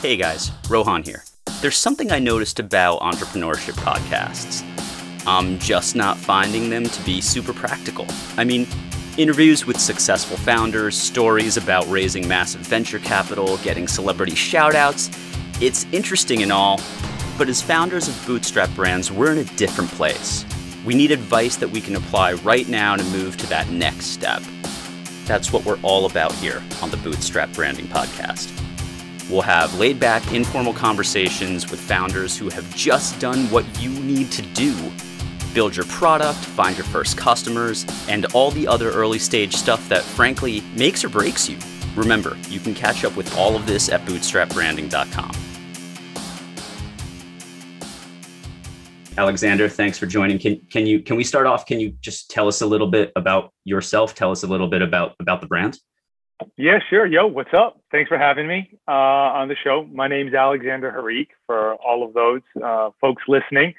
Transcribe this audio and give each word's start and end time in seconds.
Hey 0.00 0.16
guys, 0.16 0.52
Rohan 0.70 1.02
here. 1.02 1.24
There's 1.60 1.76
something 1.76 2.12
I 2.12 2.20
noticed 2.20 2.60
about 2.60 3.00
entrepreneurship 3.00 3.72
podcasts. 3.72 4.62
I'm 5.26 5.58
just 5.58 5.96
not 5.96 6.16
finding 6.16 6.70
them 6.70 6.84
to 6.84 7.02
be 7.02 7.20
super 7.20 7.52
practical. 7.52 8.06
I 8.36 8.44
mean, 8.44 8.68
interviews 9.16 9.66
with 9.66 9.80
successful 9.80 10.36
founders, 10.36 10.96
stories 10.96 11.56
about 11.56 11.84
raising 11.88 12.28
massive 12.28 12.60
venture 12.60 13.00
capital, 13.00 13.56
getting 13.56 13.88
celebrity 13.88 14.34
shoutouts. 14.34 15.10
It's 15.60 15.84
interesting 15.90 16.44
and 16.44 16.52
all, 16.52 16.80
but 17.36 17.48
as 17.48 17.60
founders 17.60 18.06
of 18.06 18.24
bootstrap 18.24 18.72
brands, 18.76 19.10
we're 19.10 19.32
in 19.32 19.38
a 19.38 19.56
different 19.56 19.90
place. 19.90 20.44
We 20.84 20.94
need 20.94 21.10
advice 21.10 21.56
that 21.56 21.70
we 21.70 21.80
can 21.80 21.96
apply 21.96 22.34
right 22.34 22.68
now 22.68 22.94
to 22.94 23.02
move 23.02 23.36
to 23.38 23.48
that 23.48 23.68
next 23.70 24.06
step. 24.06 24.44
That's 25.24 25.52
what 25.52 25.64
we're 25.64 25.80
all 25.82 26.06
about 26.06 26.32
here 26.34 26.62
on 26.82 26.90
the 26.90 26.98
Bootstrap 26.98 27.52
Branding 27.52 27.86
Podcast. 27.86 28.67
We'll 29.28 29.42
have 29.42 29.78
laid 29.78 30.00
back, 30.00 30.32
informal 30.32 30.72
conversations 30.72 31.70
with 31.70 31.80
founders 31.80 32.36
who 32.36 32.48
have 32.48 32.74
just 32.74 33.18
done 33.20 33.50
what 33.50 33.64
you 33.80 33.90
need 33.90 34.30
to 34.32 34.42
do 34.42 34.74
build 35.54 35.74
your 35.74 35.86
product, 35.86 36.38
find 36.38 36.76
your 36.76 36.84
first 36.84 37.16
customers, 37.16 37.84
and 38.08 38.26
all 38.26 38.50
the 38.52 38.66
other 38.66 38.90
early 38.90 39.18
stage 39.18 39.56
stuff 39.56 39.88
that 39.88 40.02
frankly 40.02 40.62
makes 40.76 41.04
or 41.04 41.08
breaks 41.08 41.48
you. 41.48 41.58
Remember, 41.96 42.36
you 42.48 42.60
can 42.60 42.74
catch 42.74 43.04
up 43.04 43.16
with 43.16 43.36
all 43.36 43.56
of 43.56 43.66
this 43.66 43.88
at 43.88 44.00
bootstrapbranding.com. 44.02 45.32
Alexander, 49.16 49.68
thanks 49.68 49.98
for 49.98 50.06
joining. 50.06 50.38
Can 50.38 50.60
can 50.70 50.86
you 50.86 51.00
can 51.00 51.16
we 51.16 51.24
start 51.24 51.44
off? 51.44 51.66
Can 51.66 51.80
you 51.80 51.90
just 52.00 52.30
tell 52.30 52.46
us 52.46 52.60
a 52.60 52.66
little 52.66 52.86
bit 52.86 53.10
about 53.16 53.52
yourself? 53.64 54.14
Tell 54.14 54.30
us 54.30 54.44
a 54.44 54.46
little 54.46 54.68
bit 54.68 54.80
about 54.80 55.16
about 55.18 55.40
the 55.40 55.48
brand. 55.48 55.76
Yeah, 56.56 56.78
sure. 56.88 57.06
Yo, 57.06 57.26
what's 57.26 57.52
up? 57.52 57.80
Thanks 57.90 58.08
for 58.08 58.18
having 58.18 58.46
me 58.46 58.70
uh, 58.86 58.92
on 58.92 59.48
the 59.48 59.56
show. 59.62 59.88
My 59.92 60.08
name's 60.08 60.34
Alexander 60.34 60.92
Harik 60.92 61.28
for 61.46 61.74
all 61.76 62.04
of 62.04 62.14
those 62.14 62.42
uh, 62.62 62.90
folks 63.00 63.22
listening, 63.26 63.74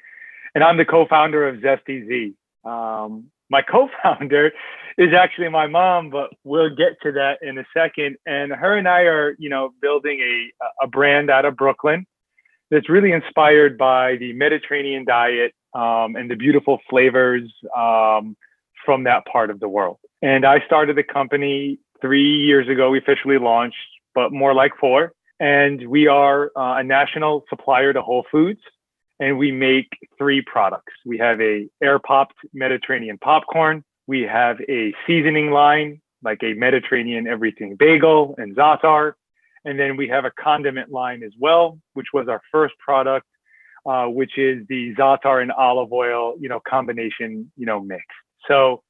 and 0.55 0.63
I'm 0.63 0.77
the 0.77 0.85
co-founder 0.85 1.47
of 1.47 1.57
Zesty 1.57 2.07
Z. 2.07 2.33
Um, 2.65 3.25
my 3.49 3.61
co-founder 3.69 4.51
is 4.97 5.13
actually 5.13 5.49
my 5.49 5.67
mom, 5.67 6.09
but 6.09 6.31
we'll 6.43 6.75
get 6.75 7.01
to 7.03 7.13
that 7.13 7.39
in 7.41 7.57
a 7.57 7.65
second. 7.73 8.17
And 8.25 8.51
her 8.51 8.77
and 8.77 8.87
I 8.87 9.01
are, 9.01 9.35
you 9.39 9.49
know, 9.49 9.71
building 9.81 10.19
a 10.19 10.85
a 10.85 10.87
brand 10.87 11.29
out 11.29 11.45
of 11.45 11.55
Brooklyn 11.55 12.05
that's 12.71 12.89
really 12.89 13.11
inspired 13.11 13.77
by 13.77 14.17
the 14.17 14.33
Mediterranean 14.33 15.05
diet 15.05 15.53
um, 15.73 16.15
and 16.15 16.29
the 16.29 16.35
beautiful 16.35 16.79
flavors 16.89 17.51
um, 17.77 18.35
from 18.85 19.05
that 19.05 19.25
part 19.25 19.49
of 19.49 19.59
the 19.59 19.69
world. 19.69 19.97
And 20.21 20.45
I 20.45 20.63
started 20.65 20.97
the 20.97 21.03
company 21.03 21.79
three 22.01 22.37
years 22.37 22.67
ago. 22.67 22.89
We 22.89 22.99
officially 22.99 23.37
launched, 23.37 23.77
but 24.15 24.31
more 24.31 24.53
like 24.53 24.73
four. 24.79 25.13
And 25.39 25.87
we 25.87 26.07
are 26.07 26.51
uh, 26.55 26.77
a 26.77 26.83
national 26.83 27.45
supplier 27.49 27.93
to 27.93 28.01
Whole 28.01 28.25
Foods, 28.31 28.59
and 29.19 29.37
we 29.37 29.51
make 29.51 29.87
three 30.17 30.41
products. 30.41 30.93
We 31.05 31.17
have 31.19 31.39
a 31.39 31.67
air 31.81 31.99
popped 31.99 32.35
Mediterranean 32.53 33.17
popcorn. 33.17 33.83
We 34.07 34.23
have 34.23 34.59
a 34.67 34.93
seasoning 35.07 35.51
line 35.51 36.01
like 36.23 36.43
a 36.43 36.53
Mediterranean 36.53 37.27
everything 37.27 37.75
bagel 37.75 38.35
and 38.37 38.55
za'atar. 38.55 39.13
And 39.65 39.79
then 39.79 39.97
we 39.97 40.07
have 40.07 40.25
a 40.25 40.31
condiment 40.31 40.91
line 40.91 41.23
as 41.23 41.33
well, 41.37 41.79
which 41.93 42.07
was 42.13 42.27
our 42.27 42.41
first 42.51 42.77
product, 42.79 43.27
uh, 43.85 44.05
which 44.05 44.37
is 44.37 44.65
the 44.67 44.95
za'atar 44.95 45.41
and 45.41 45.51
olive 45.51 45.91
oil, 45.91 46.35
you 46.39 46.49
know, 46.49 46.59
combination, 46.67 47.51
you 47.57 47.65
know, 47.65 47.81
mix. 47.81 48.03
So 48.47 48.83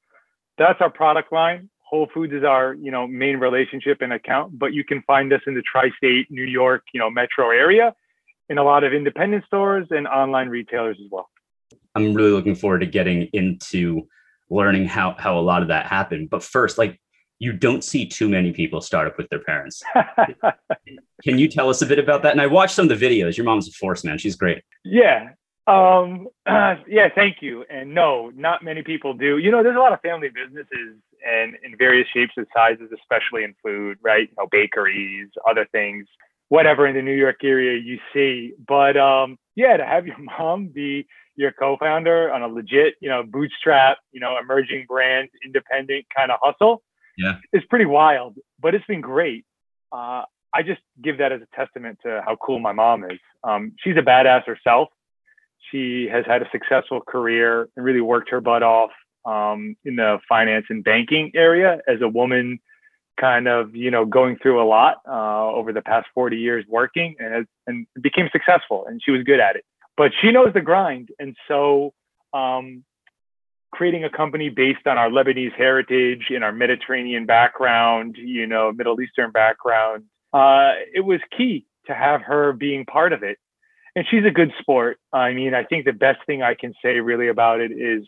that's 0.58 0.80
our 0.82 0.90
product 0.90 1.32
line. 1.32 1.70
Whole 1.90 2.08
Foods 2.14 2.34
is 2.34 2.44
our, 2.44 2.76
you 2.76 2.92
know, 2.92 3.08
main 3.08 3.38
relationship 3.38 4.02
and 4.02 4.14
account, 4.14 4.60
but 4.60 4.74
you 4.74 4.84
can 4.84 5.02
find 5.08 5.34
us 5.34 5.42
in 5.48 5.56
the 5.56 5.64
tri-state 5.64 6.30
New 6.30 6.44
York, 6.44 6.84
you 6.94 7.00
know, 7.00 7.10
metro 7.10 7.50
area 7.50 7.96
in 8.48 8.60
a 8.60 8.64
lot 8.64 8.84
of 8.84 8.94
independent 8.94 9.44
stores 9.46 9.88
and 9.90 10.08
online 10.08 10.50
retailers 10.50 10.98
as 11.04 11.10
well. 11.12 11.30
I'm 11.96 12.14
really 12.14 12.30
looking 12.30 12.54
forward 12.54 12.80
to 12.80 12.86
getting 12.86 13.24
into 13.34 14.08
learning 14.52 14.86
how 14.86 15.16
how 15.18 15.40
a 15.40 15.42
lot 15.42 15.64
of 15.64 15.70
that 15.70 15.88
happened. 15.88 16.30
But 16.30 16.44
first, 16.44 16.78
like 16.78 17.00
you 17.40 17.54
don't 17.54 17.84
see 17.84 18.06
too 18.06 18.30
many 18.30 18.52
people 18.52 18.82
start 18.82 19.08
up 19.08 19.18
with 19.18 19.28
their 19.30 19.40
parents. 19.40 19.82
Can 21.24 21.40
you 21.40 21.48
tell 21.48 21.70
us 21.70 21.82
a 21.82 21.88
bit 21.88 21.98
about 21.98 22.22
that? 22.22 22.34
And 22.34 22.42
I 22.42 22.48
watched 22.48 22.76
some 22.76 22.90
of 22.90 23.00
the 23.00 23.04
videos. 23.04 23.36
Your 23.36 23.46
mom's 23.46 23.68
a 23.68 23.72
force, 23.72 24.04
man. 24.04 24.20
She's 24.20 24.36
great. 24.36 24.62
Yeah. 24.86 25.30
Um, 25.66 26.28
uh, 26.46 26.76
yeah, 26.88 27.10
thank 27.16 27.38
you. 27.42 27.66
And 27.68 27.96
no, 27.96 28.32
not 28.36 28.64
many 28.64 28.84
people 28.84 29.14
do. 29.16 29.40
You 29.40 29.50
know, 29.50 29.64
there's 29.64 29.76
a 29.76 29.80
lot 29.80 29.94
of 29.94 30.02
family 30.02 30.30
businesses 30.30 30.98
and 31.26 31.56
in 31.64 31.78
various 31.78 32.08
shapes 32.14 32.34
and 32.38 32.48
sizes, 32.54 32.90
especially 32.94 33.44
in 33.44 33.56
food, 33.64 33.98
right? 34.02 34.30
You 34.30 34.36
know, 34.38 34.48
bakeries, 34.52 35.30
other 35.50 35.68
things, 35.72 36.08
whatever 36.50 36.88
in 36.88 36.96
the 36.96 37.02
New 37.02 37.16
York 37.16 37.44
area 37.44 37.80
you 37.80 38.00
see. 38.14 38.54
But 38.68 38.98
um, 38.98 39.38
yeah, 39.56 39.78
to 39.78 39.86
have 39.86 40.06
your 40.08 40.18
mom 40.40 40.68
be 40.68 41.08
your 41.36 41.52
co-founder 41.54 42.32
on 42.34 42.44
a 42.44 42.48
legit, 42.48 42.96
you 43.00 43.10
know, 43.10 43.24
bootstrap, 43.24 43.98
you 44.12 44.20
know, 44.20 44.38
emerging 44.38 44.86
brand, 44.88 45.30
independent 45.46 46.06
kind 46.16 46.32
of 46.32 46.40
hustle 46.42 46.84
yeah, 47.20 47.36
it's 47.52 47.66
pretty 47.66 47.86
wild, 47.86 48.38
but 48.62 48.74
it's 48.74 48.86
been 48.86 49.02
great. 49.02 49.46
Uh, 49.92 50.24
I 50.54 50.64
just 50.66 50.80
give 51.02 51.18
that 51.18 51.34
as 51.34 51.42
a 51.42 51.56
testament 51.56 52.00
to 52.04 52.24
how 52.26 52.38
cool 52.38 52.60
my 52.60 52.72
mom 52.72 53.04
is. 53.04 53.20
Um, 53.44 53.74
she's 53.84 53.98
a 53.98 54.02
badass 54.02 54.46
herself. 54.46 54.88
She 55.70 56.08
has 56.10 56.26
had 56.26 56.42
a 56.42 56.50
successful 56.52 57.02
career 57.02 57.68
and 57.76 57.86
really 57.86 58.00
worked 58.00 58.30
her 58.30 58.40
butt 58.40 58.64
off 58.64 58.92
um, 59.26 59.76
in 59.84 59.96
the 59.96 60.20
finance 60.28 60.66
and 60.70 60.84
banking 60.84 61.32
area 61.36 61.80
as 61.88 62.02
a 62.02 62.08
woman, 62.08 62.60
kind 63.20 63.48
of 63.48 63.76
you 63.76 63.92
know 63.92 64.06
going 64.06 64.38
through 64.38 64.62
a 64.62 64.68
lot 64.68 65.02
uh, 65.08 65.52
over 65.52 65.74
the 65.74 65.82
past 65.82 66.08
40 66.14 66.38
years 66.38 66.66
working 66.68 67.16
and 67.20 67.46
and 67.68 67.88
became 68.02 68.30
successful 68.32 68.86
and 68.88 69.02
she 69.04 69.12
was 69.12 69.24
good 69.24 69.40
at 69.40 69.56
it. 69.56 69.66
But 69.98 70.12
she 70.22 70.32
knows 70.32 70.54
the 70.54 70.62
grind, 70.62 71.10
and 71.20 71.36
so 71.48 71.94
um, 72.34 72.86
creating 73.72 74.04
a 74.04 74.10
company 74.10 74.50
based 74.50 74.88
on 74.88 74.98
our 74.98 75.10
Lebanese 75.10 75.54
heritage 75.54 76.26
and 76.30 76.44
our 76.44 76.52
Mediterranean 76.52 77.26
background, 77.26 78.16
you 78.18 78.48
know, 78.48 78.72
Middle 78.72 79.00
Eastern 79.02 79.32
background, 79.32 80.06
uh, 80.34 80.74
it 80.94 81.02
was 81.02 81.20
key 81.38 81.66
to 81.88 81.94
have 81.94 82.22
her 82.22 82.54
being 82.54 82.86
part 82.86 83.14
of 83.14 83.24
it. 83.24 83.38
And 83.96 84.06
she's 84.10 84.26
a 84.26 84.32
good 84.32 84.52
sport. 84.60 85.00
I 85.12 85.34
mean, 85.34 85.54
I 85.54 85.64
think 85.64 85.86
the 85.86 85.94
best 85.94 86.20
thing 86.26 86.42
I 86.42 86.54
can 86.54 86.74
say 86.84 87.00
really 87.00 87.28
about 87.28 87.60
it 87.60 87.72
is 87.72 88.04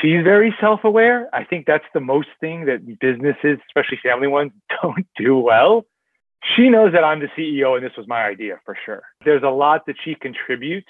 she's 0.00 0.22
very 0.22 0.54
self 0.60 0.84
aware. 0.84 1.28
I 1.32 1.44
think 1.44 1.66
that's 1.66 1.84
the 1.94 2.00
most 2.00 2.28
thing 2.40 2.66
that 2.66 2.98
businesses, 3.00 3.58
especially 3.68 3.98
family 4.02 4.28
ones, 4.28 4.52
don't 4.82 5.06
do 5.16 5.38
well. 5.38 5.84
She 6.56 6.68
knows 6.68 6.92
that 6.92 7.04
I'm 7.04 7.20
the 7.20 7.28
CEO 7.38 7.76
and 7.76 7.84
this 7.84 7.96
was 7.96 8.08
my 8.08 8.24
idea 8.24 8.58
for 8.64 8.76
sure. 8.84 9.02
There's 9.24 9.44
a 9.44 9.50
lot 9.50 9.86
that 9.86 9.96
she 10.04 10.16
contributes 10.16 10.88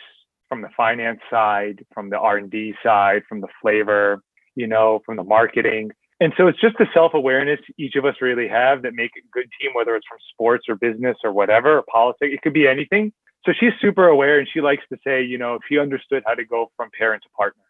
from 0.48 0.62
the 0.62 0.70
finance 0.76 1.20
side, 1.30 1.84
from 1.92 2.10
the 2.10 2.18
R&D 2.18 2.74
side, 2.82 3.22
from 3.28 3.40
the 3.40 3.48
flavor, 3.60 4.22
you 4.54 4.66
know, 4.66 5.00
from 5.04 5.16
the 5.16 5.24
marketing. 5.24 5.90
And 6.20 6.32
so 6.36 6.46
it's 6.46 6.60
just 6.60 6.78
the 6.78 6.86
self-awareness 6.94 7.60
each 7.78 7.96
of 7.96 8.04
us 8.04 8.14
really 8.20 8.48
have 8.48 8.82
that 8.82 8.94
make 8.94 9.10
a 9.16 9.26
good 9.32 9.46
team, 9.60 9.72
whether 9.74 9.96
it's 9.96 10.06
from 10.06 10.18
sports 10.32 10.66
or 10.68 10.76
business 10.76 11.16
or 11.24 11.32
whatever, 11.32 11.78
or 11.78 11.84
politics, 11.90 12.32
it 12.32 12.42
could 12.42 12.52
be 12.52 12.68
anything. 12.68 13.12
So 13.44 13.52
she's 13.58 13.72
super 13.80 14.06
aware 14.06 14.38
and 14.38 14.48
she 14.50 14.60
likes 14.60 14.84
to 14.90 14.98
say, 15.04 15.22
you 15.22 15.36
know, 15.36 15.54
if 15.56 15.62
she 15.68 15.78
understood 15.78 16.22
how 16.26 16.34
to 16.34 16.44
go 16.44 16.70
from 16.76 16.90
parent 16.96 17.24
to 17.24 17.28
partner. 17.30 17.62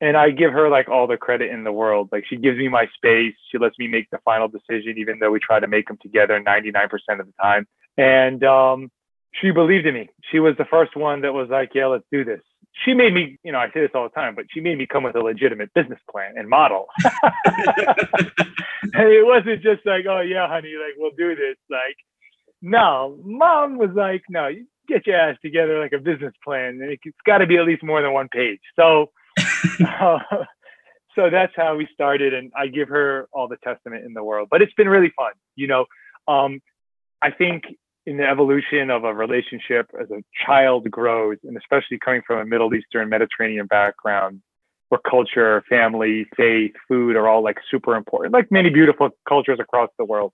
And 0.00 0.16
I 0.16 0.30
give 0.30 0.52
her 0.52 0.68
like 0.68 0.88
all 0.88 1.06
the 1.06 1.16
credit 1.16 1.50
in 1.50 1.64
the 1.64 1.72
world. 1.72 2.10
Like 2.12 2.24
she 2.28 2.36
gives 2.36 2.58
me 2.58 2.68
my 2.68 2.86
space. 2.94 3.34
She 3.50 3.58
lets 3.58 3.78
me 3.78 3.88
make 3.88 4.10
the 4.10 4.18
final 4.24 4.48
decision, 4.48 4.98
even 4.98 5.18
though 5.18 5.30
we 5.30 5.40
try 5.40 5.58
to 5.58 5.66
make 5.66 5.88
them 5.88 5.98
together 6.02 6.40
99% 6.40 6.90
of 7.18 7.26
the 7.26 7.32
time. 7.40 7.66
And 7.96 8.44
um, 8.44 8.90
she 9.40 9.50
believed 9.50 9.86
in 9.86 9.94
me. 9.94 10.10
She 10.30 10.38
was 10.38 10.54
the 10.58 10.64
first 10.64 10.96
one 10.96 11.22
that 11.22 11.32
was 11.32 11.48
like, 11.50 11.70
yeah, 11.74 11.86
let's 11.86 12.04
do 12.12 12.24
this. 12.24 12.40
She 12.84 12.92
made 12.92 13.14
me, 13.14 13.38
you 13.42 13.52
know, 13.52 13.58
I 13.58 13.68
say 13.68 13.80
this 13.80 13.90
all 13.94 14.02
the 14.02 14.14
time, 14.14 14.34
but 14.34 14.44
she 14.50 14.60
made 14.60 14.76
me 14.76 14.86
come 14.86 15.02
with 15.02 15.16
a 15.16 15.20
legitimate 15.20 15.72
business 15.72 15.98
plan 16.10 16.34
and 16.36 16.46
model. 16.46 16.88
and 17.04 19.08
it 19.08 19.24
wasn't 19.24 19.62
just 19.62 19.86
like, 19.86 20.04
oh 20.08 20.20
yeah, 20.20 20.46
honey, 20.46 20.74
like 20.74 20.94
we'll 20.98 21.12
do 21.16 21.34
this. 21.34 21.56
Like, 21.70 21.96
no, 22.60 23.18
mom 23.24 23.78
was 23.78 23.90
like, 23.94 24.24
no, 24.28 24.48
you 24.48 24.66
get 24.88 25.06
your 25.06 25.16
ass 25.16 25.38
together 25.42 25.80
like 25.80 25.92
a 25.92 25.98
business 25.98 26.34
plan, 26.44 26.80
and 26.82 26.90
it's 26.90 27.02
got 27.24 27.38
to 27.38 27.46
be 27.46 27.56
at 27.56 27.64
least 27.64 27.82
more 27.82 28.02
than 28.02 28.12
one 28.12 28.28
page. 28.28 28.60
So, 28.76 29.10
uh, 30.00 30.18
so 31.14 31.30
that's 31.30 31.52
how 31.56 31.76
we 31.76 31.88
started, 31.92 32.34
and 32.34 32.52
I 32.56 32.68
give 32.68 32.88
her 32.88 33.28
all 33.32 33.48
the 33.48 33.56
testament 33.56 34.04
in 34.04 34.14
the 34.14 34.22
world. 34.22 34.48
But 34.50 34.62
it's 34.62 34.74
been 34.74 34.88
really 34.88 35.12
fun, 35.16 35.32
you 35.54 35.66
know. 35.66 35.86
Um, 36.28 36.60
I 37.22 37.30
think 37.30 37.64
in 38.06 38.18
the 38.18 38.26
evolution 38.26 38.90
of 38.90 39.04
a 39.04 39.12
relationship 39.12 39.90
as 40.00 40.10
a 40.10 40.22
child 40.46 40.90
grows, 40.90 41.38
and 41.42 41.56
especially 41.56 41.98
coming 41.98 42.22
from 42.26 42.38
a 42.38 42.44
Middle 42.44 42.72
Eastern 42.74 43.08
Mediterranean 43.08 43.66
background, 43.66 44.42
where 44.88 45.00
culture, 45.00 45.64
family, 45.68 46.26
faith, 46.36 46.72
food 46.86 47.16
are 47.16 47.28
all 47.28 47.42
like 47.42 47.58
super 47.70 47.96
important, 47.96 48.32
like 48.32 48.50
many 48.52 48.70
beautiful 48.70 49.10
cultures 49.28 49.58
across 49.60 49.90
the 49.98 50.04
world. 50.04 50.32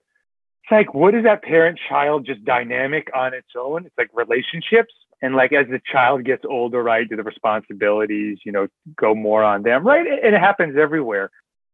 It's 0.65 0.71
like, 0.71 0.95
what 0.95 1.15
is 1.15 1.25
that 1.25 1.43
parent 1.43 1.79
child 1.89 2.27
just 2.27 2.45
dynamic 2.45 3.09
on 3.15 3.35
its 3.35 3.49
own? 3.57 3.87
It's 3.87 3.97
like 3.97 4.11
relationships. 4.13 4.93
And 5.23 5.37
like 5.37 5.53
as 5.53 5.67
the 5.69 5.81
child 5.91 6.25
gets 6.25 6.45
older, 6.45 6.83
right, 6.83 7.09
do 7.09 7.17
the 7.17 7.23
responsibilities, 7.23 8.39
you 8.45 8.51
know, 8.51 8.67
go 8.97 9.15
more 9.15 9.45
on 9.45 9.63
them, 9.63 9.87
right? 9.87 10.05
And 10.05 10.35
it 10.35 10.41
happens 10.41 10.77
everywhere. 10.77 11.31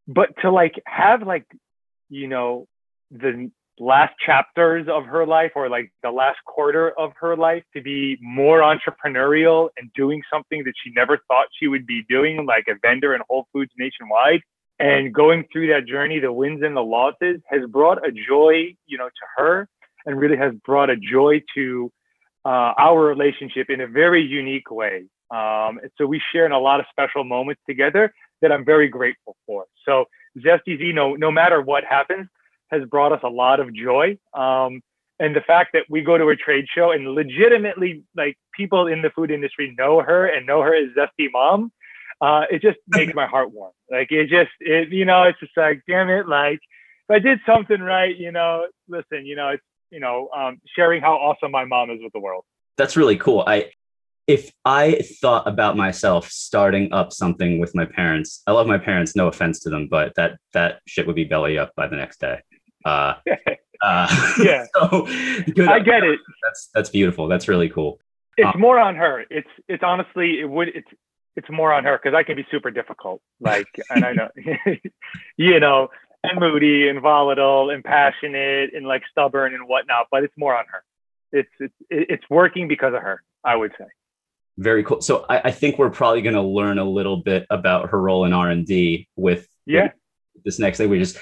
But 0.07 0.29
to 0.43 0.51
like 0.51 0.75
have 0.87 1.23
like, 1.23 1.47
you 2.11 2.29
know, 2.29 2.67
the 3.11 3.51
last 3.81 4.13
chapters 4.25 4.87
of 4.89 5.07
her 5.07 5.25
life 5.25 5.53
or 5.55 5.71
like 5.71 5.91
the 6.03 6.11
last 6.11 6.39
quarter 6.45 6.91
of 6.99 7.13
her 7.21 7.37
life 7.37 7.63
to 7.75 7.81
be 7.81 8.19
more 8.21 8.61
entrepreneurial 8.61 9.71
and 9.79 9.91
doing 9.95 10.21
something 10.31 10.63
that 10.65 10.75
she 10.85 10.91
never 10.95 11.19
thought 11.29 11.47
she 11.59 11.69
would 11.69 11.87
be 11.87 12.05
doing, 12.09 12.45
like 12.45 12.67
a 12.69 12.75
vendor 12.83 13.15
in 13.15 13.23
Whole 13.29 13.47
Foods 13.53 13.73
nationwide. 13.79 14.43
And 14.79 15.13
going 15.13 15.45
through 15.53 15.69
that 15.69 15.87
journey, 15.87 16.21
the 16.21 16.33
wins 16.33 16.63
and 16.63 16.77
the 16.77 16.83
losses 16.83 17.41
has 17.49 17.63
brought 17.69 18.07
a 18.07 18.13
joy, 18.13 18.77
you 18.87 18.99
know, 18.99 19.09
to 19.09 19.27
her 19.37 19.69
and 20.07 20.19
really 20.19 20.37
has 20.37 20.53
brought 20.65 20.91
a 20.91 20.97
joy 20.97 21.43
to 21.55 21.91
uh, 22.51 22.73
our 22.87 23.01
relationship 23.15 23.67
in 23.75 23.81
a 23.87 23.91
very 24.03 24.23
unique 24.41 24.71
way. 24.83 24.97
Um, 25.31 25.73
so 25.97 26.03
we 26.07 26.19
share 26.33 26.47
in 26.47 26.53
a 26.61 26.63
lot 26.69 26.79
of 26.81 26.87
special 26.95 27.23
moments 27.37 27.61
together 27.71 28.05
that 28.41 28.51
I'm 28.55 28.65
very 28.75 28.89
grateful 28.99 29.35
for. 29.47 29.67
So 29.87 29.93
Zesty 30.45 30.75
Z, 30.81 30.93
no, 31.01 31.07
no 31.27 31.31
matter 31.41 31.59
what 31.61 31.83
happens, 31.85 32.27
has 32.73 32.83
brought 32.95 33.13
us 33.17 33.23
a 33.23 33.33
lot 33.43 33.61
of 33.61 33.75
joy. 33.75 34.07
Um, 34.33 34.73
and 35.21 35.31
the 35.39 35.45
fact 35.53 35.71
that 35.75 35.85
we 35.91 36.01
go 36.11 36.17
to 36.17 36.29
a 36.29 36.37
trade 36.37 36.67
show 36.75 36.93
and 36.93 37.03
legitimately 37.21 38.05
like 38.17 38.37
people 38.61 38.83
in 38.87 39.03
the 39.03 39.11
food 39.11 39.31
industry 39.31 39.67
know 39.77 40.01
her 40.01 40.27
and 40.27 40.47
know 40.47 40.61
her 40.63 40.75
as 40.75 40.89
Zesty 40.97 41.29
Mom, 41.31 41.61
uh, 42.27 42.45
it 42.51 42.63
just 42.63 42.79
makes 42.89 43.15
my 43.15 43.27
heart 43.27 43.53
warm. 43.53 43.73
Like 43.91 44.11
it 44.11 44.29
just, 44.39 44.55
it, 44.61 44.91
you 44.91 45.05
know, 45.05 45.25
it's 45.25 45.41
just 45.41 45.57
like, 45.57 45.83
damn 45.87 46.09
it, 46.09 46.27
like 46.27 46.61
if 47.09 47.11
I 47.17 47.19
did 47.19 47.41
something 47.45 47.83
right, 47.97 48.17
you 48.17 48.33
know, 48.33 48.67
listen, 48.89 49.27
you 49.27 49.37
know, 49.37 49.49
it's, 49.51 49.63
you 49.91 50.01
know, 50.01 50.29
um, 50.37 50.61
sharing 50.77 51.01
how 51.01 51.15
awesome 51.15 51.51
my 51.51 51.65
mom 51.65 51.91
is 51.91 51.99
with 52.03 52.13
the 52.13 52.21
world. 52.21 52.45
That's 52.77 52.97
really 52.97 53.17
cool. 53.17 53.45
I, 53.47 53.71
if 54.27 54.53
I 54.65 55.01
thought 55.21 55.49
about 55.49 55.77
myself 55.77 56.31
starting 56.31 56.93
up 56.93 57.13
something 57.13 57.59
with 57.59 57.75
my 57.75 57.87
parents, 57.87 58.43
I 58.47 58.53
love 58.53 58.67
my 58.67 58.79
parents, 58.79 59.17
no 59.17 59.29
offense 59.29 59.61
to 59.61 59.71
them, 59.71 59.89
but 59.89 60.15
that 60.17 60.39
that 60.53 60.81
shit 60.87 61.07
would 61.07 61.17
be 61.17 61.25
belly 61.25 61.59
up 61.59 61.75
by 61.75 61.89
the 61.89 61.97
next 61.97 62.21
day. 62.21 62.41
Uh, 62.85 63.15
uh, 63.83 64.33
yeah. 64.43 64.67
so 64.75 65.07
good. 65.55 65.69
I 65.69 65.81
get 65.81 66.05
it. 66.05 66.21
That's 66.43 66.69
that's 66.75 66.91
beautiful. 66.91 67.27
That's 67.27 67.49
really 67.49 67.71
cool. 67.71 68.01
It's 68.37 68.55
um, 68.55 68.61
more 68.61 68.79
on 68.79 68.97
her. 68.97 69.25
It's 69.31 69.49
it's 69.67 69.83
honestly 69.83 70.41
it 70.41 70.49
would 70.49 70.69
it's 70.69 70.89
it's 71.35 71.49
more 71.51 71.73
on 71.73 71.85
her 71.85 71.99
because 72.03 72.15
I 72.15 72.23
can 72.23 72.37
be 72.37 72.47
super 72.51 72.71
difficult. 72.71 73.23
Like 73.41 73.69
and 73.91 74.05
I 74.05 74.13
know 74.13 74.29
you 75.37 75.59
know 75.59 75.89
and 76.25 76.41
moody 76.41 76.89
and 76.89 77.01
volatile 77.01 77.71
and 77.71 77.85
passionate 77.85 78.75
and 78.75 78.87
like 78.87 79.03
stubborn 79.11 79.55
and 79.55 79.69
whatnot. 79.69 80.07
But 80.11 80.25
it's 80.25 80.35
more 80.37 80.57
on 80.57 80.65
her. 80.69 80.85
It's 81.33 81.51
it's 81.61 81.75
it's 81.91 82.25
working 82.31 82.69
because 82.69 82.95
of 82.95 83.03
her. 83.03 83.23
I 83.45 83.57
would 83.57 83.73
say. 83.79 83.87
Very 84.57 84.83
cool. 84.83 85.01
So 85.01 85.25
I, 85.29 85.41
I 85.45 85.51
think 85.53 85.79
we're 85.79 85.91
probably 85.91 86.21
going 86.21 86.35
to 86.35 86.43
learn 86.43 86.79
a 86.79 86.85
little 86.85 87.19
bit 87.19 87.47
about 87.49 87.91
her 87.91 88.01
role 88.01 88.25
in 88.25 88.33
R 88.33 88.51
and 88.51 88.67
D 88.67 89.09
with 89.17 89.47
yeah 89.67 89.93
this 90.45 90.59
next 90.59 90.79
thing. 90.79 90.91
We 90.91 90.99
just 90.99 91.19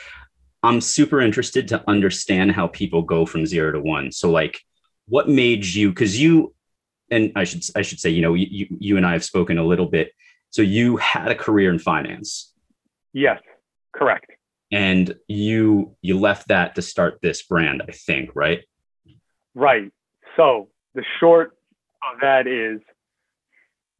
I'm 0.63 0.81
super 0.81 1.21
interested 1.21 1.69
to 1.69 1.85
understand 1.87 2.53
how 2.53 2.69
people 2.69 3.03
go 3.03 3.27
from 3.27 3.47
zero 3.47 3.73
to 3.73 3.81
one. 3.81 4.11
So 4.13 4.31
like 4.31 4.59
what 5.07 5.29
made 5.29 5.65
you 5.65 5.91
because 5.91 6.21
you 6.21 6.55
and 7.11 7.33
I 7.37 7.45
should 7.45 7.63
I 7.77 7.83
should 7.83 8.01
say, 8.01 8.11
you 8.11 8.23
know, 8.23 8.35
you 8.35 8.67
you 8.79 8.97
and 8.97 9.07
I 9.07 9.13
have 9.13 9.25
spoken 9.25 9.59
a 9.59 9.65
little 9.65 9.87
bit. 9.87 10.13
So 10.51 10.63
you 10.63 10.97
had 10.97 11.29
a 11.31 11.35
career 11.35 11.71
in 11.71 11.79
finance. 11.79 12.53
Yes, 13.13 13.41
correct. 13.93 14.31
And 14.73 15.15
you 15.29 15.97
you 16.03 16.19
left 16.19 16.49
that 16.49 16.75
to 16.75 16.83
start 16.83 17.21
this 17.23 17.43
brand, 17.43 17.83
I 17.89 17.93
think, 17.93 18.31
right? 18.35 18.63
Right. 19.55 19.93
So 20.37 20.69
the 20.95 21.05
short 21.21 21.57
of 22.03 22.21
that 22.21 22.47
is 22.47 22.81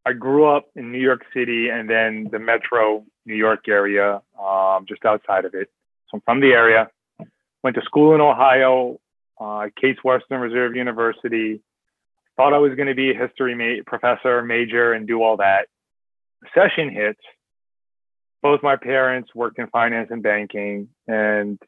I 0.05 0.13
grew 0.13 0.47
up 0.47 0.67
in 0.75 0.93
New 0.93 1.01
York 1.01 1.23
City 1.33 1.69
and 1.69 1.89
then 1.89 2.29
the 2.31 2.39
metro 2.39 3.05
New 3.25 3.35
York 3.35 3.69
area, 3.69 4.23
um, 4.41 4.87
just 4.89 5.05
outside 5.05 5.45
of 5.45 5.55
it. 5.55 5.69
So 6.09 6.17
I'm 6.17 6.21
from 6.21 6.41
the 6.41 6.53
area. 6.53 6.89
Went 7.63 7.75
to 7.75 7.83
school 7.83 8.15
in 8.15 8.21
Ohio, 8.21 9.01
uh, 9.41 9.69
Case 9.81 9.97
Western 10.05 10.41
Reserve 10.41 10.77
University. 10.77 11.61
Thought 12.37 12.53
I 12.53 12.59
was 12.59 12.75
going 12.77 12.89
to 12.89 12.95
be 12.95 13.11
a 13.11 13.15
history 13.15 13.55
ma- 13.55 13.83
professor, 13.85 14.43
major, 14.43 14.93
and 14.93 15.07
do 15.09 15.23
all 15.23 15.39
that. 15.39 15.67
session 16.55 16.91
hits. 16.91 17.21
Both 18.43 18.63
my 18.63 18.77
parents 18.77 19.35
worked 19.35 19.59
in 19.59 19.67
finance 19.69 20.09
and 20.11 20.23
banking, 20.23 20.89
and 21.09 21.59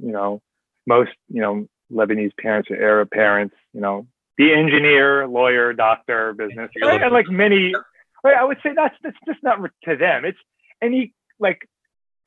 you 0.00 0.12
know, 0.12 0.42
most 0.86 1.12
you 1.28 1.40
know 1.40 1.68
Lebanese 1.92 2.36
parents 2.38 2.70
or 2.70 2.76
Arab 2.76 3.10
parents, 3.10 3.54
you 3.72 3.80
know, 3.80 4.06
be 4.36 4.52
engineer, 4.52 5.26
lawyer, 5.26 5.72
doctor, 5.72 6.32
business, 6.32 6.70
right? 6.82 7.02
and 7.02 7.12
like 7.12 7.28
many. 7.28 7.72
Right, 8.24 8.36
I 8.36 8.44
would 8.44 8.58
say 8.62 8.70
that's 8.74 8.94
that's 9.02 9.16
just 9.26 9.42
not 9.42 9.58
to 9.84 9.96
them. 9.96 10.24
It's 10.24 10.38
any 10.82 11.14
like 11.38 11.68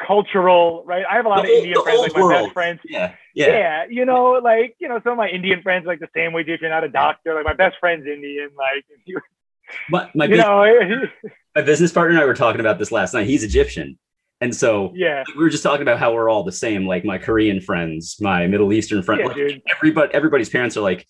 cultural, 0.05 0.83
right? 0.85 1.03
I 1.09 1.15
have 1.15 1.25
a 1.25 1.29
lot 1.29 1.43
the 1.43 1.51
of 1.51 1.57
Indian 1.57 1.83
friends, 1.83 1.99
like 2.01 2.13
my 2.13 2.21
world. 2.21 2.45
best 2.45 2.53
friends. 2.53 2.79
Yeah, 2.85 3.13
yeah, 3.35 3.47
yeah. 3.47 3.85
You 3.89 4.05
know, 4.05 4.39
like 4.43 4.75
you 4.79 4.87
know, 4.87 4.99
some 5.03 5.13
of 5.13 5.17
my 5.17 5.29
Indian 5.29 5.61
friends 5.61 5.85
like 5.85 5.99
the 5.99 6.09
same 6.15 6.33
way. 6.33 6.41
If 6.47 6.61
you're 6.61 6.69
not 6.69 6.83
a 6.83 6.89
doctor, 6.89 7.33
like 7.33 7.45
my 7.45 7.53
best 7.53 7.77
friend's 7.79 8.07
Indian, 8.07 8.49
like 8.57 8.85
my, 9.89 10.09
my 10.15 10.25
you 10.25 10.31
business, 10.31 10.45
know, 10.45 11.07
my 11.55 11.61
business 11.61 11.91
partner 11.91 12.15
and 12.15 12.19
I 12.19 12.25
were 12.25 12.33
talking 12.33 12.59
about 12.59 12.79
this 12.79 12.91
last 12.91 13.13
night. 13.13 13.27
He's 13.27 13.43
Egyptian. 13.43 13.97
And 14.41 14.55
so 14.55 14.91
yeah, 14.95 15.23
we 15.37 15.43
were 15.43 15.49
just 15.49 15.63
talking 15.63 15.83
about 15.83 15.99
how 15.99 16.13
we're 16.13 16.29
all 16.29 16.43
the 16.43 16.51
same, 16.51 16.87
like 16.87 17.05
my 17.05 17.19
Korean 17.19 17.61
friends, 17.61 18.17
my 18.19 18.47
Middle 18.47 18.73
Eastern 18.73 19.03
friends, 19.03 19.21
yeah, 19.35 19.43
like 19.43 19.63
everybody, 19.77 20.13
everybody's 20.13 20.49
parents 20.49 20.75
are 20.77 20.81
like 20.81 21.07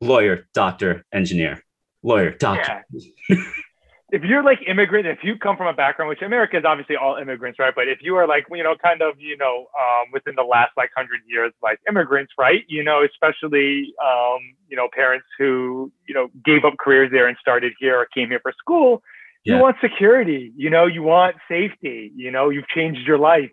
lawyer, 0.00 0.46
doctor, 0.54 1.04
engineer, 1.12 1.64
lawyer, 2.02 2.30
doctor. 2.30 2.84
Yeah. 3.28 3.36
if 4.12 4.22
you're 4.22 4.42
like 4.42 4.58
immigrant, 4.66 5.06
if 5.06 5.18
you 5.22 5.36
come 5.36 5.56
from 5.56 5.66
a 5.68 5.72
background, 5.72 6.08
which 6.08 6.22
America 6.22 6.58
is 6.58 6.64
obviously 6.66 6.96
all 6.96 7.16
immigrants, 7.16 7.58
right? 7.58 7.72
But 7.74 7.88
if 7.88 7.98
you 8.02 8.16
are 8.16 8.26
like, 8.26 8.46
you 8.50 8.62
know, 8.62 8.74
kind 8.82 9.02
of, 9.02 9.14
you 9.18 9.36
know, 9.36 9.66
um, 9.80 10.10
within 10.12 10.34
the 10.36 10.42
last 10.42 10.72
like 10.76 10.90
hundred 10.96 11.20
years, 11.26 11.52
like 11.62 11.78
immigrants, 11.88 12.32
right? 12.38 12.64
You 12.68 12.82
know, 12.82 13.04
especially, 13.04 13.92
um, 14.04 14.40
you 14.68 14.76
know, 14.76 14.88
parents 14.92 15.26
who, 15.38 15.92
you 16.08 16.14
know, 16.14 16.28
gave 16.44 16.64
up 16.64 16.74
careers 16.78 17.10
there 17.12 17.28
and 17.28 17.36
started 17.40 17.72
here 17.78 17.98
or 17.98 18.06
came 18.12 18.28
here 18.28 18.40
for 18.42 18.52
school. 18.58 19.02
Yeah. 19.44 19.56
You 19.56 19.62
want 19.62 19.76
security, 19.80 20.52
you 20.56 20.70
know, 20.70 20.86
you 20.86 21.02
want 21.02 21.36
safety, 21.48 22.12
you 22.14 22.30
know, 22.30 22.50
you've 22.50 22.68
changed 22.68 23.06
your 23.06 23.18
life. 23.18 23.50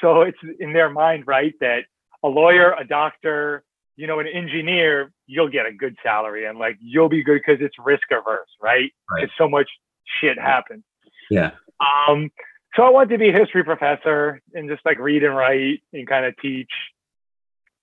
So 0.00 0.22
it's 0.22 0.38
in 0.60 0.72
their 0.72 0.90
mind, 0.90 1.24
right, 1.26 1.54
that 1.60 1.80
a 2.22 2.28
lawyer, 2.28 2.72
a 2.78 2.86
doctor, 2.86 3.64
you 3.96 4.06
know, 4.06 4.20
an 4.20 4.28
engineer, 4.28 5.12
you'll 5.26 5.50
get 5.50 5.66
a 5.66 5.72
good 5.72 5.96
salary 6.02 6.46
and 6.46 6.58
like 6.58 6.76
you'll 6.80 7.08
be 7.08 7.22
good 7.22 7.40
because 7.44 7.60
it's 7.60 7.74
risk 7.84 8.04
averse, 8.12 8.48
right? 8.62 8.92
right? 9.10 9.24
It's 9.24 9.32
so 9.36 9.48
much 9.48 9.68
shit 10.20 10.38
happens. 10.38 10.84
Yeah. 11.30 11.52
Um, 11.80 12.30
so 12.76 12.82
I 12.82 12.90
wanted 12.90 13.10
to 13.10 13.18
be 13.18 13.30
a 13.30 13.38
history 13.38 13.64
professor 13.64 14.40
and 14.54 14.68
just 14.68 14.84
like 14.84 14.98
read 14.98 15.24
and 15.24 15.34
write 15.34 15.82
and 15.92 16.06
kind 16.06 16.26
of 16.26 16.36
teach. 16.40 16.70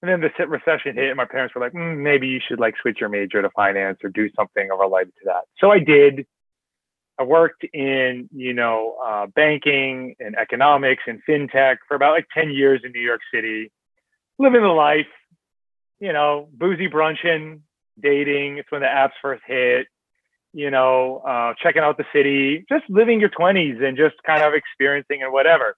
And 0.02 0.12
then 0.12 0.22
the 0.22 0.48
recession 0.48 0.96
hit, 0.96 1.10
and 1.10 1.18
my 1.18 1.26
parents 1.26 1.56
were 1.56 1.62
like, 1.62 1.74
mm, 1.74 1.98
maybe 1.98 2.28
you 2.28 2.40
should 2.46 2.60
like 2.60 2.76
switch 2.82 3.00
your 3.00 3.10
major 3.10 3.42
to 3.42 3.50
finance 3.50 4.00
or 4.04 4.10
do 4.10 4.30
something 4.36 4.68
related 4.70 5.14
to 5.16 5.26
that. 5.26 5.46
So 5.60 5.72
I 5.72 5.80
did. 5.80 6.28
I 7.18 7.24
worked 7.24 7.66
in, 7.74 8.30
you 8.34 8.54
know, 8.54 8.98
uh, 9.04 9.26
banking 9.28 10.16
and 10.20 10.38
economics 10.38 11.04
and 11.08 11.22
fintech 11.28 11.78
for 11.88 11.96
about 11.96 12.12
like 12.12 12.28
10 12.34 12.52
years 12.52 12.82
in 12.84 12.92
New 12.92 13.02
York 13.02 13.22
City, 13.34 13.72
living 14.38 14.62
the 14.62 14.68
life, 14.68 15.08
you 16.00 16.12
know, 16.12 16.50
boozy 16.54 16.88
brunching, 16.88 17.62
dating. 18.00 18.58
It's 18.58 18.70
when 18.70 18.82
the 18.82 18.88
apps 18.88 19.14
first 19.22 19.44
hit 19.48 19.88
you 20.56 20.72
know, 20.72 21.22
uh, 21.28 21.54
checking 21.62 21.82
out 21.82 21.98
the 21.98 22.06
city, 22.14 22.66
just 22.70 22.86
living 22.90 23.20
your 23.20 23.30
20s 23.30 23.84
and 23.84 23.98
just 23.98 24.16
kind 24.26 24.42
of 24.42 24.54
experiencing 24.54 25.22
and 25.22 25.34
whatever. 25.34 25.76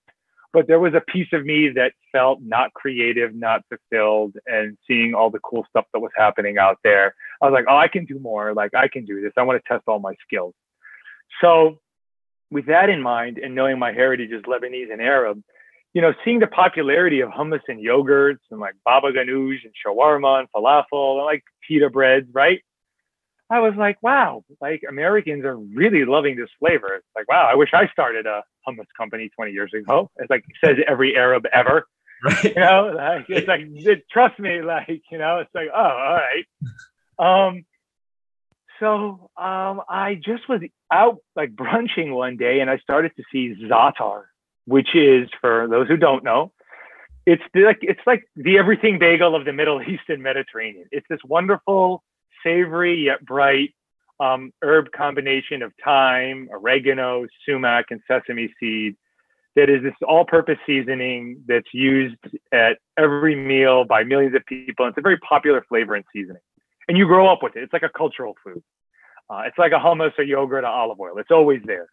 But 0.54 0.68
there 0.68 0.80
was 0.80 0.94
a 0.94 1.02
piece 1.02 1.30
of 1.34 1.44
me 1.44 1.70
that 1.70 1.94
felt 2.12 2.42
not 2.44 2.74
creative, 2.76 3.34
not 3.34 3.64
fulfilled, 3.70 4.36
and 4.46 4.78
seeing 4.88 5.16
all 5.16 5.32
the 5.32 5.40
cool 5.40 5.66
stuff 5.68 5.86
that 5.94 6.00
was 6.00 6.12
happening 6.16 6.60
out 6.60 6.78
there. 6.84 7.16
I 7.42 7.46
was 7.46 7.54
like, 7.54 7.66
oh, 7.68 7.76
I 7.76 7.88
can 7.88 8.06
do 8.06 8.20
more. 8.20 8.54
Like, 8.54 8.76
I 8.76 8.88
can 8.88 9.04
do 9.04 9.20
this. 9.20 9.34
I 9.36 9.42
want 9.42 9.62
to 9.62 9.68
test 9.68 9.84
all 9.88 10.00
my 10.00 10.14
skills. 10.26 10.54
So, 11.42 11.80
with 12.52 12.68
that 12.68 12.90
in 12.90 13.02
mind, 13.02 13.40
and 13.40 13.56
knowing 13.56 13.80
my 13.80 13.92
heritage 13.92 14.32
is 14.32 14.44
Lebanese 14.44 14.92
and 14.94 15.02
Arab, 15.02 15.42
you 15.94 16.02
know, 16.02 16.14
seeing 16.24 16.40
the 16.40 16.48
popularity 16.48 17.22
of 17.22 17.30
hummus 17.30 17.62
and 17.68 17.84
yogurts 17.84 18.40
and 18.52 18.60
like 18.60 18.76
baba 18.86 19.12
ganoush 19.12 19.60
and 19.64 19.74
shawarma 19.86 20.40
and 20.40 20.48
falafel 20.56 21.18
and 21.18 21.26
like 21.26 21.44
pita 21.68 21.90
breads, 21.90 22.28
right? 22.32 22.62
I 23.50 23.60
was 23.60 23.74
like, 23.78 24.02
wow, 24.04 24.44
like 24.60 24.84
Americans 24.88 25.46
are 25.46 25.56
really 25.56 26.04
loving 26.04 26.36
this 26.36 26.50
flavor. 26.60 26.96
It's 26.96 27.06
like, 27.16 27.30
wow, 27.30 27.48
I 27.50 27.56
wish 27.56 27.70
I 27.74 27.88
started 27.88 28.26
a 28.26 28.44
hummus 28.68 28.88
company 28.98 29.30
20 29.36 29.52
years 29.52 29.72
ago. 29.74 30.10
It's 30.18 30.30
like 30.30 30.44
says 30.64 30.78
every 30.88 31.16
Arab 31.16 31.46
ever. 31.52 31.88
Right. 32.24 32.46
You 32.46 32.56
know, 32.56 32.94
like 32.96 33.26
it's 33.30 33.48
like 33.48 33.62
it, 33.76 34.10
trust 34.10 34.40
me, 34.40 34.64
like, 34.64 35.04
you 35.12 35.20
know, 35.20 35.38
it's 35.38 35.54
like, 35.54 35.68
oh, 35.72 35.80
all 35.80 36.20
right. 36.20 36.46
Um 37.20 37.64
so 38.80 39.30
um 39.38 39.84
I 39.88 40.16
just 40.16 40.50
was 40.50 40.62
out 40.92 41.18
like 41.36 41.56
brunching 41.56 42.16
one 42.16 42.36
day 42.36 42.60
and 42.60 42.72
I 42.72 42.80
started 42.80 43.12
to 43.18 43.24
see 43.32 43.54
za'atar, 43.64 44.24
which 44.66 44.96
is 44.96 45.30
for 45.40 45.68
those 45.70 45.88
who 45.88 45.96
don't 45.96 46.24
know, 46.24 46.52
it's 47.28 47.44
like 47.54 47.80
it's 47.82 48.02
like 48.08 48.24
the 48.36 48.58
everything 48.58 48.98
bagel 48.98 49.36
of 49.36 49.46
the 49.46 49.54
Middle 49.54 49.82
East 49.82 50.04
and 50.08 50.24
Mediterranean. 50.24 50.88
It's 50.92 51.06
this 51.10 51.20
wonderful 51.24 52.02
savory 52.44 53.06
yet 53.06 53.26
bright 53.26 53.74
um, 54.20 54.52
herb 54.64 54.92
combination 54.92 55.62
of 55.62 55.72
thyme, 55.84 56.50
oregano, 56.52 57.28
sumac, 57.46 57.86
and 57.92 58.02
sesame 58.08 58.54
seed 58.60 58.96
that 59.56 59.72
is 59.72 59.82
this 59.82 59.94
all-purpose 60.08 60.60
seasoning 60.68 61.44
that's 61.48 61.74
used 61.74 62.16
at 62.52 62.78
every 62.96 63.36
meal 63.36 63.86
by 63.86 64.04
millions 64.04 64.36
of 64.36 64.46
people. 64.46 64.86
It's 64.88 64.98
a 65.00 65.02
very 65.02 65.18
popular 65.18 65.66
flavor 65.68 65.96
and 65.96 66.06
seasoning, 66.14 66.42
and 66.88 66.96
you 66.96 67.08
grow 67.08 67.28
up 67.28 67.42
with 67.42 67.56
it. 67.56 67.64
It's 67.64 67.74
like 67.74 67.84
a 67.84 67.90
cultural 67.90 68.36
food. 68.44 68.62
Uh, 69.30 69.42
it's 69.48 69.58
like 69.58 69.72
a 69.72 69.80
hummus 69.80 70.12
or 70.18 70.24
yogurt 70.24 70.64
or 70.64 70.68
olive 70.68 71.00
oil. 71.00 71.18
It's 71.18 71.32
always 71.32 71.62
there. 71.66 71.88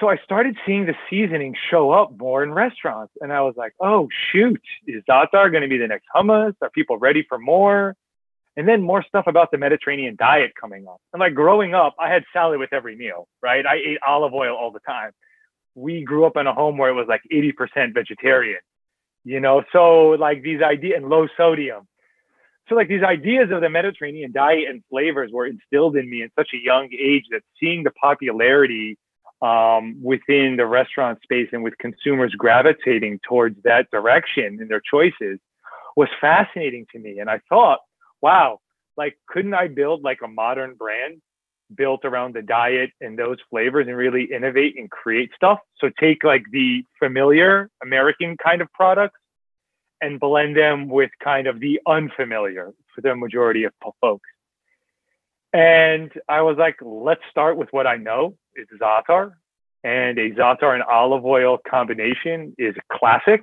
So 0.00 0.08
I 0.08 0.16
started 0.24 0.56
seeing 0.66 0.86
the 0.86 0.94
seasoning 1.08 1.54
show 1.70 1.92
up 1.92 2.18
more 2.18 2.42
in 2.42 2.52
restaurants, 2.52 3.12
and 3.20 3.32
I 3.32 3.42
was 3.42 3.54
like, 3.56 3.74
"Oh 3.78 4.08
shoot, 4.32 4.60
is 4.86 5.04
za'atar 5.08 5.50
going 5.52 5.62
to 5.62 5.68
be 5.68 5.78
the 5.78 5.86
next 5.86 6.06
hummus? 6.16 6.54
Are 6.62 6.70
people 6.70 6.98
ready 6.98 7.24
for 7.28 7.38
more?" 7.38 7.94
And 8.56 8.68
then 8.68 8.82
more 8.82 9.02
stuff 9.02 9.26
about 9.26 9.50
the 9.50 9.58
Mediterranean 9.58 10.16
diet 10.16 10.52
coming 10.58 10.86
up. 10.86 11.00
And 11.12 11.20
like 11.20 11.34
growing 11.34 11.74
up, 11.74 11.94
I 11.98 12.12
had 12.12 12.24
salad 12.32 12.60
with 12.60 12.72
every 12.72 12.96
meal, 12.96 13.26
right? 13.42 13.66
I 13.66 13.76
ate 13.76 13.98
olive 14.06 14.32
oil 14.32 14.54
all 14.56 14.70
the 14.70 14.80
time. 14.80 15.10
We 15.74 16.04
grew 16.04 16.24
up 16.24 16.36
in 16.36 16.46
a 16.46 16.54
home 16.54 16.78
where 16.78 16.90
it 16.90 16.94
was 16.94 17.08
like 17.08 17.22
80% 17.32 17.94
vegetarian, 17.94 18.60
you 19.24 19.40
know? 19.40 19.64
So 19.72 20.10
like 20.10 20.42
these 20.42 20.62
ideas 20.62 20.94
and 20.98 21.08
low 21.08 21.26
sodium. 21.36 21.88
So 22.68 22.76
like 22.76 22.88
these 22.88 23.02
ideas 23.02 23.50
of 23.50 23.60
the 23.60 23.68
Mediterranean 23.68 24.30
diet 24.32 24.68
and 24.68 24.84
flavors 24.88 25.30
were 25.32 25.46
instilled 25.46 25.96
in 25.96 26.08
me 26.08 26.22
in 26.22 26.30
such 26.38 26.50
a 26.54 26.58
young 26.58 26.88
age 26.92 27.24
that 27.30 27.42
seeing 27.58 27.82
the 27.82 27.90
popularity 27.90 28.96
um, 29.42 30.00
within 30.02 30.56
the 30.56 30.64
restaurant 30.64 31.20
space 31.22 31.48
and 31.52 31.62
with 31.62 31.76
consumers 31.78 32.32
gravitating 32.38 33.20
towards 33.28 33.60
that 33.64 33.90
direction 33.90 34.58
in 34.60 34.68
their 34.68 34.80
choices 34.80 35.38
was 35.96 36.08
fascinating 36.20 36.86
to 36.92 36.98
me. 36.98 37.18
And 37.18 37.28
I 37.28 37.40
thought, 37.48 37.80
wow, 38.24 38.58
like 38.96 39.18
couldn't 39.28 39.52
I 39.52 39.68
build 39.68 40.02
like 40.02 40.20
a 40.24 40.28
modern 40.28 40.74
brand 40.76 41.20
built 41.74 42.06
around 42.06 42.34
the 42.34 42.40
diet 42.40 42.90
and 43.02 43.18
those 43.18 43.36
flavors 43.50 43.86
and 43.86 43.96
really 43.96 44.24
innovate 44.24 44.78
and 44.78 44.90
create 44.90 45.30
stuff? 45.36 45.58
So 45.78 45.90
take 46.00 46.24
like 46.24 46.44
the 46.50 46.84
familiar 46.98 47.68
American 47.82 48.38
kind 48.42 48.62
of 48.62 48.72
products 48.72 49.20
and 50.00 50.18
blend 50.18 50.56
them 50.56 50.88
with 50.88 51.10
kind 51.22 51.46
of 51.46 51.60
the 51.60 51.80
unfamiliar 51.86 52.72
for 52.94 53.02
the 53.02 53.14
majority 53.14 53.64
of 53.64 53.72
folks. 54.00 54.28
And 55.52 56.10
I 56.26 56.40
was 56.40 56.56
like, 56.56 56.76
let's 56.80 57.22
start 57.30 57.58
with 57.58 57.68
what 57.72 57.86
I 57.86 57.96
know 57.96 58.36
is 58.56 58.66
za'atar. 58.80 59.32
And 59.84 60.18
a 60.18 60.30
za'atar 60.30 60.72
and 60.72 60.82
olive 60.82 61.26
oil 61.26 61.58
combination 61.68 62.54
is 62.56 62.74
classic 62.90 63.42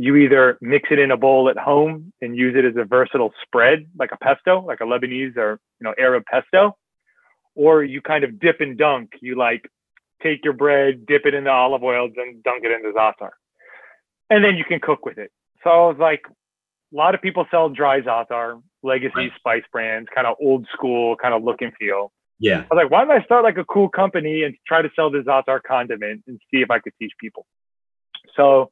you 0.00 0.16
either 0.16 0.56
mix 0.62 0.88
it 0.90 0.98
in 0.98 1.10
a 1.10 1.16
bowl 1.18 1.50
at 1.50 1.58
home 1.58 2.10
and 2.22 2.34
use 2.34 2.56
it 2.56 2.64
as 2.64 2.74
a 2.74 2.86
versatile 2.86 3.34
spread, 3.42 3.86
like 3.98 4.12
a 4.12 4.16
pesto, 4.16 4.64
like 4.64 4.80
a 4.80 4.84
Lebanese 4.84 5.36
or 5.36 5.60
you 5.78 5.84
know 5.84 5.92
Arab 5.98 6.24
pesto, 6.24 6.74
or 7.54 7.84
you 7.84 8.00
kind 8.00 8.24
of 8.24 8.40
dip 8.40 8.62
and 8.62 8.78
dunk. 8.78 9.10
You 9.20 9.36
like 9.36 9.70
take 10.22 10.42
your 10.42 10.54
bread, 10.54 11.04
dip 11.04 11.26
it 11.26 11.34
in 11.34 11.44
the 11.44 11.50
olive 11.50 11.82
oil, 11.82 12.08
then 12.16 12.40
dunk 12.42 12.64
it 12.64 12.72
in 12.72 12.80
the 12.80 12.98
za'atar, 12.98 13.32
and 14.30 14.42
then 14.42 14.56
you 14.56 14.64
can 14.64 14.80
cook 14.80 15.04
with 15.04 15.18
it. 15.18 15.30
So 15.62 15.68
I 15.68 15.88
was 15.88 15.98
like, 15.98 16.22
a 16.26 16.96
lot 16.96 17.14
of 17.14 17.20
people 17.20 17.44
sell 17.50 17.68
dry 17.68 18.00
za'atar, 18.00 18.62
legacy 18.82 19.30
spice 19.36 19.64
brands, 19.70 20.08
kind 20.14 20.26
of 20.26 20.36
old 20.40 20.66
school, 20.72 21.14
kind 21.16 21.34
of 21.34 21.42
look 21.42 21.60
and 21.60 21.74
feel. 21.78 22.10
Yeah. 22.38 22.60
I 22.60 22.74
was 22.74 22.82
like, 22.84 22.90
why 22.90 23.04
don't 23.04 23.10
I 23.10 23.22
start 23.24 23.44
like 23.44 23.58
a 23.58 23.66
cool 23.66 23.90
company 23.90 24.44
and 24.44 24.56
try 24.66 24.80
to 24.80 24.88
sell 24.96 25.10
the 25.10 25.18
za'atar 25.18 25.60
condiment 25.62 26.24
and 26.26 26.40
see 26.50 26.62
if 26.62 26.70
I 26.70 26.78
could 26.78 26.94
teach 26.98 27.12
people. 27.20 27.44
So 28.34 28.70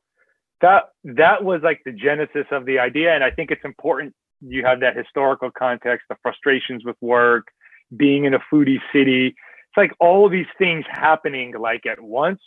that 0.61 0.91
that 1.05 1.45
was 1.45 1.61
like 1.63 1.81
the 1.85 1.93
genesis 1.93 2.47
of 2.51 2.65
the 2.67 2.79
idea 2.79 3.15
and 3.15 3.23
i 3.23 3.31
think 3.31 3.51
it's 3.51 3.65
important 3.65 4.15
you 4.41 4.65
have 4.65 4.81
that 4.81 4.97
historical 4.97 5.51
context 5.51 6.07
the 6.09 6.17
frustrations 6.23 6.85
with 6.85 6.97
work 7.01 7.49
being 7.97 8.25
in 8.25 8.35
a 8.35 8.39
foodie 8.53 8.81
city. 8.93 9.29
It's 9.29 9.77
like 9.77 9.93
all 10.01 10.29
these 10.29 10.47
things 10.59 10.85
happening 10.89 11.55
like 11.59 11.87
at 11.87 12.01
once 12.01 12.41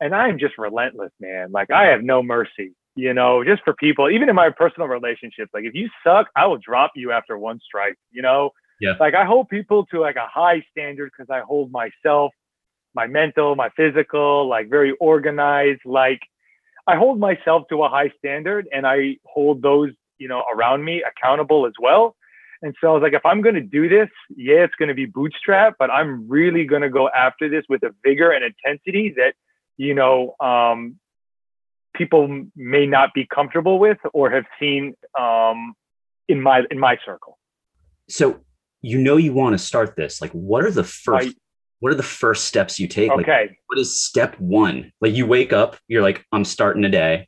and 0.00 0.14
i'm 0.14 0.38
just 0.38 0.58
relentless 0.58 1.12
man. 1.20 1.52
Like 1.52 1.70
i 1.70 1.86
have 1.86 2.02
no 2.02 2.22
mercy 2.22 2.72
you 2.94 3.14
know 3.14 3.42
just 3.42 3.62
for 3.64 3.72
people 3.74 4.10
even 4.10 4.28
in 4.28 4.34
my 4.34 4.50
personal 4.50 4.88
relationships. 4.88 5.50
Like 5.54 5.64
if 5.64 5.74
you 5.74 5.88
suck 6.04 6.28
i 6.36 6.46
will 6.46 6.58
drop 6.58 6.92
you 6.94 7.12
after 7.12 7.38
one 7.38 7.60
strike 7.60 7.96
you 8.10 8.22
know? 8.22 8.50
Yeah. 8.80 8.94
Like 8.98 9.14
i 9.14 9.24
hold 9.24 9.48
people 9.48 9.86
to 9.86 10.00
like 10.00 10.16
a 10.16 10.26
high 10.26 10.64
standard 10.70 11.10
because 11.16 11.30
i 11.30 11.40
hold 11.40 11.70
myself 11.70 12.32
my 12.94 13.06
mental 13.06 13.54
my 13.56 13.70
physical 13.70 14.48
like 14.48 14.68
very 14.68 14.92
organized 15.00 15.80
like 15.84 16.20
I 16.86 16.96
hold 16.96 17.18
myself 17.18 17.64
to 17.68 17.84
a 17.84 17.88
high 17.88 18.10
standard 18.18 18.68
and 18.72 18.86
I 18.86 19.16
hold 19.24 19.62
those, 19.62 19.90
you 20.18 20.28
know, 20.28 20.42
around 20.54 20.84
me 20.84 21.02
accountable 21.02 21.66
as 21.66 21.72
well. 21.80 22.16
And 22.60 22.74
so 22.80 22.90
I 22.90 22.92
was 22.92 23.02
like, 23.02 23.12
if 23.12 23.26
I'm 23.26 23.42
going 23.42 23.56
to 23.56 23.60
do 23.60 23.88
this, 23.88 24.08
yeah, 24.36 24.64
it's 24.64 24.74
going 24.76 24.88
to 24.88 24.94
be 24.94 25.06
bootstrap, 25.06 25.74
but 25.78 25.90
I'm 25.90 26.28
really 26.28 26.64
going 26.64 26.82
to 26.82 26.88
go 26.88 27.08
after 27.08 27.48
this 27.48 27.64
with 27.68 27.82
a 27.82 27.92
vigor 28.04 28.30
and 28.30 28.44
intensity 28.44 29.14
that, 29.16 29.34
you 29.76 29.94
know, 29.94 30.36
um, 30.38 30.96
people 31.94 32.46
may 32.56 32.86
not 32.86 33.14
be 33.14 33.26
comfortable 33.26 33.78
with 33.78 33.98
or 34.12 34.30
have 34.30 34.44
seen 34.60 34.94
um, 35.18 35.74
in 36.28 36.40
my 36.40 36.62
in 36.70 36.78
my 36.78 36.98
circle. 37.04 37.38
So 38.08 38.40
you 38.80 38.98
know 38.98 39.16
you 39.16 39.32
want 39.32 39.54
to 39.54 39.58
start 39.58 39.96
this. 39.96 40.20
Like, 40.20 40.32
what 40.32 40.64
are 40.64 40.70
the 40.70 40.84
first 40.84 41.26
right 41.26 41.34
what 41.82 41.90
are 41.90 41.96
the 41.96 42.02
first 42.04 42.44
steps 42.44 42.78
you 42.78 42.86
take? 42.86 43.10
Okay. 43.10 43.48
Like, 43.48 43.58
what 43.66 43.76
is 43.76 44.00
step 44.00 44.38
one? 44.38 44.92
Like 45.00 45.14
you 45.14 45.26
wake 45.26 45.52
up, 45.52 45.76
you're 45.88 46.00
like, 46.00 46.24
I'm 46.30 46.44
starting 46.44 46.84
a 46.84 46.88
day. 46.88 47.26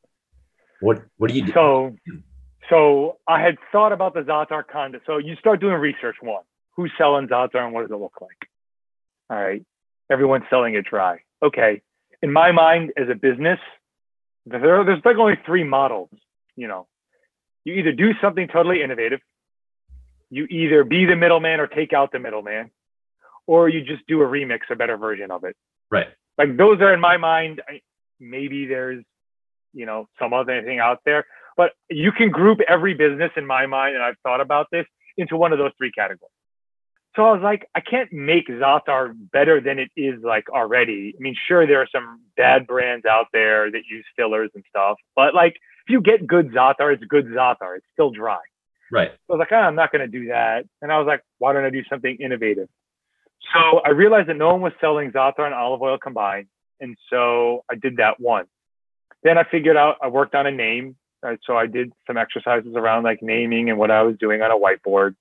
What 0.81 1.03
what 1.17 1.29
do 1.29 1.37
you 1.37 1.47
do? 1.47 1.53
So 1.53 1.97
so 2.71 3.19
I 3.27 3.41
had 3.41 3.57
thought 3.73 3.93
about 3.93 4.15
the 4.15 4.21
Zatar 4.21 4.63
condo. 4.65 5.01
So 5.07 5.19
you 5.19 5.35
start 5.41 5.61
doing 5.61 5.75
research 5.75 6.15
one. 6.21 6.45
Who's 6.77 6.93
selling 6.97 7.27
Zatar 7.27 7.65
and 7.65 7.75
what 7.75 7.83
does 7.83 7.91
it 7.91 7.97
look 7.97 8.21
like? 8.21 8.49
All 9.29 9.37
right. 9.37 9.65
Everyone's 10.09 10.45
selling 10.49 10.75
it 10.75 10.85
dry. 10.85 11.23
Okay. 11.43 11.83
In 12.23 12.33
my 12.33 12.53
mind, 12.53 12.93
as 12.97 13.09
a 13.09 13.17
business, 13.17 13.59
there, 14.47 14.85
there's 14.85 15.05
like 15.05 15.17
only 15.17 15.37
three 15.45 15.65
models. 15.65 16.11
You 16.55 16.69
know, 16.69 16.87
you 17.65 17.75
either 17.75 17.91
do 17.91 18.13
something 18.23 18.47
totally 18.47 18.85
innovative, 18.85 19.19
you 20.31 20.45
either 20.45 20.85
be 20.85 21.07
the 21.07 21.17
middleman 21.17 21.59
or 21.59 21.67
take 21.67 21.93
out 21.93 22.13
the 22.13 22.21
middleman, 22.21 22.71
or 23.47 23.69
you 23.69 23.85
just 23.85 24.07
do 24.07 24.23
a 24.23 24.27
remix, 24.27 24.61
a 24.71 24.77
better 24.77 24.97
version 24.97 25.31
of 25.31 25.45
it. 25.45 25.57
Right. 25.91 26.09
Like 26.39 26.57
those 26.57 26.81
are 26.81 26.93
in 26.93 27.01
my 27.01 27.17
mind. 27.17 27.63
Maybe 28.21 28.67
there's, 28.67 29.05
you 29.73 29.87
know, 29.87 30.09
some 30.19 30.33
other 30.33 30.63
thing 30.63 30.79
out 30.79 31.01
there, 31.05 31.27
but 31.57 31.73
you 31.91 32.13
can 32.13 32.31
group 32.31 32.61
every 32.69 32.95
business 32.95 33.33
in 33.37 33.47
my 33.47 33.67
mind, 33.67 33.95
and 33.95 34.05
I've 34.05 34.19
thought 34.23 34.41
about 34.41 34.69
this 34.71 34.87
into 35.17 35.37
one 35.37 35.53
of 35.53 35.59
those 35.59 35.73
three 35.79 35.93
categories. 35.93 36.31
So 37.17 37.23
I 37.25 37.33
was 37.33 37.43
like, 37.43 37.69
I 37.75 37.81
can't 37.81 38.13
make 38.13 38.49
Zatar 38.49 39.15
better 39.33 39.61
than 39.61 39.79
it 39.79 39.91
is 39.97 40.23
like 40.25 40.51
already. 40.51 41.15
I 41.17 41.23
mean, 41.23 41.37
sure, 41.47 41.65
there 41.67 41.81
are 41.81 41.89
some 41.93 42.23
bad 42.37 42.67
brands 42.67 43.07
out 43.07 43.27
there 43.33 43.71
that 43.71 43.83
use 43.89 44.05
fillers 44.17 44.51
and 44.55 44.65
stuff, 44.69 44.97
but 45.15 45.35
like 45.35 45.55
if 45.87 45.93
you 45.93 46.01
get 46.01 46.27
good 46.27 46.51
Zatar, 46.53 46.93
it's 46.93 47.05
good 47.05 47.27
Zatar. 47.27 47.77
It's 47.77 47.87
still 47.93 48.11
dry. 48.11 48.41
Right. 48.91 49.11
So 49.27 49.35
I 49.35 49.37
was 49.37 49.39
like, 49.39 49.53
oh, 49.53 49.57
I'm 49.57 49.75
not 49.75 49.93
going 49.93 50.01
to 50.01 50.09
do 50.09 50.29
that. 50.29 50.65
And 50.83 50.91
I 50.91 50.99
was 50.99 51.07
like, 51.07 51.23
why 51.39 51.53
don't 51.53 51.65
I 51.65 51.71
do 51.71 51.83
something 51.91 52.17
innovative? 52.21 52.69
So 53.53 53.81
I 53.85 53.91
realized 53.91 54.29
that 54.29 54.37
no 54.37 54.53
one 54.53 54.61
was 54.61 54.73
selling 54.81 55.13
za'atar 55.13 55.45
and 55.45 55.55
olive 55.55 55.83
oil 55.83 55.99
combined. 55.99 56.47
And 56.81 56.97
so 57.11 57.65
I 57.71 57.75
did 57.75 57.99
that 57.99 58.21
one. 58.21 58.47
Then 59.23 59.39
I 59.39 59.45
figured 59.45 59.77
out, 59.77 59.97
I 60.03 60.09
worked 60.09 60.35
on 60.35 60.47
a 60.47 60.51
name. 60.51 60.97
Right? 61.23 61.39
So 61.47 61.57
I 61.57 61.67
did 61.67 61.93
some 62.07 62.19
exercises 62.19 62.75
around 62.77 63.05
like 63.05 63.23
naming 63.23 63.71
and 63.71 63.79
what 63.79 63.91
I 63.91 64.03
was 64.03 64.17
doing 64.19 64.43
on 64.43 64.51
a 64.51 64.59
whiteboard. 64.59 65.15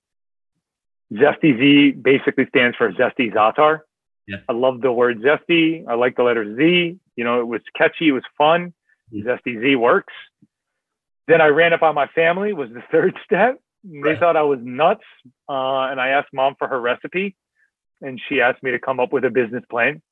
Zesty 1.12 1.58
Z 1.58 1.92
basically 1.92 2.46
stands 2.48 2.76
for 2.76 2.92
Zesty 2.92 3.32
Za'atar. 3.32 3.80
Yeah. 4.26 4.38
I 4.48 4.52
love 4.52 4.80
the 4.80 4.90
word 4.90 5.20
zesty. 5.20 5.84
I 5.86 5.94
like 5.94 6.16
the 6.16 6.22
letter 6.22 6.56
Z. 6.56 6.98
You 7.16 7.24
know, 7.24 7.40
it 7.40 7.46
was 7.46 7.60
catchy. 7.76 8.08
It 8.08 8.12
was 8.12 8.22
fun. 8.36 8.72
Mm-hmm. 9.12 9.28
Zesty 9.28 9.60
Z 9.60 9.76
works. 9.76 10.12
Then 11.28 11.40
I 11.40 11.48
ran 11.48 11.72
up 11.72 11.82
on 11.82 11.94
my 11.94 12.06
family 12.08 12.52
was 12.52 12.70
the 12.70 12.82
third 12.92 13.14
step. 13.24 13.60
They 13.84 13.98
right. 13.98 14.18
thought 14.18 14.36
I 14.36 14.42
was 14.42 14.60
nuts. 14.62 15.04
Uh, 15.48 15.88
and 15.88 16.00
I 16.00 16.08
asked 16.08 16.28
mom 16.32 16.54
for 16.58 16.68
her 16.68 16.80
recipe 16.80 17.36
and 18.04 18.20
she 18.28 18.40
asked 18.40 18.62
me 18.62 18.70
to 18.70 18.78
come 18.78 19.00
up 19.00 19.12
with 19.12 19.24
a 19.24 19.30
business 19.30 19.64
plan. 19.70 20.02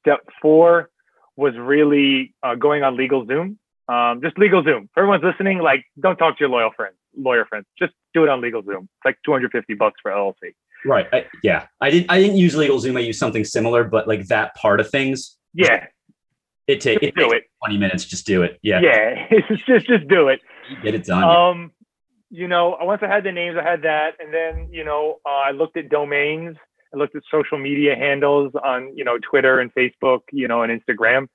Step 0.00 0.20
four 0.40 0.90
was 1.36 1.54
really 1.56 2.34
uh, 2.42 2.54
going 2.54 2.82
on 2.82 2.96
LegalZoom. 2.96 3.56
Um, 3.86 4.22
just 4.22 4.36
LegalZoom. 4.36 4.88
For 4.94 5.00
everyone's 5.00 5.24
listening, 5.24 5.58
like 5.58 5.84
don't 6.00 6.16
talk 6.16 6.38
to 6.38 6.40
your 6.40 6.48
loyal 6.48 6.70
friends, 6.74 6.96
lawyer 7.16 7.44
friends. 7.44 7.66
Just 7.78 7.92
do 8.14 8.24
it 8.24 8.28
on 8.28 8.40
LegalZoom. 8.40 8.82
It's 8.82 9.04
like 9.04 9.18
250 9.24 9.74
bucks 9.74 10.00
for 10.02 10.10
LLC. 10.10 10.54
Right. 10.86 11.06
I, 11.12 11.26
yeah. 11.42 11.66
I 11.80 11.90
didn't. 11.90 12.10
I 12.10 12.20
didn't 12.20 12.36
use 12.36 12.54
LegalZoom. 12.54 12.96
I 12.96 13.00
used 13.00 13.18
something 13.18 13.44
similar, 13.44 13.84
but 13.84 14.06
like 14.06 14.26
that 14.28 14.54
part 14.54 14.80
of 14.80 14.90
things. 14.90 15.36
Yeah. 15.52 15.86
It, 16.66 16.80
take, 16.80 17.02
it 17.02 17.14
do 17.14 17.24
takes 17.24 17.34
it. 17.34 17.44
20 17.62 17.78
minutes. 17.78 18.04
Just 18.04 18.26
do 18.26 18.42
it. 18.42 18.58
Yeah. 18.62 18.80
Yeah. 18.80 19.26
It's 19.30 19.64
just 19.66 19.86
just 19.86 20.08
do 20.08 20.28
it. 20.28 20.40
Get 20.82 20.94
it 20.94 21.04
done. 21.04 21.24
Um, 21.24 21.72
you 22.30 22.48
know, 22.48 22.76
once 22.80 23.02
I 23.02 23.06
had 23.06 23.24
the 23.24 23.32
names, 23.32 23.56
I 23.58 23.62
had 23.62 23.82
that, 23.82 24.12
and 24.18 24.32
then 24.32 24.68
you 24.72 24.84
know, 24.84 25.20
uh, 25.26 25.28
I 25.28 25.50
looked 25.52 25.76
at 25.76 25.88
domains 25.88 26.56
I 26.94 26.96
looked 26.96 27.16
at 27.16 27.22
social 27.30 27.58
media 27.58 27.96
handles 27.96 28.52
on, 28.62 28.96
you 28.96 29.04
know, 29.04 29.18
Twitter 29.18 29.58
and 29.60 29.72
Facebook, 29.74 30.20
you 30.32 30.48
know, 30.48 30.62
and 30.62 30.80
Instagram. 30.80 31.26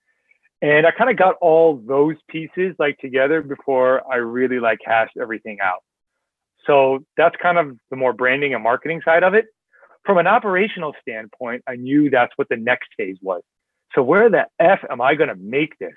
And 0.62 0.86
I 0.86 0.92
kind 0.92 1.10
of 1.10 1.18
got 1.18 1.36
all 1.42 1.82
those 1.86 2.16
pieces 2.28 2.76
like 2.80 2.98
together 3.00 3.42
before 3.42 4.02
I 4.12 4.18
really 4.18 4.60
like 4.60 4.80
hashed 4.84 5.18
everything 5.20 5.60
out. 5.62 5.84
So 6.66 7.06
that's 7.18 7.36
kind 7.42 7.58
of 7.58 7.78
the 7.90 7.96
more 7.96 8.14
branding 8.14 8.54
and 8.54 8.64
marketing 8.64 9.02
side 9.04 9.24
of 9.24 9.34
it. 9.34 9.46
From 10.06 10.18
an 10.18 10.28
operational 10.28 10.94
standpoint, 11.02 11.64
I 11.68 11.76
knew 11.76 12.10
that's 12.10 12.34
what 12.36 12.50
the 12.50 12.58
next 12.58 12.90
phase 12.98 13.18
was. 13.22 13.42
So 13.96 14.04
where 14.04 14.30
the 14.30 14.46
F 14.60 14.80
am 14.90 15.02
I 15.02 15.16
going 15.16 15.30
to 15.30 15.36
make 15.36 15.78
this? 15.80 15.94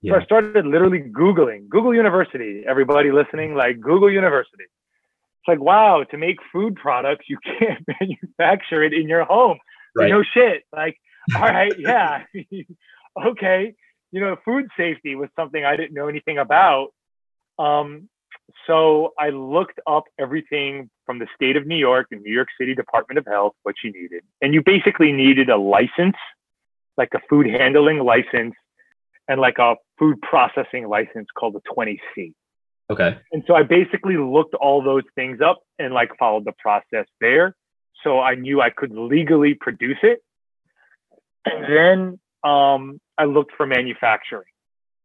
Yeah. 0.00 0.14
So 0.14 0.20
I 0.20 0.24
started 0.24 0.66
literally 0.66 1.00
Googling 1.00 1.68
Google 1.68 1.94
University. 1.94 2.64
Everybody 2.66 3.12
listening, 3.12 3.54
like 3.54 3.80
Google 3.80 4.10
University. 4.10 4.64
It's 5.42 5.48
like, 5.48 5.60
wow, 5.60 6.04
to 6.04 6.16
make 6.16 6.38
food 6.52 6.76
products, 6.76 7.26
you 7.28 7.36
can't 7.58 7.84
manufacture 8.00 8.84
it 8.84 8.92
in 8.92 9.08
your 9.08 9.24
home. 9.24 9.58
Right. 9.94 10.08
No 10.08 10.22
shit. 10.22 10.62
Like, 10.72 10.96
all 11.34 11.42
right, 11.42 11.72
yeah. 11.78 12.24
okay. 13.26 13.74
You 14.12 14.20
know, 14.20 14.36
food 14.44 14.68
safety 14.76 15.16
was 15.16 15.30
something 15.34 15.64
I 15.64 15.76
didn't 15.76 15.94
know 15.94 16.06
anything 16.06 16.38
about. 16.38 16.88
Um, 17.58 18.08
so 18.66 19.14
I 19.18 19.30
looked 19.30 19.80
up 19.84 20.04
everything 20.18 20.90
from 21.06 21.18
the 21.18 21.26
state 21.34 21.56
of 21.56 21.66
New 21.66 21.76
York, 21.76 22.08
the 22.10 22.16
New 22.16 22.32
York 22.32 22.48
City 22.58 22.74
Department 22.74 23.18
of 23.18 23.26
Health, 23.26 23.54
what 23.64 23.74
you 23.82 23.92
needed. 23.92 24.22
And 24.40 24.54
you 24.54 24.62
basically 24.62 25.10
needed 25.10 25.48
a 25.48 25.56
license, 25.56 26.16
like 26.96 27.10
a 27.14 27.20
food 27.28 27.46
handling 27.46 27.98
license, 27.98 28.54
and 29.26 29.40
like 29.40 29.58
a 29.58 29.74
food 29.98 30.20
processing 30.20 30.88
license 30.88 31.28
called 31.36 31.54
the 31.54 31.62
20C. 31.76 32.34
Okay. 32.92 33.18
And 33.32 33.42
so 33.46 33.54
I 33.54 33.62
basically 33.62 34.16
looked 34.16 34.54
all 34.54 34.82
those 34.82 35.04
things 35.14 35.40
up 35.40 35.60
and 35.78 35.94
like 35.94 36.10
followed 36.18 36.44
the 36.44 36.52
process 36.58 37.06
there. 37.20 37.56
So 38.04 38.20
I 38.20 38.34
knew 38.34 38.60
I 38.60 38.70
could 38.70 38.92
legally 38.92 39.54
produce 39.54 39.98
it. 40.02 40.22
And 41.46 41.64
then 41.64 42.20
um, 42.44 43.00
I 43.16 43.24
looked 43.24 43.52
for 43.56 43.66
manufacturing. 43.66 44.44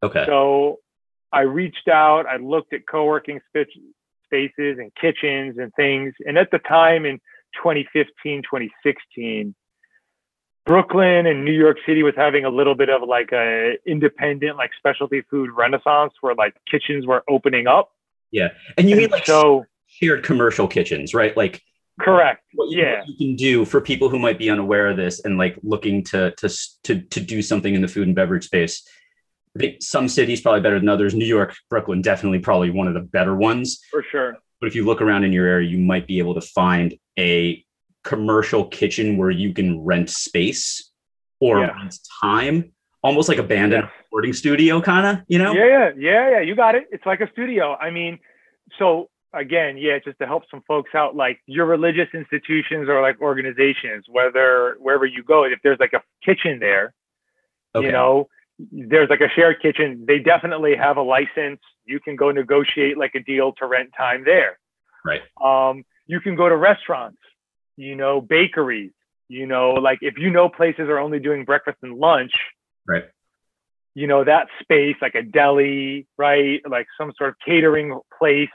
Okay. 0.04 0.26
So 0.26 0.80
I 1.32 1.42
reached 1.42 1.88
out, 1.88 2.26
I 2.26 2.38
looked 2.38 2.74
at 2.74 2.82
co 2.88 3.06
working 3.06 3.40
spaces 3.54 4.78
and 4.80 4.92
kitchens 5.00 5.58
and 5.58 5.72
things. 5.76 6.14
And 6.26 6.38
at 6.38 6.52
the 6.52 6.60
time 6.60 7.06
in 7.06 7.20
2015, 7.56 8.42
2016, 8.44 9.56
Brooklyn 10.68 11.26
and 11.26 11.46
New 11.46 11.54
York 11.54 11.78
City 11.86 12.04
was 12.04 12.14
having 12.18 12.44
a 12.44 12.50
little 12.50 12.76
bit 12.76 12.90
of 12.90 13.02
like 13.08 13.32
a 13.32 13.76
independent, 13.86 14.58
like 14.58 14.72
specialty 14.78 15.22
food 15.22 15.50
renaissance 15.56 16.14
where 16.20 16.36
like 16.36 16.56
kitchens 16.70 17.08
were 17.08 17.24
opening 17.30 17.68
up. 17.68 17.94
Yeah. 18.32 18.50
And 18.78 18.90
you 18.90 18.96
and 18.96 19.04
mean 19.04 19.10
like 19.10 19.26
so 19.26 19.66
shared 19.88 20.24
commercial 20.24 20.68
kitchens, 20.68 21.14
right? 21.14 21.36
Like 21.38 21.64
correct. 22.02 22.44
What 22.54 22.70
you, 22.70 22.82
yeah. 22.82 23.00
What 23.00 23.08
you 23.08 23.16
can 23.16 23.36
do 23.38 23.64
for 23.64 23.80
people 23.80 24.10
who 24.10 24.20
might 24.20 24.38
be 24.38 24.50
unaware 24.50 24.90
of 24.90 24.98
this 24.98 25.22
and 25.22 25.38
like 25.38 25.58
looking 25.64 26.04
to 26.06 26.32
to 26.32 26.50
to 26.84 27.02
to 27.02 27.20
do 27.22 27.42
something 27.42 27.74
in 27.74 27.82
the 27.82 27.88
food 27.88 28.08
and 28.08 28.16
beverage 28.16 28.46
space. 28.46 28.86
I 29.56 29.60
think 29.60 29.82
some 29.82 30.10
cities 30.10 30.42
probably 30.42 30.62
better 30.62 30.80
than 30.80 30.90
others. 30.90 31.16
New 31.16 31.26
York, 31.26 31.56
Brooklyn, 31.70 32.02
definitely 32.02 32.40
probably 32.40 32.70
one 32.70 32.88
of 32.88 32.94
the 32.94 33.00
better 33.00 33.36
ones. 33.36 33.80
For 33.90 34.04
sure. 34.12 34.38
But 34.60 34.68
if 34.68 34.76
you 34.76 34.86
look 34.86 35.02
around 35.02 35.24
in 35.24 35.32
your 35.32 35.48
area, 35.48 35.68
you 35.68 35.80
might 35.80 36.08
be 36.08 36.20
able 36.20 36.34
to 36.36 36.42
find 36.42 36.94
a 37.18 37.66
commercial 38.08 38.66
kitchen 38.66 39.18
where 39.18 39.30
you 39.30 39.54
can 39.54 39.84
rent 39.84 40.10
space 40.10 40.92
or 41.42 41.60
yeah. 41.60 41.76
rent 41.76 42.00
time, 42.22 42.72
almost 43.04 43.28
like 43.28 43.38
abandoned 43.38 43.84
yeah. 43.84 44.04
recording 44.04 44.34
studio, 44.34 44.82
kind 44.82 45.06
of, 45.06 45.26
you 45.28 45.38
know? 45.38 45.54
Yeah, 45.54 45.66
yeah, 45.66 45.92
yeah, 45.98 46.30
yeah. 46.32 46.40
You 46.40 46.56
got 46.56 46.76
it. 46.76 46.86
It's 46.90 47.06
like 47.06 47.20
a 47.20 47.30
studio. 47.32 47.76
I 47.76 47.92
mean, 47.92 48.20
so 48.80 49.10
again, 49.34 49.78
yeah, 49.78 50.00
just 50.00 50.18
to 50.20 50.26
help 50.26 50.44
some 50.50 50.64
folks 50.66 50.92
out, 50.96 51.18
like 51.18 51.40
your 51.48 51.66
religious 51.66 52.08
institutions 52.14 52.88
or 52.88 53.02
like 53.02 53.20
organizations, 53.22 54.06
whether 54.08 54.78
wherever 54.80 55.06
you 55.06 55.22
go, 55.22 55.44
if 55.44 55.60
there's 55.62 55.80
like 55.80 55.94
a 55.94 56.02
kitchen 56.26 56.60
there, 56.60 56.94
okay. 57.76 57.88
you 57.88 57.92
know, 57.92 58.30
there's 58.72 59.10
like 59.10 59.22
a 59.22 59.30
shared 59.36 59.62
kitchen, 59.62 60.06
they 60.08 60.20
definitely 60.20 60.76
have 60.76 60.96
a 60.96 61.02
license. 61.02 61.60
You 61.86 62.00
can 62.00 62.16
go 62.16 62.32
negotiate 62.32 62.98
like 62.98 63.16
a 63.16 63.20
deal 63.20 63.52
to 63.60 63.68
rent 63.68 63.92
time 63.98 64.24
there. 64.24 64.58
Right. 65.06 65.22
Um, 65.44 65.84
you 66.06 66.22
can 66.22 66.36
go 66.36 66.48
to 66.48 66.56
restaurants 66.56 67.20
you 67.78 67.96
know, 67.96 68.20
bakeries, 68.20 68.92
you 69.30 69.46
know, 69.46 69.74
like 69.74 70.00
if 70.02 70.18
you 70.18 70.30
know 70.30 70.50
places 70.50 70.90
are 70.90 71.00
only 71.00 71.20
doing 71.20 71.46
breakfast 71.46 71.78
and 71.84 71.98
lunch, 71.98 72.34
right? 72.88 73.06
You 73.94 74.08
know, 74.08 74.24
that 74.24 74.48
space, 74.62 74.96
like 75.02 75.16
a 75.16 75.24
deli, 75.24 76.08
right? 76.18 76.62
Like 76.70 76.88
some 77.00 77.14
sort 77.18 77.30
of 77.30 77.36
catering 77.46 78.00
place, 78.20 78.50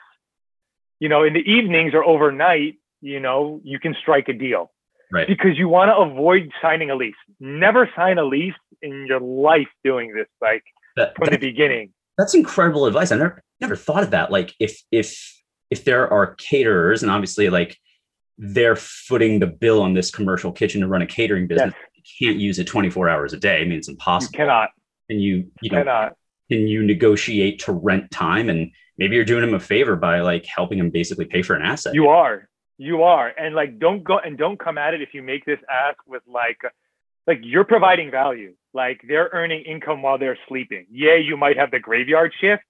you 1.01 1.09
know, 1.09 1.25
in 1.25 1.33
the 1.33 1.41
evenings 1.41 1.95
or 1.95 2.05
overnight, 2.05 2.77
you 3.01 3.19
know, 3.19 3.61
you 3.65 3.79
can 3.79 3.95
strike 4.01 4.29
a 4.29 4.33
deal. 4.33 4.71
Right. 5.11 5.27
Because 5.27 5.59
you 5.59 5.69
want 5.69 5.91
to 5.91 5.97
avoid 5.97 6.51
signing 6.63 6.91
a 6.91 6.95
lease. 6.95 7.15
Never 7.39 7.91
sign 7.95 8.19
a 8.19 8.25
lease 8.25 8.55
in 8.81 9.07
your 9.07 9.21
life 9.21 9.69
doing 9.85 10.15
this, 10.15 10.29
like 10.41 10.65
that, 10.97 11.15
from 11.17 11.29
the 11.31 11.39
beginning. 11.39 11.93
That's 12.17 12.35
incredible 12.35 12.87
advice. 12.87 13.13
I 13.13 13.17
never 13.17 13.43
never 13.61 13.77
thought 13.77 14.03
of 14.03 14.13
that. 14.13 14.31
Like 14.31 14.55
if 14.59 14.81
if 14.91 15.43
if 15.71 15.85
there 15.85 16.11
are 16.11 16.35
caterers 16.37 17.03
and 17.03 17.11
obviously 17.11 17.51
like 17.51 17.77
they're 18.45 18.75
footing 18.75 19.39
the 19.39 19.47
bill 19.47 19.81
on 19.81 19.95
this 19.95 20.11
commercial 20.11 20.51
kitchen 20.51 20.81
to 20.81 20.89
run 20.89 21.01
a 21.01 21.07
catering 21.07 21.47
business. 21.47 21.73
Yes. 21.73 22.03
You 22.19 22.27
can't 22.27 22.41
use 22.41 22.59
it 22.59 22.67
24 22.67 23.09
hours 23.09 23.33
a 23.33 23.37
day. 23.37 23.61
I 23.61 23.65
mean, 23.65 23.79
it's 23.79 23.89
impossible. 23.89 24.33
You 24.33 24.39
cannot. 24.39 24.71
And 25.09 25.23
you, 25.23 25.53
you 25.61 25.71
know, 25.71 25.79
cannot. 25.79 26.17
Can 26.51 26.67
you 26.67 26.83
negotiate 26.83 27.61
to 27.61 27.73
rent 27.73 28.11
time? 28.11 28.49
And 28.49 28.73
maybe 28.99 29.15
you're 29.15 29.25
doing 29.25 29.43
them 29.43 29.55
a 29.55 29.61
favor 29.61 29.95
by 29.95 30.23
like 30.23 30.45
helping 30.45 30.79
them 30.79 30.91
basically 30.91 31.25
pay 31.25 31.43
for 31.43 31.55
an 31.55 31.63
asset. 31.63 31.95
You 31.95 32.09
are. 32.09 32.49
You 32.79 33.05
are. 33.05 33.29
And 33.29 33.55
like, 33.55 33.79
don't 33.79 34.03
go 34.03 34.19
and 34.19 34.37
don't 34.37 34.59
come 34.59 34.77
at 34.77 34.93
it 34.93 35.03
if 35.03 35.15
you 35.15 35.23
make 35.23 35.45
this 35.45 35.61
ask 35.71 35.99
with 36.05 36.23
like, 36.27 36.61
like 37.29 37.39
you're 37.43 37.65
providing 37.65 38.11
value. 38.11 38.55
Like 38.75 39.03
they're 39.07 39.31
earning 39.33 39.63
income 39.63 40.03
while 40.03 40.19
they're 40.19 40.39
sleeping. 40.49 40.87
Yeah, 40.91 41.15
you 41.15 41.37
might 41.37 41.57
have 41.59 41.71
the 41.71 41.79
graveyard 41.79 42.33
shift, 42.41 42.65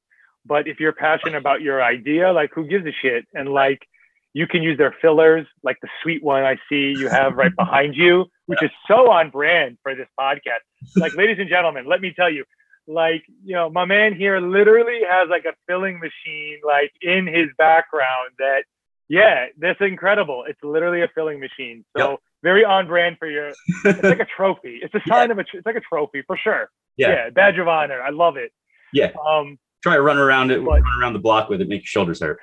but 0.44 0.68
if 0.68 0.80
you're 0.80 0.92
passionate 0.92 1.38
about 1.38 1.62
your 1.62 1.82
idea, 1.82 2.30
like 2.30 2.50
who 2.54 2.66
gives 2.66 2.84
a 2.84 2.92
shit? 3.00 3.26
And 3.32 3.48
like, 3.48 3.88
you 4.34 4.46
can 4.46 4.62
use 4.62 4.78
their 4.78 4.94
fillers, 5.02 5.46
like 5.62 5.78
the 5.82 5.88
sweet 6.02 6.22
one 6.22 6.42
I 6.42 6.56
see 6.68 6.94
you 6.96 7.08
have 7.08 7.34
right 7.34 7.54
behind 7.54 7.94
you, 7.94 8.26
which 8.46 8.62
is 8.62 8.70
so 8.88 9.10
on 9.10 9.30
brand 9.30 9.78
for 9.82 9.94
this 9.94 10.08
podcast. 10.18 10.60
Like, 10.96 11.14
ladies 11.14 11.36
and 11.38 11.48
gentlemen, 11.48 11.86
let 11.86 12.00
me 12.00 12.12
tell 12.14 12.30
you, 12.30 12.44
like, 12.86 13.24
you 13.44 13.54
know, 13.54 13.68
my 13.70 13.84
man 13.84 14.14
here 14.14 14.40
literally 14.40 15.00
has 15.08 15.28
like 15.28 15.44
a 15.44 15.52
filling 15.68 16.00
machine, 16.00 16.60
like 16.64 16.92
in 17.00 17.26
his 17.26 17.48
background 17.58 18.30
that, 18.38 18.64
yeah, 19.08 19.46
that's 19.58 19.80
incredible. 19.80 20.44
It's 20.48 20.58
literally 20.62 21.02
a 21.02 21.08
filling 21.14 21.38
machine. 21.38 21.84
So 21.96 22.10
yep. 22.12 22.18
very 22.42 22.64
on 22.64 22.86
brand 22.86 23.18
for 23.18 23.30
your, 23.30 23.52
it's 23.84 24.02
like 24.02 24.20
a 24.20 24.24
trophy. 24.24 24.80
It's 24.82 24.94
a 24.94 25.00
sign 25.08 25.28
yeah. 25.28 25.32
of 25.32 25.38
a, 25.38 25.44
it's 25.52 25.66
like 25.66 25.76
a 25.76 25.80
trophy 25.80 26.22
for 26.26 26.36
sure. 26.36 26.70
Yeah. 26.96 27.10
yeah. 27.10 27.30
Badge 27.30 27.58
of 27.58 27.68
honor. 27.68 28.00
I 28.00 28.10
love 28.10 28.36
it. 28.36 28.52
Yeah. 28.92 29.12
Um, 29.28 29.58
Try 29.82 29.96
to 29.96 30.02
run 30.02 30.16
around 30.16 30.50
it, 30.50 30.64
but, 30.64 30.80
run 30.82 31.02
around 31.02 31.12
the 31.12 31.18
block 31.18 31.50
with 31.50 31.60
it, 31.60 31.68
make 31.68 31.80
your 31.80 31.86
shoulders 31.86 32.20
hurt. 32.20 32.40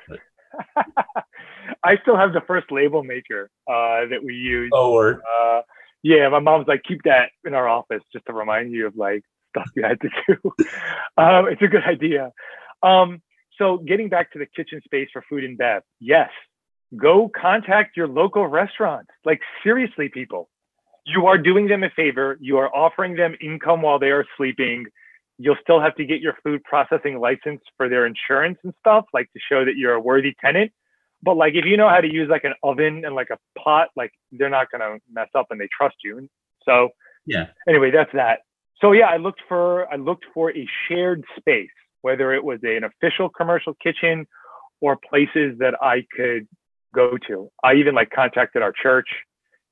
I 1.84 1.97
still 2.01 2.17
have 2.17 2.34
the 2.34 2.41
first 2.41 2.71
label 2.71 3.03
maker 3.03 3.49
uh, 3.67 4.08
that 4.10 4.19
we 4.23 4.34
use. 4.34 4.69
Oh, 4.73 4.93
word. 4.93 5.21
Uh, 5.21 5.62
yeah, 6.03 6.29
my 6.29 6.39
mom's 6.39 6.67
like, 6.67 6.84
keep 6.88 7.03
that 7.03 7.29
in 7.45 7.53
our 7.53 7.67
office 7.67 8.01
just 8.13 8.25
to 8.27 8.34
remind 8.34 8.71
you 8.71 8.88
of 8.88 8.95
like 8.95 9.23
stuff 9.49 9.69
you 9.75 9.84
had 9.84 9.99
to 10.01 10.10
do. 10.27 10.36
um, 11.17 11.47
it's 11.47 11.62
a 11.62 11.67
good 11.67 11.84
idea. 11.84 12.32
Um, 12.82 13.21
so 13.58 13.77
getting 13.77 14.10
back 14.10 14.32
to 14.34 14.39
the 14.39 14.45
kitchen 14.45 14.82
space 14.86 15.10
for 15.12 15.23
food 15.29 15.43
and 15.43 15.58
bev, 15.58 15.84
yes, 15.99 16.29
go 16.95 17.29
contact 17.29 17.97
your 17.97 18.08
local 18.08 18.47
restaurants. 18.47 19.12
Like 19.25 19.41
seriously, 19.63 20.10
people, 20.10 20.49
you 21.05 21.27
are 21.27 21.38
doing 21.38 21.67
them 21.67 21.84
a 21.84 21.89
favor. 21.89 22.38
You 22.39 22.58
are 22.58 22.73
offering 22.73 23.15
them 23.15 23.36
income 23.41 23.82
while 23.82 23.99
they 23.99 24.12
are 24.12 24.25
sleeping. 24.38 24.86
You'll 25.38 25.58
still 25.62 25.82
have 25.82 25.95
to 25.95 26.05
get 26.05 26.21
your 26.21 26.36
food 26.43 26.63
processing 26.63 27.19
license 27.19 27.62
for 27.77 27.89
their 27.89 28.05
insurance 28.05 28.60
and 28.63 28.73
stuff, 28.79 29.05
like 29.13 29.32
to 29.34 29.39
show 29.49 29.65
that 29.65 29.75
you're 29.75 29.93
a 29.93 29.99
worthy 29.99 30.36
tenant. 30.41 30.71
But 31.21 31.36
like 31.36 31.53
if 31.55 31.65
you 31.65 31.77
know 31.77 31.89
how 31.89 32.01
to 32.01 32.12
use 32.12 32.29
like 32.29 32.43
an 32.45 32.53
oven 32.63 33.03
and 33.05 33.15
like 33.15 33.29
a 33.29 33.38
pot, 33.60 33.89
like 33.95 34.12
they're 34.32 34.49
not 34.49 34.71
gonna 34.71 34.97
mess 35.12 35.29
up 35.36 35.47
and 35.49 35.60
they 35.60 35.67
trust 35.75 35.97
you. 36.03 36.29
So 36.63 36.89
yeah. 37.25 37.47
Anyway, 37.67 37.91
that's 37.91 38.12
that. 38.13 38.39
So 38.82 38.91
yeah, 38.93 39.08
I 39.08 39.17
looked 39.17 39.41
for 39.47 39.91
I 39.91 39.97
looked 39.97 40.25
for 40.34 40.51
a 40.51 40.67
shared 40.88 41.23
space, 41.38 41.69
whether 42.01 42.34
it 42.34 42.43
was 42.43 42.60
a, 42.63 42.77
an 42.77 42.84
official 42.84 43.29
commercial 43.29 43.73
kitchen 43.73 44.25
or 44.82 44.97
places 44.97 45.58
that 45.60 45.75
I 45.82 46.05
could 46.15 46.47
go 46.93 47.17
to. 47.27 47.51
I 47.63 47.75
even 47.75 47.95
like 47.95 48.10
contacted 48.10 48.62
our 48.62 48.71
church. 48.71 49.08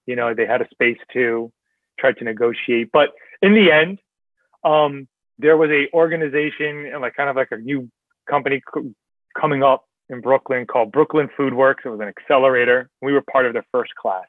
You 0.05 0.15
know, 0.15 0.33
they 0.33 0.45
had 0.45 0.61
a 0.61 0.67
space 0.69 0.99
too, 1.11 1.51
tried 1.99 2.17
to 2.17 2.23
negotiate. 2.25 2.89
But 2.91 3.09
in 3.41 3.53
the 3.53 3.71
end, 3.71 3.99
um, 4.63 5.07
there 5.39 5.57
was 5.57 5.69
a 5.69 5.87
organization 5.95 6.87
and 6.91 7.01
like 7.01 7.15
kind 7.15 7.29
of 7.29 7.35
like 7.35 7.51
a 7.51 7.57
new 7.57 7.89
company 8.29 8.61
coming 9.39 9.63
up 9.63 9.86
in 10.09 10.21
Brooklyn 10.21 10.65
called 10.65 10.91
Brooklyn 10.91 11.29
Food 11.35 11.53
Works. 11.53 11.83
It 11.85 11.89
was 11.89 11.99
an 11.99 12.07
accelerator. 12.07 12.89
We 13.01 13.13
were 13.13 13.21
part 13.21 13.45
of 13.45 13.53
their 13.53 13.65
first 13.71 13.93
class. 13.95 14.25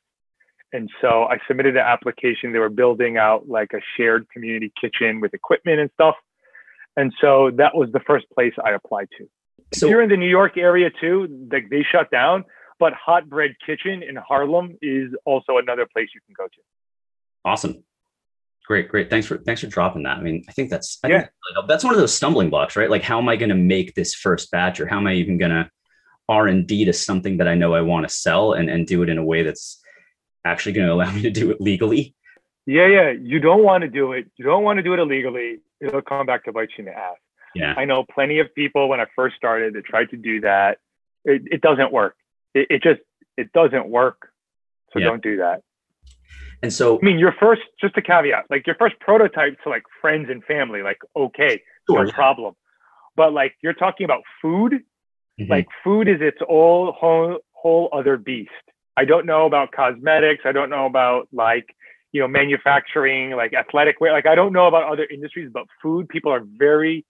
And 0.73 0.91
so 1.01 1.25
I 1.25 1.39
submitted 1.47 1.77
an 1.77 1.83
application. 1.83 2.53
They 2.53 2.59
were 2.59 2.69
building 2.69 3.17
out 3.17 3.49
like 3.49 3.73
a 3.73 3.81
shared 3.97 4.29
community 4.31 4.73
kitchen 4.79 5.21
with 5.21 5.33
equipment 5.33 5.81
and 5.81 5.91
stuff. 5.95 6.17
And 6.97 7.13
so 7.21 7.51
that 7.57 7.75
was 7.75 7.91
the 7.93 8.01
first 8.01 8.27
place 8.35 8.53
I 8.63 8.73
applied 8.73 9.09
to. 9.19 9.29
So 9.73 9.87
if 9.87 9.91
you're 9.91 10.03
in 10.03 10.11
the 10.11 10.17
New 10.17 10.29
York 10.29 10.57
area 10.57 10.91
too, 11.01 11.49
like 11.51 11.71
they 11.71 11.85
shut 11.91 12.11
down, 12.11 12.45
but 12.79 12.93
Hot 12.93 13.29
Bread 13.29 13.55
Kitchen 13.65 14.03
in 14.03 14.17
Harlem 14.17 14.77
is 14.83 15.13
also 15.25 15.59
another 15.59 15.87
place 15.87 16.09
you 16.15 16.21
can 16.27 16.35
go 16.37 16.47
to. 16.47 16.61
Awesome. 17.45 17.85
Great, 18.69 18.91
great. 18.91 19.09
Thanks 19.09 19.27
for 19.27 19.39
thanks 19.39 19.63
for 19.63 19.67
dropping 19.67 20.03
that. 20.03 20.19
I 20.19 20.21
mean, 20.21 20.45
I 20.47 20.53
think 20.53 20.69
that's 20.69 20.99
I 21.03 21.09
yeah. 21.09 21.21
Think 21.21 21.33
that's 21.69 21.85
one 21.85 21.95
of 21.95 21.99
those 21.99 22.15
stumbling 22.15 22.51
blocks, 22.51 22.77
right? 22.77 22.91
Like, 22.91 23.03
how 23.03 23.19
am 23.19 23.27
I 23.27 23.37
going 23.37 23.49
to 23.49 23.55
make 23.55 23.95
this 23.95 24.13
first 24.13 24.51
batch, 24.51 24.79
or 24.79 24.87
how 24.87 24.99
am 24.99 25.07
I 25.07 25.15
even 25.15 25.39
going 25.39 25.53
to 25.53 25.71
R 26.29 26.47
and 26.49 26.67
D 26.67 26.85
to 26.85 26.93
something 26.93 27.39
that 27.39 27.49
I 27.49 27.55
know 27.55 27.73
I 27.73 27.81
want 27.81 28.07
to 28.07 28.15
sell 28.15 28.53
and 28.53 28.69
and 28.69 28.87
do 28.87 29.03
it 29.03 29.09
in 29.09 29.17
a 29.17 29.25
way 29.25 29.43
that's 29.43 29.81
actually 30.45 30.73
going 30.73 30.87
to 30.87 30.93
allow 30.93 31.11
me 31.17 31.23
to 31.23 31.31
do 31.31 31.51
it 31.51 31.63
legally? 31.63 32.15
Yeah, 32.67 32.89
yeah. 32.89 33.11
You 33.11 33.41
don't 33.41 33.65
want 33.65 33.85
to 33.85 33.89
do 33.89 34.13
it. 34.13 34.27
You 34.37 34.45
don't 34.45 34.65
want 34.65 34.77
to 34.77 34.83
do 34.83 34.93
it 34.93 34.99
illegally. 34.99 35.61
It'll 35.81 36.03
come 36.03 36.27
back 36.27 36.45
to 36.45 36.53
bite 36.53 36.69
you 36.77 36.85
in 36.85 36.93
the 36.93 36.99
ass. 36.99 37.17
Yeah. 37.55 37.73
I 37.75 37.87
know 37.87 38.05
plenty 38.05 38.41
of 38.41 38.55
people 38.55 38.91
when 38.91 39.01
I 39.01 39.07
first 39.17 39.37
started 39.37 39.73
that 39.77 39.87
tried 39.87 40.11
to 40.11 40.19
do 40.19 40.43
that. 40.43 40.77
It, 41.25 41.43
it 41.47 41.61
doesn't 41.63 41.91
work. 41.91 42.17
It, 42.53 42.67
it 42.69 42.83
just 42.83 43.01
it 43.39 43.51
doesn't 43.55 43.89
work. 43.89 44.29
So 44.93 44.99
Yeah. 44.99 45.07
don't 45.07 45.23
do 45.23 45.39
that. 45.39 45.63
And 46.63 46.73
so 46.73 46.99
I 47.01 47.05
mean, 47.05 47.19
your 47.19 47.33
first, 47.39 47.63
just 47.81 47.97
a 47.97 48.03
caveat, 48.03 48.45
like 48.51 48.67
your 48.67 48.77
first 48.77 48.99
prototype 49.01 49.55
to 49.63 49.69
like 49.69 49.85
friends 50.01 50.29
and 50.31 50.43
family, 50.45 50.83
like 50.83 50.99
okay, 51.17 51.63
Sure, 51.89 52.01
no 52.03 52.07
yeah. 52.07 52.13
problem. 52.15 52.55
But 53.17 53.33
like 53.33 53.55
you're 53.63 53.75
talking 53.75 54.05
about 54.05 54.23
food, 54.43 54.83
Mhm. 55.41 55.49
like 55.49 55.69
food 55.85 56.09
is 56.09 56.21
its 56.21 56.39
all 56.49 56.93
whole 56.93 57.39
whole 57.53 57.89
other 57.93 58.17
beast. 58.17 58.51
I 58.97 59.05
don't 59.05 59.27
know 59.27 59.47
about 59.47 59.71
cosmetics. 59.73 60.43
I 60.45 60.53
don't 60.53 60.71
know 60.71 60.87
about 60.87 61.29
like 61.33 61.67
you 62.13 62.21
know 62.21 62.29
manufacturing, 62.29 63.31
like 63.33 63.53
athletic 63.55 64.01
wear. 64.01 64.13
Like 64.13 64.27
I 64.27 64.35
don't 64.35 64.53
know 64.53 64.67
about 64.67 64.85
other 64.93 65.05
industries, 65.05 65.51
but 65.53 65.65
food 65.83 66.09
people 66.09 66.33
are 66.33 66.43
very 66.45 67.05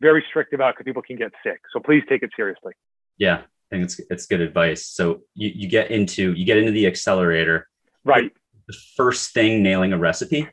very 0.00 0.22
strict 0.28 0.52
about 0.52 0.74
because 0.74 0.84
people 0.84 1.00
can 1.02 1.16
get 1.16 1.32
sick. 1.44 1.60
So 1.72 1.78
please 1.80 2.02
take 2.08 2.22
it 2.22 2.30
seriously. 2.36 2.72
yeah, 3.16 3.36
I 3.36 3.68
think 3.70 3.84
it's 3.84 4.00
it's 4.10 4.26
good 4.26 4.40
advice. 4.42 4.84
So 4.86 5.22
you, 5.34 5.50
you 5.54 5.68
get 5.68 5.90
into 5.90 6.32
you 6.34 6.44
get 6.44 6.58
into 6.58 6.72
the 6.72 6.86
accelerator. 6.86 7.68
Right. 8.04 8.32
The 8.66 8.76
first 8.96 9.32
thing 9.32 9.62
nailing 9.62 9.92
a 9.92 9.98
recipe. 9.98 10.48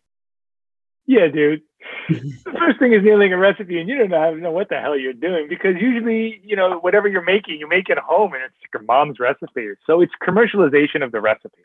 Yeah, 1.05 1.27
dude. 1.27 1.61
the 2.09 2.53
first 2.57 2.79
thing 2.79 2.93
is 2.93 3.03
nailing 3.03 3.33
a 3.33 3.37
recipe, 3.37 3.79
and 3.79 3.89
you 3.89 3.97
don't 3.97 4.09
know, 4.09 4.33
know 4.35 4.51
what 4.51 4.69
the 4.69 4.79
hell 4.79 4.97
you're 4.97 5.13
doing 5.13 5.47
because 5.47 5.75
usually, 5.79 6.41
you 6.43 6.55
know, 6.55 6.79
whatever 6.79 7.07
you're 7.07 7.23
making, 7.23 7.59
you 7.59 7.67
make 7.67 7.89
it 7.89 7.97
at 7.97 8.03
home, 8.03 8.33
and 8.33 8.43
it's 8.43 8.55
your 8.73 8.83
mom's 8.83 9.19
recipe. 9.19 9.69
So 9.87 10.01
it's 10.01 10.11
commercialization 10.21 11.03
of 11.03 11.11
the 11.11 11.21
recipe. 11.21 11.61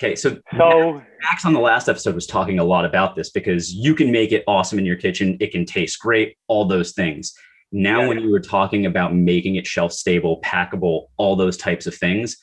Okay, 0.00 0.16
so 0.16 0.38
So 0.56 1.02
Max 1.30 1.44
on 1.44 1.52
the 1.52 1.60
last 1.60 1.88
episode 1.88 2.14
was 2.14 2.26
talking 2.26 2.58
a 2.58 2.64
lot 2.64 2.84
about 2.84 3.14
this 3.14 3.30
because 3.30 3.72
you 3.72 3.94
can 3.94 4.10
make 4.10 4.32
it 4.32 4.42
awesome 4.48 4.78
in 4.78 4.86
your 4.86 4.96
kitchen. 4.96 5.36
It 5.38 5.52
can 5.52 5.64
taste 5.64 6.00
great, 6.00 6.36
all 6.48 6.64
those 6.64 6.92
things. 6.92 7.34
Now, 7.70 8.00
Yeah. 8.02 8.08
when 8.08 8.18
you 8.20 8.30
were 8.30 8.40
talking 8.40 8.86
about 8.86 9.14
making 9.14 9.56
it 9.56 9.66
shelf 9.66 9.92
stable, 9.92 10.40
packable, 10.40 11.06
all 11.18 11.36
those 11.36 11.56
types 11.56 11.86
of 11.86 11.94
things, 11.94 12.38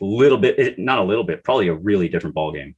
a 0.00 0.04
little 0.04 0.38
bit, 0.38 0.58
eh, 0.58 0.74
not 0.78 0.98
a 0.98 1.02
little 1.02 1.24
bit, 1.24 1.44
probably 1.44 1.68
a 1.68 1.74
really 1.74 2.08
different 2.08 2.34
ballgame. 2.34 2.74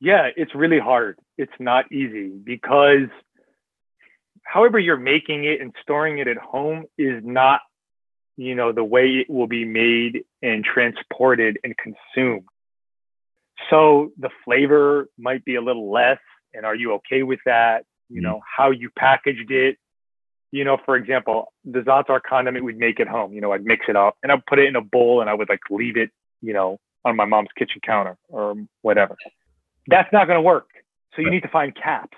Yeah, 0.00 0.28
it's 0.36 0.54
really 0.54 0.78
hard. 0.78 1.18
It's 1.38 1.52
not 1.58 1.90
easy 1.92 2.28
because 2.28 3.08
however 4.42 4.78
you're 4.78 4.96
making 4.96 5.44
it 5.44 5.60
and 5.60 5.74
storing 5.82 6.18
it 6.18 6.28
at 6.28 6.36
home 6.36 6.84
is 6.98 7.22
not, 7.24 7.60
you 8.36 8.54
know, 8.54 8.72
the 8.72 8.84
way 8.84 9.06
it 9.18 9.30
will 9.30 9.46
be 9.46 9.64
made 9.64 10.24
and 10.42 10.64
transported 10.64 11.58
and 11.64 11.74
consumed. 11.76 12.46
So 13.70 14.12
the 14.18 14.30
flavor 14.44 15.08
might 15.18 15.44
be 15.44 15.54
a 15.56 15.62
little 15.62 15.90
less. 15.90 16.18
And 16.54 16.64
are 16.64 16.74
you 16.74 16.94
okay 16.94 17.22
with 17.22 17.40
that? 17.46 17.84
You 18.08 18.20
Mhm. 18.20 18.24
know, 18.24 18.42
how 18.46 18.70
you 18.70 18.90
packaged 18.90 19.50
it. 19.50 19.78
You 20.52 20.64
know, 20.64 20.76
for 20.76 20.96
example, 20.96 21.52
the 21.64 21.80
Zaatar 21.80 22.22
condiment 22.22 22.64
we'd 22.64 22.78
make 22.78 23.00
at 23.00 23.08
home. 23.08 23.32
You 23.32 23.40
know, 23.40 23.52
I'd 23.52 23.64
mix 23.64 23.88
it 23.88 23.96
up 23.96 24.16
and 24.22 24.30
I'd 24.30 24.46
put 24.46 24.58
it 24.58 24.66
in 24.66 24.76
a 24.76 24.80
bowl 24.80 25.20
and 25.20 25.28
I 25.28 25.34
would 25.34 25.48
like 25.48 25.60
leave 25.70 25.96
it, 25.96 26.10
you 26.40 26.52
know, 26.52 26.78
on 27.04 27.16
my 27.16 27.24
mom's 27.24 27.50
kitchen 27.56 27.80
counter 27.80 28.16
or 28.28 28.56
whatever. 28.82 29.16
That's 29.88 30.12
not 30.12 30.26
going 30.26 30.36
to 30.36 30.42
work. 30.42 30.68
So 31.14 31.22
you 31.22 31.30
need 31.30 31.42
to 31.42 31.48
find 31.48 31.74
caps. 31.74 32.16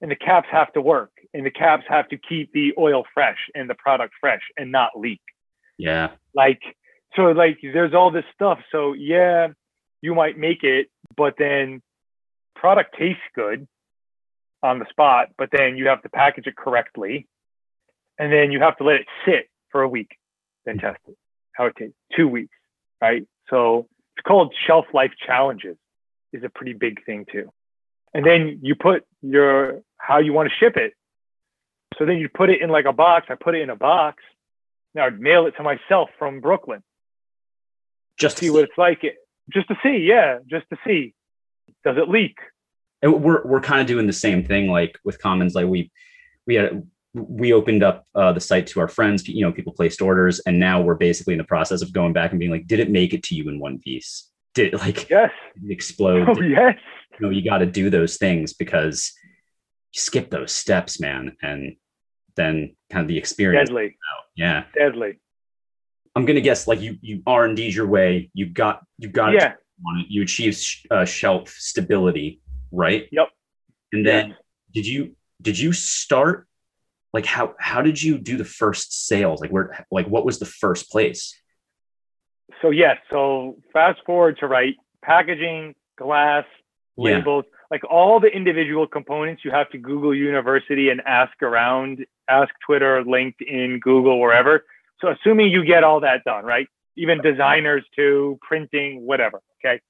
And 0.00 0.10
the 0.10 0.16
caps 0.16 0.48
have 0.50 0.72
to 0.74 0.80
work. 0.80 1.10
And 1.32 1.46
the 1.46 1.50
caps 1.50 1.84
have 1.88 2.08
to 2.08 2.18
keep 2.18 2.52
the 2.52 2.74
oil 2.78 3.04
fresh 3.14 3.38
and 3.54 3.70
the 3.70 3.74
product 3.74 4.14
fresh 4.20 4.42
and 4.56 4.70
not 4.70 4.90
leak. 4.96 5.20
Yeah. 5.78 6.10
like 6.34 6.60
so 7.16 7.22
like 7.32 7.58
there's 7.62 7.94
all 7.94 8.10
this 8.10 8.24
stuff. 8.34 8.58
So 8.70 8.92
yeah 8.92 9.48
you 10.00 10.14
might 10.14 10.36
make 10.36 10.62
it 10.64 10.88
but 11.16 11.34
then 11.38 11.80
product 12.54 12.94
tastes 12.98 13.22
good 13.34 13.66
on 14.62 14.78
the 14.78 14.86
spot 14.90 15.28
but 15.38 15.48
then 15.50 15.76
you 15.76 15.88
have 15.88 16.02
to 16.02 16.08
package 16.08 16.46
it 16.46 16.56
correctly. 16.56 17.26
And 18.18 18.32
then 18.32 18.52
you 18.52 18.60
have 18.60 18.76
to 18.76 18.84
let 18.84 18.96
it 18.96 19.06
sit 19.24 19.48
for 19.70 19.82
a 19.82 19.88
week 19.88 20.10
then 20.66 20.76
mm-hmm. 20.76 20.86
test 20.86 21.00
it. 21.08 21.16
How 21.52 21.66
it 21.66 21.76
tastes. 21.76 21.96
Two 22.14 22.28
weeks 22.28 22.54
right? 23.00 23.26
So 23.48 23.88
it's 24.16 24.24
called 24.26 24.54
shelf 24.66 24.86
life 24.92 25.12
challenges 25.26 25.76
is 26.32 26.44
a 26.44 26.48
pretty 26.48 26.72
big 26.72 27.04
thing 27.04 27.26
too. 27.30 27.52
And 28.14 28.24
then 28.24 28.60
you 28.62 28.74
put 28.74 29.04
your 29.22 29.82
how 29.96 30.18
you 30.18 30.32
want 30.32 30.48
to 30.50 30.54
ship 30.56 30.76
it. 30.76 30.94
So 31.98 32.06
then 32.06 32.18
you 32.18 32.28
put 32.28 32.50
it 32.50 32.60
in 32.60 32.70
like 32.70 32.84
a 32.86 32.92
box. 32.92 33.26
I 33.30 33.34
put 33.34 33.54
it 33.54 33.62
in 33.62 33.70
a 33.70 33.76
box. 33.76 34.22
Now 34.94 35.06
I'd 35.06 35.20
mail 35.20 35.46
it 35.46 35.52
to 35.56 35.62
myself 35.62 36.10
from 36.18 36.40
Brooklyn, 36.40 36.82
Just 38.18 38.38
see 38.38 38.50
what 38.50 38.64
it's 38.64 38.76
like, 38.76 39.04
it, 39.04 39.16
just 39.50 39.68
to 39.68 39.76
see, 39.82 39.98
yeah, 39.98 40.38
just 40.50 40.68
to 40.70 40.76
see, 40.86 41.14
does 41.84 41.96
it 41.96 42.08
leak? 42.08 42.36
and 43.02 43.22
we're 43.22 43.42
we're 43.44 43.60
kind 43.60 43.80
of 43.80 43.86
doing 43.86 44.06
the 44.06 44.12
same 44.12 44.44
thing 44.44 44.68
like 44.68 44.98
with 45.04 45.20
commons 45.20 45.54
like 45.54 45.66
we 45.66 45.90
we 46.46 46.54
had 46.54 46.86
we 47.14 47.52
opened 47.52 47.82
up 47.82 48.06
uh, 48.14 48.32
the 48.32 48.40
site 48.40 48.66
to 48.68 48.80
our 48.80 48.88
friends 48.88 49.28
you 49.28 49.44
know 49.44 49.52
people 49.52 49.72
placed 49.72 50.00
orders 50.00 50.40
and 50.40 50.58
now 50.58 50.80
we're 50.80 50.94
basically 50.94 51.34
in 51.34 51.38
the 51.38 51.44
process 51.44 51.82
of 51.82 51.92
going 51.92 52.12
back 52.12 52.30
and 52.30 52.38
being 52.40 52.50
like 52.50 52.66
did 52.66 52.80
it 52.80 52.90
make 52.90 53.12
it 53.12 53.22
to 53.22 53.34
you 53.34 53.48
in 53.48 53.58
one 53.58 53.78
piece 53.78 54.30
did 54.54 54.74
it 54.74 54.78
like 54.78 55.08
Yes. 55.10 55.30
explode 55.68 56.28
Oh 56.28 56.34
Did- 56.34 56.50
yes. 56.50 56.74
you 57.18 57.26
know 57.26 57.30
you 57.30 57.42
got 57.44 57.58
to 57.58 57.66
do 57.66 57.90
those 57.90 58.16
things 58.16 58.52
because 58.52 59.12
you 59.92 60.00
skip 60.00 60.30
those 60.30 60.52
steps 60.52 61.00
man 61.00 61.36
and 61.42 61.76
then 62.36 62.76
kind 62.90 63.02
of 63.02 63.08
the 63.08 63.18
experience 63.18 63.68
Deadly. 63.68 63.96
yeah 64.36 64.64
Deadly. 64.74 65.18
i'm 66.16 66.24
gonna 66.24 66.40
guess 66.40 66.66
like 66.66 66.80
you 66.80 66.96
you 67.02 67.22
r&d's 67.26 67.74
your 67.76 67.86
way 67.86 68.30
you 68.34 68.46
got 68.46 68.82
you 68.98 69.08
got 69.08 69.34
it 69.34 69.40
Yeah. 69.42 69.54
on 69.86 70.00
it 70.00 70.06
you 70.08 70.22
achieve 70.22 70.54
sh- 70.54 70.86
uh, 70.90 71.04
shelf 71.04 71.48
stability 71.50 72.40
right 72.70 73.06
Yep. 73.12 73.28
and 73.92 74.06
then 74.06 74.28
Yes. 74.30 74.38
did 74.74 74.86
you 74.86 75.16
did 75.42 75.58
you 75.58 75.72
start 75.72 76.46
like 77.12 77.26
how 77.26 77.54
how 77.58 77.82
did 77.82 78.02
you 78.02 78.16
do 78.16 78.36
the 78.38 78.44
first 78.44 79.06
sales 79.06 79.40
like 79.42 79.50
where 79.50 79.86
like 79.90 80.06
what 80.06 80.24
was 80.24 80.38
the 80.38 80.46
first 80.46 80.90
place 80.90 81.38
So 82.60 82.70
yes. 82.70 82.98
So 83.10 83.56
fast 83.72 84.00
forward 84.04 84.38
to 84.40 84.46
right 84.46 84.76
packaging, 85.02 85.74
glass, 85.96 86.44
yeah 86.96 87.16
labels, 87.16 87.44
like 87.70 87.82
all 87.90 88.20
the 88.20 88.28
individual 88.28 88.86
components. 88.86 89.42
You 89.44 89.50
have 89.50 89.70
to 89.70 89.78
Google 89.78 90.14
University 90.14 90.90
and 90.90 91.00
ask 91.06 91.42
around, 91.42 92.04
ask 92.28 92.50
Twitter, 92.66 93.02
LinkedIn, 93.02 93.80
Google, 93.80 94.20
wherever. 94.20 94.64
So 95.00 95.08
assuming 95.08 95.50
you 95.50 95.64
get 95.64 95.82
all 95.82 96.00
that 96.00 96.22
done, 96.24 96.44
right? 96.44 96.68
Even 96.96 97.20
designers 97.22 97.84
too, 97.96 98.38
printing, 98.42 99.06
whatever. 99.06 99.40
Okay. 99.64 99.80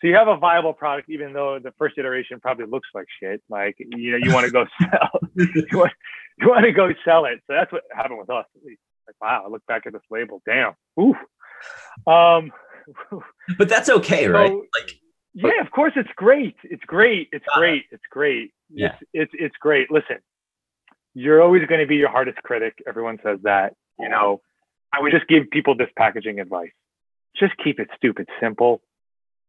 So 0.00 0.08
you 0.08 0.16
have 0.16 0.28
a 0.28 0.36
viable 0.36 0.74
product, 0.74 1.08
even 1.08 1.32
though 1.32 1.58
the 1.58 1.72
first 1.78 1.96
iteration 1.96 2.40
probably 2.40 2.66
looks 2.66 2.88
like 2.94 3.06
shit. 3.20 3.42
Like 3.48 3.76
you 3.78 4.12
know, 4.12 4.18
you 4.18 4.32
want 4.34 4.44
to 4.44 4.52
go 4.52 4.66
sell, 4.78 5.20
you 5.34 5.78
want, 5.78 5.92
you 6.38 6.48
want 6.48 6.64
to 6.66 6.72
go 6.72 6.90
sell 7.06 7.24
it. 7.24 7.40
So 7.46 7.54
that's 7.54 7.72
what 7.72 7.84
happened 7.94 8.18
with 8.18 8.30
us. 8.30 8.44
At 8.54 8.64
least. 8.64 8.80
Like 9.06 9.16
wow, 9.20 9.44
I 9.46 9.48
look 9.48 9.64
back 9.66 9.86
at 9.86 9.92
this 9.92 10.02
label. 10.10 10.42
Damn. 10.46 10.74
Ooh. 11.00 11.14
Um. 12.06 12.52
but 13.58 13.68
that's 13.68 13.88
okay 13.88 14.28
right 14.28 14.52
like 14.52 14.90
Yeah, 15.32 15.60
of 15.62 15.70
course 15.70 15.94
it's 15.96 16.10
great. 16.16 16.54
It's 16.64 16.84
great. 16.84 17.28
It's 17.32 17.46
Uh, 17.52 17.58
great. 17.58 17.84
It's 17.90 18.02
great. 18.10 18.52
yeah. 18.70 18.96
It's, 19.00 19.02
it's 19.14 19.32
it's 19.38 19.56
great. 19.58 19.90
Listen, 19.90 20.18
you're 21.14 21.40
always 21.42 21.66
going 21.66 21.80
to 21.80 21.86
be 21.86 21.96
your 21.96 22.10
hardest 22.10 22.38
critic. 22.42 22.74
Everyone 22.86 23.18
says 23.24 23.38
that. 23.42 23.74
You 23.98 24.08
know, 24.08 24.40
I 24.92 25.00
would 25.00 25.12
just 25.12 25.26
give 25.28 25.48
people 25.50 25.76
this 25.76 25.88
packaging 25.96 26.40
advice. 26.40 26.72
Just 27.36 27.54
keep 27.62 27.80
it 27.80 27.88
stupid 27.96 28.28
simple. 28.40 28.82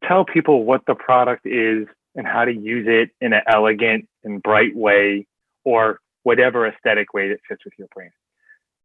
Tell 0.07 0.23
people 0.25 0.63
what 0.63 0.81
the 0.87 0.95
product 0.95 1.45
is 1.45 1.87
and 2.15 2.25
how 2.25 2.45
to 2.45 2.53
use 2.53 2.85
it 2.87 3.09
in 3.19 3.33
an 3.33 3.41
elegant 3.47 4.07
and 4.23 4.41
bright 4.41 4.75
way 4.75 5.27
or 5.63 5.99
whatever 6.23 6.65
aesthetic 6.67 7.13
way 7.13 7.29
that 7.29 7.39
fits 7.47 7.65
with 7.65 7.73
your 7.77 7.87
brand. 7.93 8.11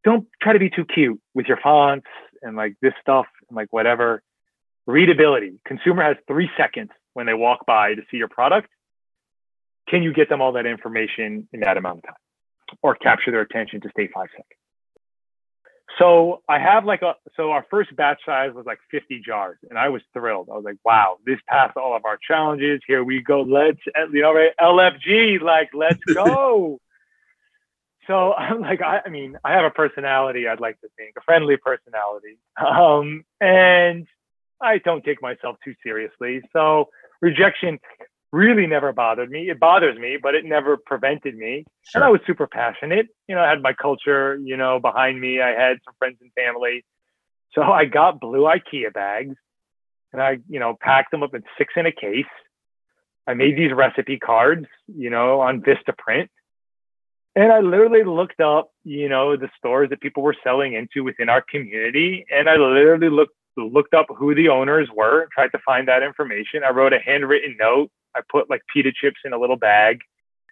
Don't 0.02 0.26
try 0.42 0.54
to 0.54 0.58
be 0.58 0.70
too 0.70 0.84
cute 0.86 1.20
with 1.34 1.46
your 1.46 1.58
fonts 1.62 2.06
and 2.42 2.56
like 2.56 2.74
this 2.80 2.92
stuff 3.00 3.26
and 3.48 3.56
like 3.56 3.68
whatever 3.72 4.22
readability. 4.86 5.60
Consumer 5.64 6.02
has 6.02 6.16
three 6.26 6.50
seconds 6.56 6.90
when 7.14 7.26
they 7.26 7.34
walk 7.34 7.66
by 7.66 7.94
to 7.94 8.02
see 8.10 8.16
your 8.16 8.28
product. 8.28 8.68
Can 9.88 10.02
you 10.02 10.12
get 10.12 10.28
them 10.28 10.40
all 10.40 10.52
that 10.52 10.66
information 10.66 11.48
in 11.52 11.60
that 11.60 11.76
amount 11.76 11.98
of 11.98 12.04
time 12.04 12.14
or 12.82 12.94
capture 12.94 13.30
their 13.30 13.40
attention 13.40 13.80
to 13.82 13.90
stay 13.90 14.08
five 14.12 14.28
seconds? 14.30 14.60
So 15.98 16.42
I 16.48 16.60
have 16.60 16.84
like 16.84 17.02
a, 17.02 17.14
so 17.36 17.50
our 17.50 17.66
first 17.68 17.94
batch 17.96 18.20
size 18.24 18.52
was 18.54 18.64
like 18.64 18.78
50 18.90 19.22
jars 19.26 19.58
and 19.68 19.78
I 19.78 19.88
was 19.88 20.02
thrilled. 20.12 20.48
I 20.50 20.54
was 20.54 20.64
like, 20.64 20.76
wow, 20.84 21.16
this 21.26 21.38
passed 21.48 21.76
all 21.76 21.96
of 21.96 22.04
our 22.04 22.16
challenges. 22.16 22.80
Here 22.86 23.02
we 23.02 23.22
go. 23.22 23.42
Let's, 23.42 23.80
you 24.12 24.22
know, 24.22 24.32
right? 24.32 24.52
LFG, 24.60 25.40
like, 25.40 25.70
let's 25.74 26.02
go. 26.14 26.80
So 28.10 28.32
I'm 28.38 28.60
like, 28.60 28.82
I, 28.82 29.00
I 29.06 29.08
mean, 29.08 29.38
I 29.44 29.52
have 29.52 29.64
a 29.64 29.70
personality, 29.70 30.48
I'd 30.48 30.60
like 30.60 30.80
to 30.80 30.88
think, 30.98 31.14
a 31.16 31.22
friendly 31.22 31.56
personality. 31.56 32.38
Um, 32.58 33.24
and 33.40 34.06
I 34.60 34.78
don't 34.78 35.04
take 35.04 35.22
myself 35.22 35.56
too 35.64 35.74
seriously. 35.82 36.42
So 36.52 36.90
rejection 37.22 37.78
really 38.32 38.66
never 38.66 38.92
bothered 38.92 39.30
me. 39.30 39.48
It 39.48 39.58
bothers 39.58 39.98
me, 39.98 40.18
but 40.22 40.34
it 40.34 40.44
never 40.44 40.76
prevented 40.76 41.36
me. 41.36 41.64
And 41.94 42.04
I 42.04 42.10
was 42.10 42.20
super 42.26 42.46
passionate. 42.46 43.08
You 43.28 43.34
know, 43.34 43.42
I 43.42 43.48
had 43.48 43.62
my 43.62 43.72
culture, 43.72 44.38
you 44.42 44.56
know, 44.56 44.78
behind 44.78 45.20
me. 45.20 45.40
I 45.40 45.50
had 45.50 45.78
some 45.84 45.94
friends 45.98 46.18
and 46.20 46.30
family. 46.34 46.84
So 47.54 47.62
I 47.62 47.86
got 47.86 48.20
blue 48.20 48.42
IKEA 48.42 48.92
bags 48.92 49.36
and 50.12 50.22
I, 50.22 50.38
you 50.48 50.60
know, 50.60 50.76
packed 50.80 51.10
them 51.10 51.22
up 51.22 51.34
in 51.34 51.42
six 51.58 51.72
in 51.76 51.86
a 51.86 51.92
case. 51.92 52.26
I 53.26 53.34
made 53.34 53.56
these 53.56 53.72
recipe 53.72 54.18
cards, 54.18 54.66
you 54.86 55.10
know, 55.10 55.40
on 55.40 55.62
Vistaprint. 55.62 56.28
And 57.36 57.52
I 57.52 57.60
literally 57.60 58.02
looked 58.02 58.40
up, 58.40 58.70
you 58.84 59.08
know, 59.08 59.36
the 59.36 59.50
stores 59.56 59.90
that 59.90 60.00
people 60.00 60.22
were 60.22 60.36
selling 60.42 60.74
into 60.74 61.04
within 61.04 61.28
our 61.28 61.42
community. 61.42 62.26
And 62.30 62.48
I 62.48 62.56
literally 62.56 63.08
looked 63.08 63.34
looked 63.56 63.94
up 63.94 64.06
who 64.16 64.34
the 64.34 64.48
owners 64.48 64.88
were, 64.94 65.28
tried 65.32 65.48
to 65.48 65.58
find 65.64 65.88
that 65.88 66.02
information. 66.02 66.62
I 66.64 66.70
wrote 66.70 66.92
a 66.92 66.98
handwritten 66.98 67.56
note. 67.58 67.90
I 68.16 68.20
put 68.28 68.48
like 68.48 68.62
pita 68.72 68.92
chips 68.92 69.18
in 69.24 69.32
a 69.32 69.38
little 69.38 69.56
bag, 69.56 70.00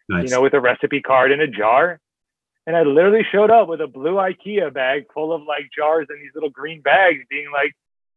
nice. 0.08 0.24
you 0.24 0.30
know, 0.30 0.42
with 0.42 0.54
a 0.54 0.60
recipe 0.60 1.00
card 1.00 1.32
in 1.32 1.40
a 1.40 1.46
jar. 1.46 2.00
And 2.66 2.76
I 2.76 2.82
literally 2.82 3.24
showed 3.32 3.50
up 3.50 3.68
with 3.68 3.80
a 3.80 3.86
blue 3.86 4.14
IKEA 4.14 4.72
bag 4.72 5.06
full 5.14 5.32
of 5.32 5.42
like 5.42 5.70
jars 5.74 6.06
and 6.10 6.20
these 6.20 6.32
little 6.34 6.50
green 6.50 6.82
bags, 6.82 7.20
being 7.30 7.50
like, 7.50 7.72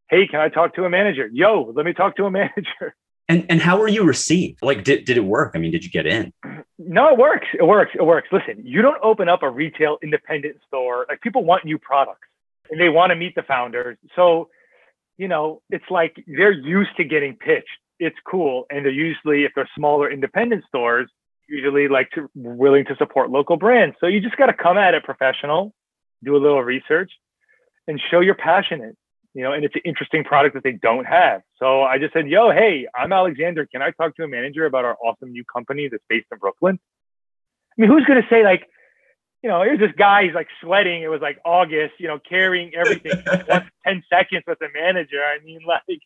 hey, 0.10 0.28
can 0.28 0.42
I 0.42 0.50
talk 0.50 0.76
to 0.76 0.84
a 0.84 0.90
manager? 0.90 1.30
Yo, 1.32 1.72
let 1.76 1.86
me 1.86 1.94
talk 1.94 2.18
to 2.18 2.26
a 2.26 2.32
manager. 2.42 2.96
And 3.32 3.46
and 3.50 3.62
how 3.62 3.80
were 3.80 3.88
you 3.88 4.04
received? 4.04 4.62
Like, 4.62 4.84
did, 4.84 5.06
did 5.06 5.16
it 5.16 5.24
work? 5.24 5.54
I 5.56 5.58
mean, 5.58 5.72
did 5.72 5.86
you 5.86 5.90
get 5.90 6.06
in? 6.06 6.34
No, 6.78 7.14
it 7.14 7.18
works. 7.18 7.48
It 7.58 7.64
works. 7.64 7.92
It 7.96 8.04
works. 8.04 8.28
Listen, 8.30 8.62
you 8.66 8.82
don't 8.82 9.02
open 9.02 9.30
up 9.30 9.42
a 9.42 9.50
retail 9.50 9.98
independent 10.04 10.58
store. 10.68 11.06
Like 11.08 11.22
people 11.22 11.46
want 11.46 11.64
new 11.64 11.78
products 11.78 12.28
and 12.70 12.78
they 12.78 12.90
want 12.90 13.12
to 13.12 13.16
meet 13.16 13.34
the 13.36 13.44
founders. 13.44 13.98
So, 14.18 14.50
you 15.18 15.30
know, 15.30 15.62
it's 15.70 15.90
like 15.90 16.22
they're 16.28 16.52
used 16.52 16.90
to 16.98 17.06
getting 17.06 17.38
pitched. 17.38 17.70
It's 18.00 18.18
cool. 18.30 18.66
And 18.70 18.84
they're 18.84 18.92
usually, 18.92 19.46
if 19.46 19.54
they're 19.56 19.70
smaller 19.78 20.12
independent 20.12 20.66
stores, 20.68 21.10
usually 21.48 21.88
like 21.88 22.10
to 22.16 22.30
willing 22.36 22.84
to 22.86 22.98
support 22.98 23.30
local 23.30 23.56
brands. 23.56 23.96
So 24.02 24.08
you 24.08 24.20
just 24.20 24.36
got 24.36 24.48
to 24.48 24.54
come 24.54 24.78
at 24.78 24.94
it 24.94 25.06
professional, 25.06 25.74
do 26.22 26.36
a 26.36 26.40
little 26.40 26.64
research 26.64 27.12
and 27.88 28.02
show 28.10 28.20
you're 28.20 28.36
passionate 28.36 28.98
you 29.34 29.44
know, 29.44 29.54
and 29.54 29.64
it's 29.64 29.76
an 29.76 29.82
interesting 29.86 30.24
product 30.24 30.56
that 30.56 30.64
they 30.64 30.74
don't 30.74 31.06
have. 31.06 31.42
So 31.58 31.84
I 31.84 31.98
just 31.98 32.14
said, 32.14 32.28
yo, 32.28 32.52
hey, 32.52 32.88
I'm 32.94 33.14
Alexander. 33.14 33.66
Can 33.66 33.82
I 33.82 33.92
talk 33.92 34.16
to 34.18 34.24
a 34.24 34.28
manager 34.28 34.66
about 34.66 34.86
our 34.86 34.98
awesome 35.04 35.32
new 35.32 35.46
company 35.46 35.88
that's 35.90 36.04
based 36.10 36.28
in 36.32 36.38
Brooklyn? 36.38 36.80
I 37.78 37.82
mean, 37.82 37.90
who's 37.90 38.06
going 38.06 38.22
to 38.22 38.28
say, 38.30 38.44
like, 38.44 38.68
you 39.42 39.50
know, 39.50 39.64
here's 39.64 39.80
this 39.80 39.92
guy, 39.98 40.26
he's 40.26 40.36
like 40.36 40.48
sweating. 40.62 41.02
It 41.02 41.08
was 41.08 41.22
like 41.22 41.40
August, 41.46 41.94
you 41.98 42.08
know, 42.08 42.20
carrying 42.20 42.76
everything 42.76 43.12
10 43.86 44.04
seconds 44.10 44.44
with 44.46 44.60
the 44.60 44.68
manager. 44.74 45.22
I 45.24 45.44
mean, 45.44 45.62
like, 45.66 46.02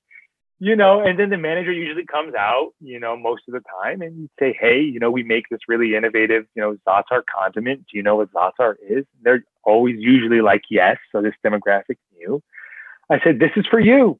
you 0.59 0.75
know, 0.75 1.01
and 1.01 1.19
then 1.19 1.29
the 1.29 1.37
manager 1.37 1.71
usually 1.71 2.05
comes 2.05 2.33
out, 2.33 2.71
you 2.79 2.99
know, 2.99 3.17
most 3.17 3.41
of 3.47 3.53
the 3.53 3.61
time 3.81 4.01
and 4.01 4.15
you 4.17 4.29
say, 4.39 4.55
hey, 4.57 4.79
you 4.79 4.99
know, 4.99 5.11
we 5.11 5.23
make 5.23 5.49
this 5.49 5.59
really 5.67 5.95
innovative, 5.95 6.45
you 6.55 6.61
know, 6.61 6.77
Zaatar 6.87 7.23
condiment. 7.25 7.87
Do 7.91 7.97
you 7.97 8.03
know 8.03 8.15
what 8.15 8.31
Zaatar 8.31 8.75
is? 8.87 9.05
They're 9.21 9.43
always 9.65 9.97
usually 9.99 10.41
like, 10.41 10.61
yes. 10.69 10.97
So 11.11 11.21
this 11.21 11.33
demographic 11.45 11.97
knew. 12.17 12.41
I 13.09 13.19
said, 13.23 13.39
This 13.39 13.51
is 13.55 13.65
for 13.67 13.79
you. 13.79 14.19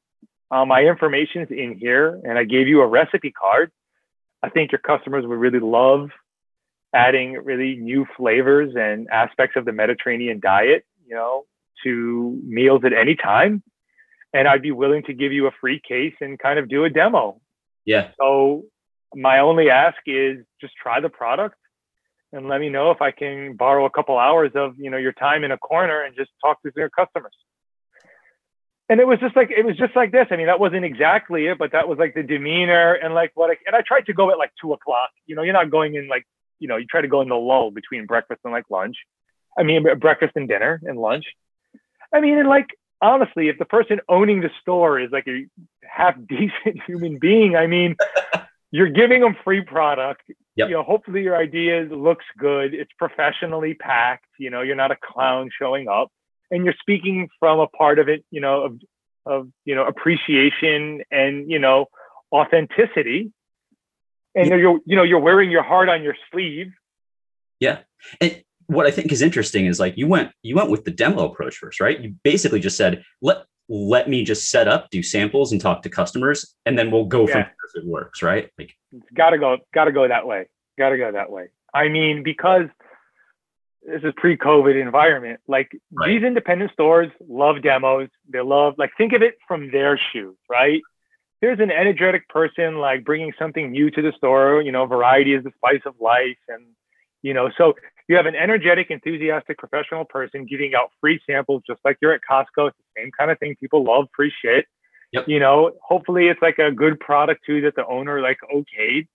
Uh, 0.51 0.65
my 0.65 0.81
information 0.81 1.41
is 1.41 1.49
in 1.49 1.77
here, 1.77 2.19
and 2.23 2.37
I 2.37 2.43
gave 2.43 2.67
you 2.67 2.81
a 2.81 2.87
recipe 2.87 3.31
card. 3.31 3.71
I 4.43 4.49
think 4.49 4.71
your 4.71 4.79
customers 4.79 5.25
would 5.25 5.39
really 5.39 5.59
love 5.59 6.09
adding 6.93 7.33
really 7.33 7.75
new 7.75 8.05
flavors 8.15 8.73
and 8.75 9.09
aspects 9.09 9.57
of 9.57 9.65
the 9.65 9.71
Mediterranean 9.71 10.39
diet, 10.39 10.85
you 11.05 11.15
know, 11.15 11.45
to 11.83 12.39
meals 12.45 12.81
at 12.85 12.93
any 12.93 13.15
time. 13.15 13.63
And 14.33 14.47
I'd 14.47 14.61
be 14.61 14.71
willing 14.71 15.03
to 15.03 15.13
give 15.13 15.33
you 15.33 15.47
a 15.47 15.51
free 15.59 15.81
case 15.85 16.13
and 16.21 16.37
kind 16.37 16.59
of 16.59 16.69
do 16.69 16.85
a 16.85 16.89
demo. 16.89 17.41
Yeah. 17.85 18.11
So 18.19 18.63
my 19.13 19.39
only 19.39 19.69
ask 19.69 19.97
is 20.05 20.45
just 20.61 20.73
try 20.75 20.99
the 20.99 21.09
product 21.09 21.55
and 22.31 22.47
let 22.47 22.59
me 22.59 22.69
know 22.69 22.91
if 22.91 23.01
I 23.01 23.11
can 23.11 23.55
borrow 23.55 23.85
a 23.85 23.89
couple 23.89 24.17
hours 24.17 24.51
of, 24.55 24.75
you 24.77 24.89
know, 24.89 24.97
your 24.97 25.13
time 25.13 25.43
in 25.43 25.51
a 25.51 25.57
corner 25.57 26.03
and 26.03 26.15
just 26.15 26.31
talk 26.43 26.61
to 26.63 26.71
your 26.75 26.89
customers 26.89 27.35
and 28.89 28.99
it 28.99 29.07
was 29.07 29.19
just 29.19 29.35
like 29.35 29.51
it 29.51 29.65
was 29.65 29.77
just 29.77 29.95
like 29.95 30.11
this. 30.11 30.27
I 30.29 30.35
mean, 30.35 30.47
that 30.47 30.59
wasn't 30.59 30.85
exactly 30.85 31.47
it, 31.47 31.57
but 31.57 31.71
that 31.71 31.87
was 31.87 31.97
like 31.97 32.13
the 32.13 32.23
demeanor 32.23 32.93
and 32.93 33.13
like 33.13 33.31
what. 33.33 33.49
I, 33.49 33.57
and 33.65 33.75
I 33.75 33.81
tried 33.81 34.05
to 34.07 34.13
go 34.13 34.31
at 34.31 34.37
like 34.37 34.51
two 34.61 34.73
o'clock. 34.73 35.09
You 35.25 35.35
know, 35.35 35.41
you're 35.41 35.53
not 35.53 35.71
going 35.71 35.95
in 35.95 36.07
like 36.07 36.25
you 36.59 36.67
know, 36.67 36.77
you 36.77 36.85
try 36.85 37.01
to 37.01 37.07
go 37.07 37.21
in 37.21 37.29
the 37.29 37.35
lull 37.35 37.71
between 37.71 38.05
breakfast 38.05 38.41
and 38.43 38.53
like 38.53 38.65
lunch. 38.69 38.97
I 39.57 39.63
mean, 39.63 39.85
breakfast 39.99 40.33
and 40.35 40.47
dinner 40.47 40.79
and 40.83 40.99
lunch. 40.99 41.25
I 42.13 42.21
mean, 42.21 42.37
and 42.37 42.47
like 42.47 42.67
honestly, 43.01 43.49
if 43.49 43.57
the 43.57 43.65
person 43.65 44.01
owning 44.07 44.41
the 44.41 44.51
store 44.61 44.99
is 44.99 45.11
like 45.11 45.27
a 45.27 45.47
half 45.83 46.15
decent 46.27 46.81
human 46.85 47.17
being, 47.17 47.55
I 47.55 47.67
mean, 47.67 47.95
you're 48.71 48.89
giving 48.89 49.21
them 49.21 49.35
free 49.43 49.61
product. 49.61 50.21
Yep. 50.57 50.69
You 50.69 50.75
know, 50.75 50.83
hopefully 50.83 51.23
your 51.23 51.35
idea 51.35 51.81
looks 51.81 52.25
good. 52.37 52.73
It's 52.73 52.91
professionally 52.97 53.73
packed. 53.73 54.25
You 54.37 54.51
know, 54.51 54.61
you're 54.61 54.75
not 54.75 54.91
a 54.91 54.95
clown 54.95 55.49
showing 55.57 55.87
up 55.87 56.11
and 56.51 56.65
you're 56.65 56.75
speaking 56.79 57.29
from 57.39 57.59
a 57.59 57.67
part 57.67 57.99
of 57.99 58.09
it, 58.09 58.23
you 58.31 58.41
know, 58.41 58.63
of, 58.63 58.81
of 59.25 59.49
you 59.65 59.75
know, 59.75 59.85
appreciation 59.85 61.01
and, 61.11 61.49
you 61.49 61.59
know, 61.59 61.87
authenticity. 62.31 63.31
And 64.35 64.49
yeah. 64.49 64.55
you're, 64.55 64.79
you 64.85 64.95
know, 64.95 65.03
you're 65.03 65.19
wearing 65.19 65.49
your 65.49 65.63
heart 65.63 65.89
on 65.89 66.03
your 66.03 66.15
sleeve. 66.31 66.71
Yeah. 67.59 67.79
And 68.19 68.43
what 68.67 68.85
I 68.85 68.91
think 68.91 69.11
is 69.11 69.21
interesting 69.21 69.65
is 69.65 69.79
like 69.79 69.97
you 69.97 70.07
went, 70.07 70.31
you 70.43 70.55
went 70.55 70.69
with 70.69 70.83
the 70.83 70.91
demo 70.91 71.29
approach 71.31 71.55
first, 71.55 71.79
right? 71.79 71.99
You 71.99 72.15
basically 72.23 72.59
just 72.59 72.77
said, 72.77 73.03
let, 73.21 73.45
let 73.69 74.09
me 74.09 74.23
just 74.23 74.49
set 74.49 74.67
up, 74.67 74.89
do 74.91 75.01
samples 75.01 75.51
and 75.51 75.59
talk 75.59 75.81
to 75.83 75.89
customers, 75.89 76.55
and 76.65 76.77
then 76.77 76.91
we'll 76.91 77.05
go 77.05 77.27
yeah. 77.27 77.33
from 77.33 77.41
if 77.41 77.83
it 77.83 77.85
works, 77.85 78.21
right? 78.21 78.51
Like 78.59 78.75
it's 78.91 79.09
gotta 79.15 79.39
go, 79.39 79.57
gotta 79.73 79.91
go 79.91 80.07
that 80.07 80.27
way. 80.27 80.47
Gotta 80.77 80.97
go 80.97 81.11
that 81.11 81.31
way. 81.31 81.47
I 81.73 81.87
mean, 81.87 82.21
because 82.21 82.65
this 83.85 84.01
is 84.03 84.13
pre-COVID 84.17 84.81
environment. 84.81 85.39
Like 85.47 85.71
right. 85.91 86.07
these 86.07 86.23
independent 86.23 86.71
stores 86.71 87.11
love 87.27 87.61
demos. 87.61 88.09
They 88.31 88.41
love 88.41 88.75
like 88.77 88.91
think 88.97 89.13
of 89.13 89.21
it 89.21 89.35
from 89.47 89.71
their 89.71 89.99
shoes, 90.11 90.35
right? 90.49 90.81
There's 91.41 91.59
an 91.59 91.71
energetic 91.71 92.27
person 92.29 92.77
like 92.77 93.05
bringing 93.05 93.33
something 93.37 93.71
new 93.71 93.91
to 93.91 94.01
the 94.01 94.13
store. 94.17 94.61
You 94.61 94.71
know, 94.71 94.85
variety 94.85 95.33
is 95.33 95.43
the 95.43 95.51
spice 95.57 95.81
of 95.85 95.93
life, 95.99 96.37
and 96.47 96.65
you 97.21 97.33
know, 97.33 97.49
so 97.57 97.73
you 98.07 98.15
have 98.15 98.25
an 98.25 98.35
energetic, 98.35 98.87
enthusiastic, 98.89 99.57
professional 99.57 100.05
person 100.05 100.45
giving 100.45 100.73
out 100.75 100.91
free 101.01 101.19
samples, 101.27 101.63
just 101.67 101.79
like 101.83 101.97
you're 102.01 102.13
at 102.13 102.21
Costco. 102.29 102.69
It's 102.69 102.77
the 102.77 103.01
same 103.01 103.11
kind 103.17 103.31
of 103.31 103.39
thing. 103.39 103.55
People 103.59 103.83
love 103.83 104.07
free 104.15 104.31
shit. 104.43 104.65
Yep. 105.11 105.27
You 105.27 105.39
know, 105.39 105.71
hopefully 105.81 106.27
it's 106.27 106.41
like 106.41 106.59
a 106.59 106.71
good 106.71 106.99
product 106.99 107.41
too 107.45 107.61
that 107.61 107.75
the 107.75 107.85
owner 107.85 108.21
like 108.21 108.37
okayed. 108.53 109.07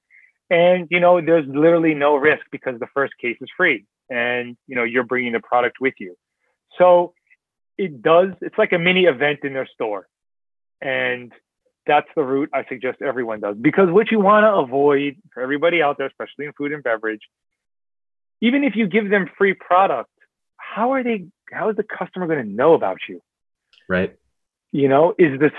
And 0.50 0.88
you 0.90 1.00
know, 1.00 1.20
there's 1.20 1.46
literally 1.46 1.94
no 1.94 2.16
risk 2.16 2.42
because 2.50 2.78
the 2.80 2.88
first 2.92 3.12
case 3.18 3.36
is 3.40 3.48
free 3.56 3.86
and 4.10 4.56
you 4.66 4.74
know 4.74 4.82
you're 4.82 5.04
bringing 5.04 5.32
the 5.32 5.40
product 5.40 5.76
with 5.80 5.94
you. 5.98 6.16
So 6.76 7.14
it 7.78 8.02
does 8.02 8.30
it's 8.40 8.58
like 8.58 8.72
a 8.72 8.78
mini 8.78 9.04
event 9.04 9.40
in 9.44 9.54
their 9.54 9.68
store. 9.72 10.06
And 10.82 11.32
that's 11.86 12.08
the 12.14 12.22
route 12.22 12.50
i 12.52 12.64
suggest 12.68 13.00
everyone 13.00 13.40
does. 13.40 13.56
Because 13.56 13.88
what 13.90 14.10
you 14.10 14.20
want 14.20 14.44
to 14.44 14.52
avoid 14.54 15.16
for 15.32 15.42
everybody 15.42 15.82
out 15.82 15.96
there 15.98 16.08
especially 16.08 16.46
in 16.46 16.52
food 16.52 16.72
and 16.72 16.82
beverage 16.82 17.22
even 18.42 18.64
if 18.64 18.74
you 18.74 18.86
give 18.86 19.08
them 19.08 19.28
free 19.38 19.54
product 19.54 20.10
how 20.56 20.92
are 20.92 21.02
they 21.02 21.26
how 21.50 21.70
is 21.70 21.76
the 21.76 21.84
customer 21.84 22.26
going 22.26 22.44
to 22.44 22.52
know 22.52 22.74
about 22.74 22.98
you? 23.08 23.22
Right. 23.88 24.16
You 24.72 24.88
know 24.88 25.14
is 25.18 25.38
this 25.38 25.52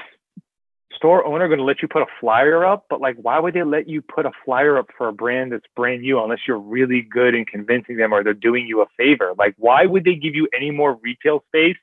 store 1.01 1.25
owner 1.25 1.47
going 1.47 1.57
to 1.57 1.65
let 1.65 1.81
you 1.81 1.87
put 1.87 2.03
a 2.03 2.07
flyer 2.19 2.63
up, 2.63 2.85
but 2.87 3.01
like, 3.01 3.15
why 3.15 3.39
would 3.39 3.55
they 3.55 3.63
let 3.63 3.89
you 3.89 4.03
put 4.03 4.27
a 4.27 4.31
flyer 4.45 4.77
up 4.77 4.85
for 4.95 5.07
a 5.07 5.13
brand 5.13 5.51
that's 5.51 5.65
brand 5.75 6.01
new 6.01 6.21
unless 6.21 6.39
you're 6.47 6.59
really 6.59 7.01
good 7.01 7.33
in 7.33 7.43
convincing 7.43 7.97
them 7.97 8.13
or 8.13 8.23
they're 8.23 8.35
doing 8.35 8.67
you 8.67 8.81
a 8.81 8.85
favor? 8.97 9.33
Like, 9.35 9.55
why 9.57 9.85
would 9.85 10.03
they 10.03 10.13
give 10.13 10.35
you 10.35 10.47
any 10.55 10.69
more 10.69 10.99
retail 11.01 11.43
space 11.47 11.77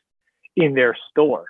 in 0.55 0.75
their 0.75 0.97
store 1.11 1.47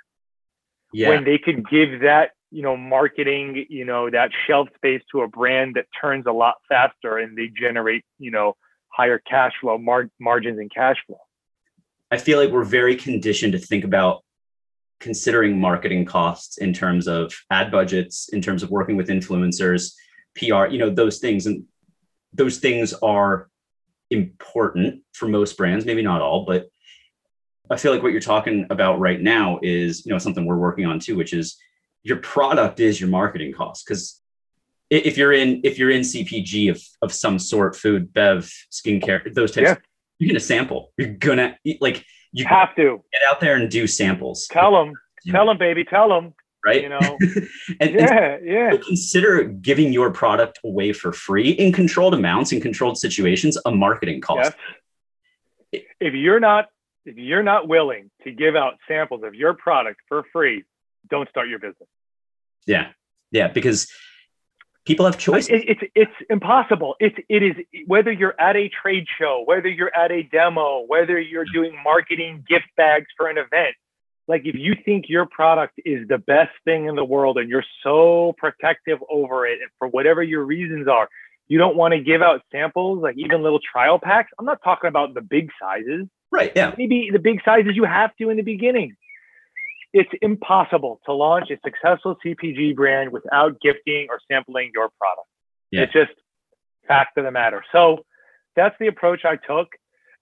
yeah. 0.95 1.11
when 1.11 1.25
they 1.25 1.37
could 1.37 1.69
give 1.69 2.01
that, 2.01 2.31
you 2.51 2.63
know, 2.63 2.75
marketing, 2.75 3.67
you 3.69 3.85
know, 3.85 4.09
that 4.09 4.31
shelf 4.47 4.69
space 4.77 5.03
to 5.13 5.21
a 5.21 5.29
brand 5.29 5.75
that 5.75 5.85
turns 6.01 6.25
a 6.27 6.33
lot 6.33 6.55
faster 6.71 7.19
and 7.19 7.37
they 7.37 7.49
generate, 7.49 8.03
you 8.19 8.31
know, 8.31 8.57
higher 8.89 9.19
cash 9.19 9.53
flow 9.61 9.77
mar- 9.77 10.11
margins 10.19 10.59
and 10.59 10.73
cash 10.75 10.97
flow? 11.07 11.21
I 12.11 12.17
feel 12.17 12.39
like 12.39 12.51
we're 12.51 12.65
very 12.65 12.97
conditioned 12.97 13.53
to 13.53 13.59
think 13.59 13.85
about 13.85 14.25
considering 15.01 15.61
marketing 15.61 16.05
costs 16.05 16.59
in 16.59 16.73
terms 16.73 17.07
of 17.07 17.33
ad 17.51 17.71
budgets, 17.71 18.29
in 18.31 18.43
terms 18.43 18.63
of 18.63 18.71
working 18.71 18.97
with 18.97 19.09
influencers, 19.09 19.95
PR, 20.37 20.67
you 20.67 20.79
know, 20.79 20.91
those 20.91 21.19
things. 21.19 21.47
And 21.47 21.65
those 22.33 22.59
things 22.59 22.93
are 22.95 23.49
important 24.11 25.03
for 25.13 25.29
most 25.29 25.57
brands, 25.57 25.85
maybe 25.85 26.03
not 26.03 26.21
all, 26.21 26.45
but 26.45 26.69
I 27.71 27.77
feel 27.77 27.93
like 27.93 28.03
what 28.03 28.13
you're 28.13 28.21
talking 28.21 28.67
about 28.71 28.99
right 28.99 29.21
now 29.21 29.59
is, 29.63 30.07
you 30.07 30.13
know, 30.13 30.19
something 30.19 30.47
we're 30.47 30.57
working 30.57 30.87
on 30.87 30.99
too, 31.01 31.17
which 31.17 31.33
is 31.33 31.59
your 32.03 32.17
product 32.19 32.81
is 32.81 33.01
your 33.01 33.11
marketing 33.11 33.53
cost. 33.53 33.85
Because 33.87 34.21
if 34.91 35.19
you're 35.19 35.33
in 35.33 35.61
if 35.65 35.79
you're 35.79 35.91
in 35.91 36.01
CPG 36.01 36.71
of 36.71 36.83
of 37.03 37.13
some 37.13 37.39
sort, 37.39 37.77
food, 37.77 38.13
bev, 38.13 38.51
skincare, 38.73 39.35
those 39.35 39.53
types, 39.53 39.69
yeah. 39.69 39.77
you're 40.19 40.29
gonna 40.29 40.41
sample. 40.41 40.93
You're 40.97 41.15
gonna 41.15 41.59
like 41.81 42.05
you 42.33 42.45
have 42.47 42.75
to 42.77 43.03
get 43.13 43.23
out 43.29 43.41
there 43.41 43.57
and 43.57 43.71
do 43.71 43.87
samples. 43.87 44.47
Tell 44.51 44.73
them, 44.73 44.95
tell 45.27 45.47
them, 45.47 45.59
baby, 45.59 45.85
tell 45.85 46.09
them. 46.09 46.35
Right. 46.65 46.83
You 46.83 46.89
know. 46.89 46.99
and, 47.81 47.95
yeah, 47.95 48.35
and 48.35 48.47
yeah. 48.47 48.77
Consider 48.77 49.45
giving 49.45 49.93
your 49.93 50.11
product 50.11 50.59
away 50.65 50.93
for 50.93 51.13
free 51.13 51.51
in 51.51 51.73
controlled 51.73 52.15
amounts 52.15 52.53
in 52.53 52.61
controlled 52.61 52.99
situations 52.99 53.57
a 53.65 53.71
marketing 53.71 54.21
cost. 54.21 54.53
Yes. 55.73 55.85
If 56.01 56.15
you're 56.15 56.41
not 56.41 56.67
if 57.05 57.17
you're 57.17 57.43
not 57.43 57.69
willing 57.69 58.11
to 58.25 58.33
give 58.33 58.55
out 58.55 58.75
samples 58.87 59.23
of 59.25 59.35
your 59.35 59.55
product 59.55 60.01
for 60.09 60.25
free, 60.33 60.65
don't 61.09 61.29
start 61.31 61.49
your 61.49 61.59
business. 61.59 61.89
Yeah. 62.67 62.89
Yeah, 63.31 63.49
because 63.49 63.91
People 64.89 65.05
have 65.05 65.19
choices. 65.19 65.51
It, 65.51 65.69
it's 65.69 65.93
it's 65.95 66.13
impossible. 66.31 66.97
It's 66.99 67.15
it 67.29 67.43
is 67.43 67.53
whether 67.87 68.11
you're 68.11 68.35
at 68.41 68.57
a 68.57 68.71
trade 68.71 69.05
show, 69.19 69.43
whether 69.45 69.69
you're 69.69 69.95
at 69.95 70.11
a 70.11 70.23
demo, 70.23 70.83
whether 70.87 71.21
you're 71.21 71.45
doing 71.53 71.77
marketing 71.85 72.43
gift 72.49 72.65
bags 72.75 73.07
for 73.15 73.29
an 73.29 73.37
event. 73.37 73.77
Like 74.27 74.47
if 74.47 74.55
you 74.55 74.75
think 74.87 75.05
your 75.09 75.27
product 75.27 75.79
is 75.85 76.09
the 76.09 76.17
best 76.17 76.53
thing 76.65 76.87
in 76.87 76.97
the 76.97 77.05
world 77.05 77.37
and 77.37 77.51
you're 77.51 77.67
so 77.83 78.35
protective 78.39 78.99
over 79.11 79.47
it, 79.47 79.61
and 79.61 79.71
for 79.79 79.89
whatever 79.89 80.23
your 80.23 80.43
reasons 80.43 80.89
are, 80.89 81.11
you 81.49 81.59
don't 81.59 81.77
want 81.77 81.93
to 81.93 82.01
give 82.01 82.23
out 82.23 82.41
samples, 82.51 83.03
like 83.03 83.17
even 83.19 83.43
little 83.43 83.61
trial 83.61 83.99
packs. 83.99 84.31
I'm 84.39 84.47
not 84.47 84.63
talking 84.65 84.89
about 84.89 85.13
the 85.13 85.21
big 85.21 85.51
sizes. 85.61 86.07
Right. 86.31 86.51
Yeah. 86.57 86.75
Maybe 86.79 87.11
the 87.13 87.19
big 87.19 87.43
sizes 87.45 87.73
you 87.77 87.85
have 87.85 88.17
to 88.17 88.31
in 88.31 88.39
the 88.39 88.43
beginning. 88.43 88.97
It's 89.93 90.11
impossible 90.21 91.01
to 91.07 91.13
launch 91.13 91.51
a 91.51 91.59
successful 91.65 92.17
CPG 92.25 92.77
brand 92.77 93.11
without 93.11 93.61
gifting 93.61 94.09
or 94.11 94.21
sampling 94.31 94.71
your 94.75 94.91
product. 94.99 95.29
Yeah. 95.71 95.83
It's 95.83 95.93
just 95.93 96.13
fact 96.87 97.17
of 97.19 97.25
the 97.25 97.31
matter. 97.31 97.65
So 97.73 98.05
that's 98.55 98.77
the 98.79 98.87
approach 98.89 99.25
I 99.25 99.37
took. 99.37 99.69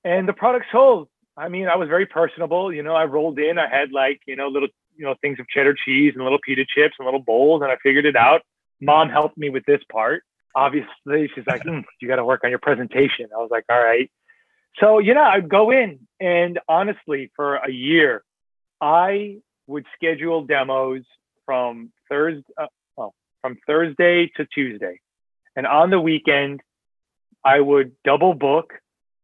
And 0.04 0.28
the 0.28 0.32
product 0.32 0.66
sold. 0.70 1.08
I 1.36 1.48
mean, 1.48 1.68
I 1.68 1.76
was 1.76 1.88
very 1.88 2.06
personable. 2.06 2.72
You 2.72 2.82
know, 2.82 2.94
I 2.94 3.04
rolled 3.04 3.38
in, 3.38 3.58
I 3.58 3.68
had 3.68 3.92
like, 3.92 4.20
you 4.26 4.36
know, 4.36 4.48
little, 4.48 4.68
you 4.96 5.04
know, 5.04 5.14
things 5.20 5.38
of 5.40 5.48
cheddar 5.48 5.74
cheese 5.84 6.12
and 6.14 6.22
little 6.22 6.38
pita 6.42 6.64
chips 6.64 6.94
and 6.98 7.04
little 7.04 7.22
bowls, 7.22 7.62
and 7.62 7.70
I 7.70 7.76
figured 7.82 8.06
it 8.06 8.16
out. 8.16 8.42
Mom 8.80 9.08
helped 9.08 9.36
me 9.36 9.50
with 9.50 9.64
this 9.66 9.80
part 9.90 10.22
obviously 10.56 11.30
she's 11.34 11.46
like, 11.46 11.62
mm, 11.62 11.84
you 12.00 12.08
got 12.08 12.16
to 12.16 12.24
work 12.24 12.40
on 12.42 12.50
your 12.50 12.58
presentation. 12.58 13.28
I 13.32 13.38
was 13.38 13.50
like, 13.50 13.64
all 13.68 13.78
right. 13.78 14.10
So, 14.80 14.98
you 14.98 15.14
know, 15.14 15.22
I'd 15.22 15.48
go 15.48 15.70
in 15.70 16.00
and 16.18 16.58
honestly, 16.66 17.30
for 17.36 17.56
a 17.56 17.70
year, 17.70 18.24
I 18.80 19.36
would 19.66 19.84
schedule 19.94 20.44
demos 20.44 21.02
from 21.44 21.92
Thursday, 22.08 22.44
uh, 22.58 22.66
well, 22.96 23.14
from 23.40 23.56
Thursday 23.66 24.30
to 24.36 24.46
Tuesday. 24.46 25.00
And 25.54 25.66
on 25.66 25.90
the 25.90 26.00
weekend, 26.00 26.60
I 27.44 27.60
would 27.60 27.92
double 28.04 28.34
book 28.34 28.74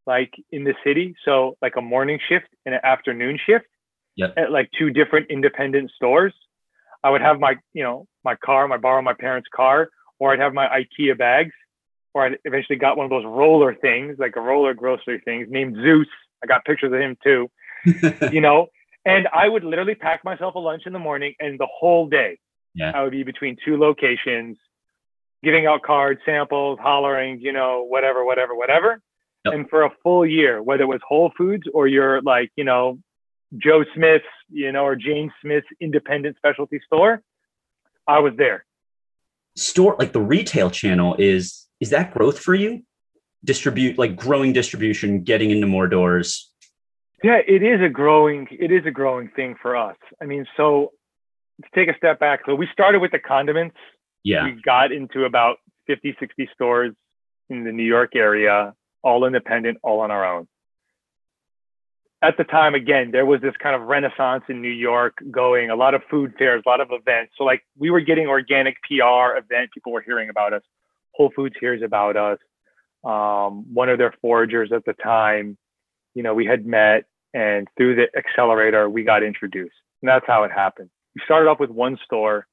like 0.06 0.32
in 0.50 0.64
the 0.64 0.74
city. 0.84 1.14
So 1.24 1.56
like 1.60 1.76
a 1.76 1.82
morning 1.82 2.18
shift 2.28 2.46
and 2.64 2.74
an 2.74 2.80
afternoon 2.82 3.38
shift 3.44 3.66
yep. 4.16 4.34
at 4.36 4.50
like 4.50 4.70
two 4.78 4.90
different 4.90 5.30
independent 5.30 5.90
stores. 5.94 6.32
I 7.04 7.10
would 7.10 7.20
have 7.20 7.40
my, 7.40 7.56
you 7.72 7.82
know, 7.82 8.06
my 8.24 8.36
car, 8.36 8.66
my 8.68 8.76
borrow 8.76 9.02
my 9.02 9.14
parents' 9.14 9.48
car 9.54 9.88
or 10.22 10.32
I'd 10.32 10.38
have 10.38 10.54
my 10.54 10.68
IKEA 10.68 11.18
bags, 11.18 11.50
or 12.14 12.28
I 12.28 12.36
eventually 12.44 12.78
got 12.78 12.96
one 12.96 13.06
of 13.06 13.10
those 13.10 13.24
roller 13.24 13.74
things, 13.74 14.20
like 14.20 14.36
a 14.36 14.40
roller 14.40 14.72
grocery 14.72 15.20
things 15.24 15.48
named 15.50 15.74
Zeus. 15.74 16.06
I 16.44 16.46
got 16.46 16.64
pictures 16.64 16.92
of 16.92 17.00
him 17.00 17.16
too, 17.24 17.50
you 18.30 18.40
know. 18.40 18.68
And 19.04 19.28
I 19.32 19.48
would 19.48 19.64
literally 19.64 19.94
pack 19.94 20.24
myself 20.24 20.54
a 20.54 20.58
lunch 20.58 20.82
in 20.86 20.92
the 20.92 20.98
morning, 20.98 21.34
and 21.40 21.58
the 21.58 21.66
whole 21.66 22.08
day, 22.08 22.38
yeah. 22.74 22.92
I 22.94 23.02
would 23.02 23.12
be 23.12 23.22
between 23.22 23.56
two 23.64 23.76
locations, 23.76 24.56
giving 25.42 25.66
out 25.66 25.82
cards, 25.82 26.20
samples, 26.24 26.78
hollering, 26.80 27.40
you 27.40 27.52
know, 27.52 27.84
whatever, 27.84 28.24
whatever, 28.24 28.54
whatever. 28.54 29.00
Yep. 29.44 29.54
And 29.54 29.68
for 29.68 29.82
a 29.82 29.90
full 30.02 30.24
year, 30.24 30.62
whether 30.62 30.84
it 30.84 30.86
was 30.86 31.00
Whole 31.06 31.32
Foods 31.36 31.64
or 31.74 31.88
you're 31.88 32.22
like, 32.22 32.52
you 32.56 32.64
know, 32.64 32.98
Joe 33.58 33.84
Smith's, 33.94 34.24
you 34.48 34.70
know, 34.72 34.84
or 34.84 34.94
Jane 34.94 35.32
Smith's 35.42 35.66
independent 35.80 36.36
specialty 36.36 36.80
store, 36.86 37.22
I 38.06 38.20
was 38.20 38.34
there 38.36 38.64
store 39.56 39.96
like 39.98 40.12
the 40.12 40.20
retail 40.20 40.70
channel 40.70 41.14
is 41.18 41.66
is 41.80 41.90
that 41.90 42.14
growth 42.14 42.38
for 42.38 42.54
you 42.54 42.82
distribute 43.44 43.98
like 43.98 44.16
growing 44.16 44.52
distribution 44.52 45.22
getting 45.22 45.50
into 45.50 45.66
more 45.66 45.86
doors 45.86 46.51
yeah 47.22 47.38
it 47.46 47.62
is 47.62 47.80
a 47.80 47.88
growing 47.88 48.46
it 48.50 48.70
is 48.70 48.84
a 48.86 48.90
growing 48.90 49.28
thing 49.28 49.54
for 49.60 49.76
us 49.76 49.96
i 50.20 50.24
mean 50.24 50.46
so 50.56 50.92
to 51.62 51.68
take 51.74 51.88
a 51.88 51.96
step 51.96 52.18
back 52.18 52.40
so 52.46 52.54
we 52.54 52.68
started 52.72 53.00
with 53.00 53.12
the 53.12 53.18
condiments 53.18 53.76
yeah 54.24 54.44
we 54.44 54.60
got 54.62 54.92
into 54.92 55.24
about 55.24 55.58
50 55.86 56.16
60 56.18 56.48
stores 56.54 56.92
in 57.48 57.64
the 57.64 57.72
new 57.72 57.84
york 57.84 58.14
area 58.14 58.74
all 59.02 59.24
independent 59.24 59.78
all 59.82 60.00
on 60.00 60.10
our 60.10 60.24
own 60.36 60.46
at 62.22 62.36
the 62.36 62.44
time, 62.44 62.76
again, 62.76 63.10
there 63.10 63.26
was 63.26 63.40
this 63.40 63.54
kind 63.60 63.74
of 63.74 63.88
renaissance 63.88 64.44
in 64.48 64.62
New 64.62 64.70
York 64.70 65.18
going, 65.28 65.70
a 65.70 65.74
lot 65.74 65.92
of 65.94 66.02
food 66.08 66.34
fairs, 66.38 66.62
a 66.64 66.68
lot 66.68 66.80
of 66.80 66.88
events. 66.92 67.32
So 67.36 67.42
like 67.42 67.66
we 67.76 67.90
were 67.90 68.00
getting 68.00 68.28
organic 68.28 68.76
PR 68.82 69.36
event, 69.36 69.72
people 69.74 69.90
were 69.90 70.02
hearing 70.02 70.30
about 70.30 70.52
us. 70.52 70.62
Whole 71.14 71.32
Foods 71.34 71.56
hears 71.58 71.82
about 71.82 72.16
us. 72.16 72.38
Um, 73.04 73.74
one 73.74 73.88
of 73.88 73.98
their 73.98 74.14
foragers 74.22 74.70
at 74.70 74.84
the 74.84 74.92
time, 74.92 75.58
you 76.14 76.22
know, 76.22 76.32
we 76.32 76.46
had 76.46 76.64
met 76.64 77.06
and 77.34 77.68
through 77.76 77.96
the 77.96 78.06
accelerator, 78.16 78.88
we 78.88 79.04
got 79.04 79.22
introduced. 79.22 79.74
And 80.02 80.08
that's 80.08 80.26
how 80.26 80.44
it 80.44 80.52
happened. 80.52 80.90
We 81.14 81.22
started 81.24 81.48
off 81.48 81.60
with 81.60 81.70
one 81.70 81.98
store 82.04 82.46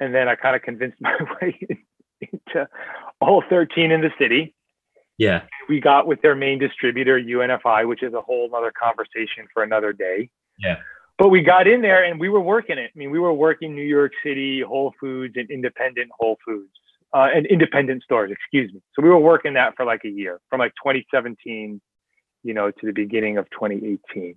and 0.00 0.14
then 0.14 0.28
I 0.28 0.34
kind 0.34 0.56
of 0.56 0.62
convinced 0.62 0.96
my 1.00 1.16
way 1.40 1.58
into 2.20 2.68
all 3.20 3.44
13 3.48 3.92
in 3.92 4.00
the 4.00 4.10
city. 4.18 4.54
Yeah. 5.18 5.42
We 5.68 5.80
got 5.80 6.06
with 6.06 6.22
their 6.22 6.34
main 6.34 6.58
distributor, 6.58 7.20
UNFI, 7.20 7.86
which 7.86 8.02
is 8.02 8.14
a 8.14 8.22
whole 8.22 8.50
other 8.56 8.72
conversation 8.72 9.46
for 9.52 9.62
another 9.62 9.92
day. 9.92 10.30
Yeah. 10.58 10.78
But 11.18 11.28
we 11.28 11.42
got 11.42 11.68
in 11.68 11.82
there 11.82 12.02
and 12.02 12.18
we 12.18 12.30
were 12.30 12.40
working 12.40 12.78
it. 12.78 12.90
I 12.94 12.98
mean, 12.98 13.10
we 13.10 13.18
were 13.18 13.34
working 13.34 13.74
New 13.74 13.82
York 13.82 14.12
City, 14.24 14.62
Whole 14.62 14.94
Foods, 14.98 15.34
and 15.36 15.50
independent 15.50 16.10
Whole 16.18 16.38
Foods, 16.46 16.70
uh, 17.12 17.28
and 17.34 17.44
independent 17.44 18.02
stores, 18.02 18.30
excuse 18.32 18.72
me. 18.72 18.80
So 18.94 19.02
we 19.02 19.10
were 19.10 19.18
working 19.18 19.52
that 19.54 19.76
for 19.76 19.84
like 19.84 20.00
a 20.06 20.08
year, 20.08 20.40
from 20.48 20.60
like 20.60 20.72
2017, 20.82 21.82
you 22.42 22.54
know, 22.54 22.70
to 22.70 22.86
the 22.86 22.92
beginning 22.92 23.38
of 23.38 23.48
2018. 23.50 24.36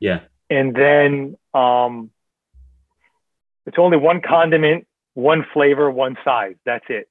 Yeah. 0.00 0.20
And 0.50 0.74
then 0.74 1.36
um, 1.54 2.10
it's 3.66 3.78
only 3.78 3.96
one 3.96 4.20
condiment, 4.20 4.86
one 5.14 5.44
flavor, 5.52 5.90
one 5.90 6.16
size. 6.24 6.56
That's 6.64 6.84
it. 6.88 7.08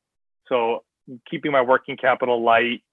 So 0.47 0.83
keeping 1.29 1.51
my 1.51 1.61
working 1.61 1.97
capital 1.97 2.43
light, 2.43 2.83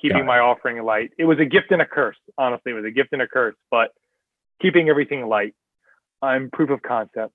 keeping 0.00 0.26
my 0.26 0.38
offering 0.38 0.82
light. 0.84 1.12
It 1.18 1.24
was 1.24 1.38
a 1.38 1.44
gift 1.44 1.70
and 1.70 1.80
a 1.80 1.86
curse. 1.86 2.16
Honestly, 2.36 2.72
it 2.72 2.74
was 2.74 2.84
a 2.84 2.90
gift 2.90 3.10
and 3.12 3.22
a 3.22 3.26
curse, 3.26 3.54
but 3.70 3.92
keeping 4.60 4.88
everything 4.88 5.26
light. 5.26 5.54
I'm 6.20 6.50
proof 6.50 6.70
of 6.70 6.82
concept. 6.82 7.32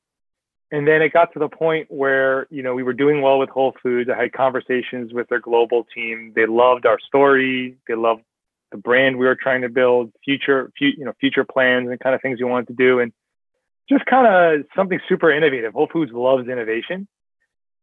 And 0.71 0.87
then 0.87 1.01
it 1.01 1.11
got 1.11 1.33
to 1.33 1.39
the 1.39 1.49
point 1.49 1.87
where, 1.89 2.45
you 2.51 2.61
know, 2.61 2.75
we 2.75 2.83
were 2.83 2.93
doing 2.93 3.21
well 3.21 3.39
with 3.39 3.49
Whole 3.49 3.75
Foods. 3.81 4.09
I 4.09 4.21
had 4.21 4.33
conversations 4.33 5.11
with 5.13 5.27
their 5.27 5.39
global 5.39 5.85
team. 5.95 6.31
They 6.35 6.45
loved 6.45 6.85
our 6.85 6.99
story. 6.99 7.77
They 7.87 7.95
loved 7.95 8.21
the 8.71 8.77
brand 8.77 9.17
we 9.17 9.25
were 9.25 9.35
trying 9.35 9.61
to 9.61 9.69
build, 9.69 10.11
future, 10.23 10.71
you 10.79 11.05
know, 11.05 11.13
future 11.19 11.43
plans 11.43 11.89
and 11.89 11.99
kind 11.99 12.15
of 12.15 12.21
things 12.21 12.39
we 12.39 12.45
wanted 12.45 12.67
to 12.67 12.73
do. 12.73 12.99
And 12.99 13.11
just 13.89 14.05
kind 14.05 14.27
of 14.27 14.65
something 14.75 14.99
super 15.09 15.31
innovative. 15.31 15.73
Whole 15.73 15.89
Foods 15.91 16.11
loves 16.11 16.47
innovation. 16.47 17.07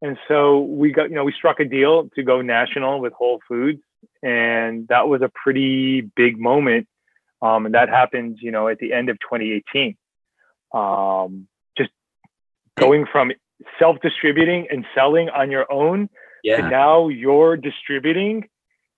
And 0.03 0.19
so 0.29 0.61
we 0.61 0.93
got, 0.93 1.09
you 1.09 1.17
know, 1.17 1.25
we 1.25 1.33
struck 1.33 1.59
a 1.59 1.65
deal 1.65 2.09
to 2.15 2.23
go 2.23 2.43
national 2.43 3.01
with 3.01 3.13
Whole 3.13 3.41
Foods 3.49 3.81
and 4.23 4.89
that 4.89 5.09
was 5.09 5.23
a 5.23 5.31
pretty 5.43 6.01
big 6.01 6.39
moment. 6.39 6.89
Um, 7.43 7.67
and 7.67 7.75
that 7.75 7.89
happened, 7.89 8.39
you 8.41 8.51
know, 8.51 8.69
at 8.69 8.79
the 8.79 8.93
end 8.93 9.09
of 9.09 9.19
2018. 9.21 9.97
Um, 10.73 11.47
just 11.77 11.91
going 12.77 13.07
from 13.11 13.33
self-distributing 13.79 14.69
and 14.71 14.85
selling 14.95 15.29
on 15.29 15.51
your 15.51 15.71
own 15.71 16.09
yeah. 16.43 16.57
to 16.57 16.69
now 16.69 17.09
you're 17.09 17.57
distributing 17.57 18.49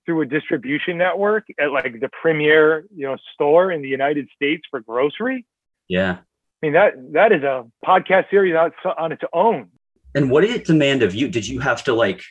through 0.09 0.23
a 0.23 0.27
distribution 0.27 0.97
network 0.97 1.45
at 1.61 1.71
like 1.71 2.01
the 2.01 2.09
premier, 2.23 2.87
you 2.97 3.07
know, 3.07 3.19
store 3.35 3.71
in 3.71 3.83
the 3.83 3.89
United 3.89 4.27
States 4.35 4.63
for 4.71 4.81
grocery. 4.81 5.45
Yeah. 5.87 6.13
I 6.13 6.67
mean 6.67 6.73
that 6.73 6.95
that 7.13 7.31
is 7.33 7.43
a 7.43 7.67
podcast 7.85 8.31
series 8.31 8.55
on 8.57 9.13
its 9.13 9.23
own. 9.35 9.69
And 10.15 10.31
what 10.31 10.41
did 10.41 10.51
it 10.51 10.65
demand 10.65 11.03
of 11.03 11.15
you? 11.15 11.29
Did 11.29 11.47
you 11.47 11.61
have 11.61 11.85
to 11.85 11.93
like 11.93 12.23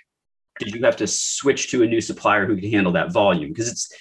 did 0.60 0.74
you 0.74 0.84
have 0.86 0.96
to 0.98 1.06
switch 1.06 1.70
to 1.70 1.84
a 1.84 1.86
new 1.86 2.02
supplier 2.02 2.48
who 2.48 2.58
can 2.60 2.72
handle 2.72 2.94
that 2.94 3.14
volume? 3.14 3.52
Because 3.52 3.72
it's 3.72 3.94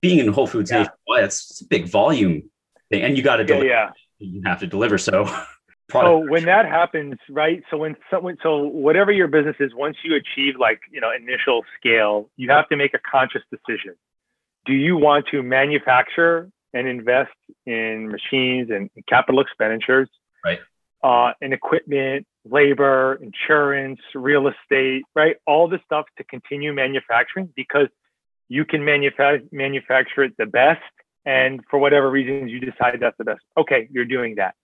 being 0.00 0.20
in 0.20 0.32
Whole 0.32 0.46
Foods 0.46 0.70
yeah. 0.70 0.86
it's, 1.08 1.50
it's, 1.50 1.60
a 1.62 1.66
big 1.66 1.88
volume 1.88 2.48
thing, 2.90 3.02
and 3.02 3.16
you 3.16 3.24
got 3.24 3.36
to 3.36 3.42
yeah, 3.42 3.46
deliver. 3.46 3.66
Yeah. 3.66 3.90
You 4.18 4.42
have 4.44 4.60
to 4.60 4.68
deliver. 4.68 4.98
So, 4.98 5.24
so 5.92 6.18
when 6.18 6.44
that 6.46 6.66
happens, 6.66 7.14
right? 7.30 7.62
So 7.70 7.76
when 7.76 7.96
someone, 8.10 8.36
so 8.42 8.64
whatever 8.64 9.12
your 9.12 9.28
business 9.28 9.56
is, 9.60 9.72
once 9.74 9.96
you 10.04 10.16
achieve 10.16 10.54
like 10.58 10.80
you 10.90 11.00
know 11.00 11.10
initial 11.12 11.62
scale, 11.78 12.28
you 12.36 12.50
have 12.50 12.68
to 12.68 12.76
make 12.76 12.94
a 12.94 12.98
conscious 12.98 13.42
decision. 13.50 13.94
Do 14.64 14.72
you 14.72 14.96
want 14.96 15.26
to 15.30 15.42
manufacture 15.42 16.50
and 16.74 16.88
invest 16.88 17.30
in 17.66 18.10
machines 18.10 18.70
and 18.70 18.90
capital 19.08 19.40
expenditures, 19.40 20.08
right? 20.44 20.58
Uh, 21.04 21.32
and 21.40 21.52
equipment 21.52 22.26
labor, 22.48 23.18
insurance, 23.22 24.00
real 24.14 24.48
estate, 24.48 25.04
right? 25.14 25.36
All 25.46 25.68
the 25.68 25.78
stuff 25.84 26.06
to 26.18 26.24
continue 26.24 26.72
manufacturing 26.72 27.52
because 27.54 27.88
you 28.48 28.64
can 28.64 28.84
manufa- 28.84 29.40
manufacture 29.52 30.24
it 30.24 30.36
the 30.38 30.46
best. 30.46 30.82
And 31.24 31.60
for 31.68 31.78
whatever 31.78 32.08
reasons, 32.08 32.52
you 32.52 32.60
decide 32.60 32.98
that's 33.00 33.18
the 33.18 33.24
best. 33.24 33.40
Okay, 33.56 33.88
you're 33.90 34.04
doing 34.04 34.36
that. 34.36 34.54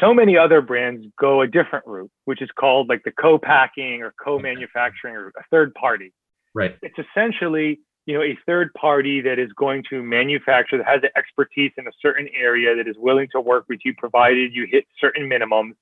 So 0.00 0.12
many 0.12 0.36
other 0.36 0.60
brands 0.60 1.06
go 1.18 1.40
a 1.42 1.46
different 1.46 1.86
route, 1.86 2.10
which 2.24 2.42
is 2.42 2.50
called 2.58 2.88
like 2.88 3.02
the 3.04 3.12
co-packing 3.12 4.02
or 4.02 4.14
co-manufacturing 4.22 5.14
or 5.14 5.28
a 5.28 5.42
third 5.50 5.74
party. 5.74 6.12
Right. 6.54 6.76
It's 6.82 6.96
essentially, 6.98 7.80
you 8.06 8.14
know, 8.14 8.22
a 8.22 8.38
third 8.46 8.72
party 8.74 9.20
that 9.22 9.38
is 9.38 9.50
going 9.52 9.84
to 9.90 10.02
manufacture 10.02 10.78
that 10.78 10.86
has 10.86 11.02
the 11.02 11.16
expertise 11.16 11.72
in 11.76 11.86
a 11.86 11.92
certain 12.00 12.28
area 12.34 12.76
that 12.76 12.88
is 12.88 12.96
willing 12.98 13.28
to 13.32 13.40
work 13.40 13.66
with 13.68 13.80
you, 13.84 13.94
provided 13.96 14.52
you 14.54 14.66
hit 14.70 14.84
certain 15.00 15.28
minimums 15.28 15.74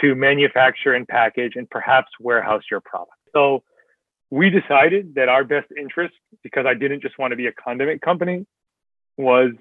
to 0.00 0.14
manufacture 0.14 0.94
and 0.94 1.06
package 1.08 1.52
and 1.56 1.68
perhaps 1.70 2.08
warehouse 2.20 2.62
your 2.70 2.80
product. 2.80 3.12
So 3.32 3.62
we 4.30 4.50
decided 4.50 5.14
that 5.14 5.28
our 5.28 5.44
best 5.44 5.66
interest, 5.76 6.14
because 6.42 6.66
I 6.66 6.74
didn't 6.74 7.00
just 7.00 7.18
want 7.18 7.32
to 7.32 7.36
be 7.36 7.46
a 7.46 7.52
condiment 7.52 8.02
company, 8.02 8.46
was 9.16 9.52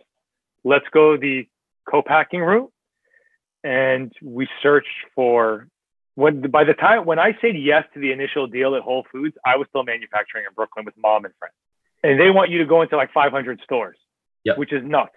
let's 0.64 0.86
go 0.92 1.18
the 1.18 1.48
co-packing 1.90 2.42
route. 2.42 2.72
And 3.68 4.14
we 4.22 4.48
searched 4.64 4.88
for 5.14 5.68
when 6.16 6.40
by 6.50 6.64
the 6.64 6.74
time 6.74 7.06
when 7.06 7.20
I 7.20 7.38
said 7.42 7.58
yes 7.58 7.84
to 7.94 8.00
the 8.00 8.14
initial 8.14 8.48
deal 8.48 8.76
at 8.76 8.82
Whole 8.82 9.06
Foods, 9.12 9.36
I 9.46 9.58
was 9.58 9.68
still 9.68 9.84
manufacturing 9.84 10.46
in 10.48 10.54
Brooklyn 10.56 10.86
with 10.86 10.96
mom 10.98 11.26
and 11.26 11.34
friends. 11.38 11.54
And 12.02 12.18
they 12.18 12.30
want 12.32 12.50
you 12.50 12.60
to 12.60 12.66
go 12.66 12.82
into 12.82 12.96
like 12.96 13.12
500 13.12 13.60
stores, 13.66 13.98
Yep. 14.46 14.58
which 14.58 14.72
is 14.72 14.84
nuts. 14.86 15.12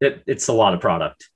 It, 0.00 0.22
it's 0.26 0.48
a 0.48 0.54
lot 0.54 0.72
of 0.72 0.80
product. 0.80 1.28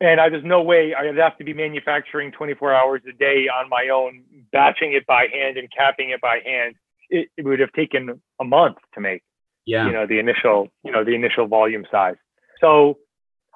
And 0.00 0.20
I, 0.20 0.28
there's 0.28 0.44
no 0.44 0.62
way 0.62 0.94
I'd 0.94 1.16
have 1.16 1.36
to 1.38 1.44
be 1.44 1.52
manufacturing 1.52 2.30
24 2.30 2.72
hours 2.72 3.02
a 3.08 3.12
day 3.12 3.48
on 3.48 3.68
my 3.68 3.88
own, 3.92 4.22
batching 4.52 4.92
it 4.92 5.04
by 5.04 5.26
hand 5.26 5.56
and 5.56 5.68
capping 5.76 6.10
it 6.10 6.20
by 6.20 6.38
hand. 6.44 6.76
It, 7.10 7.30
it 7.36 7.44
would 7.44 7.58
have 7.58 7.72
taken 7.72 8.20
a 8.40 8.44
month 8.44 8.76
to 8.94 9.00
make, 9.00 9.24
Yeah. 9.66 9.86
you 9.86 9.92
know, 9.92 10.06
the 10.06 10.20
initial, 10.20 10.68
you 10.84 10.92
know, 10.92 11.02
the 11.02 11.16
initial 11.16 11.48
volume 11.48 11.84
size. 11.90 12.14
So 12.60 12.98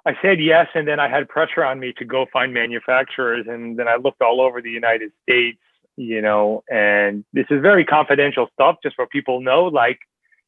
I 0.04 0.14
said 0.20 0.40
yes, 0.40 0.66
and 0.74 0.86
then 0.88 0.98
I 0.98 1.08
had 1.08 1.28
pressure 1.28 1.64
on 1.64 1.78
me 1.78 1.92
to 1.98 2.04
go 2.04 2.26
find 2.32 2.52
manufacturers, 2.52 3.46
and 3.48 3.76
then 3.78 3.86
I 3.86 3.96
looked 3.96 4.20
all 4.20 4.40
over 4.40 4.60
the 4.60 4.70
United 4.70 5.12
States, 5.22 5.58
you 5.96 6.20
know, 6.20 6.64
and 6.68 7.24
this 7.32 7.46
is 7.50 7.60
very 7.62 7.84
confidential 7.84 8.48
stuff, 8.52 8.76
just 8.82 8.96
for 8.96 9.06
people 9.06 9.40
know. 9.40 9.64
Like, 9.64 9.98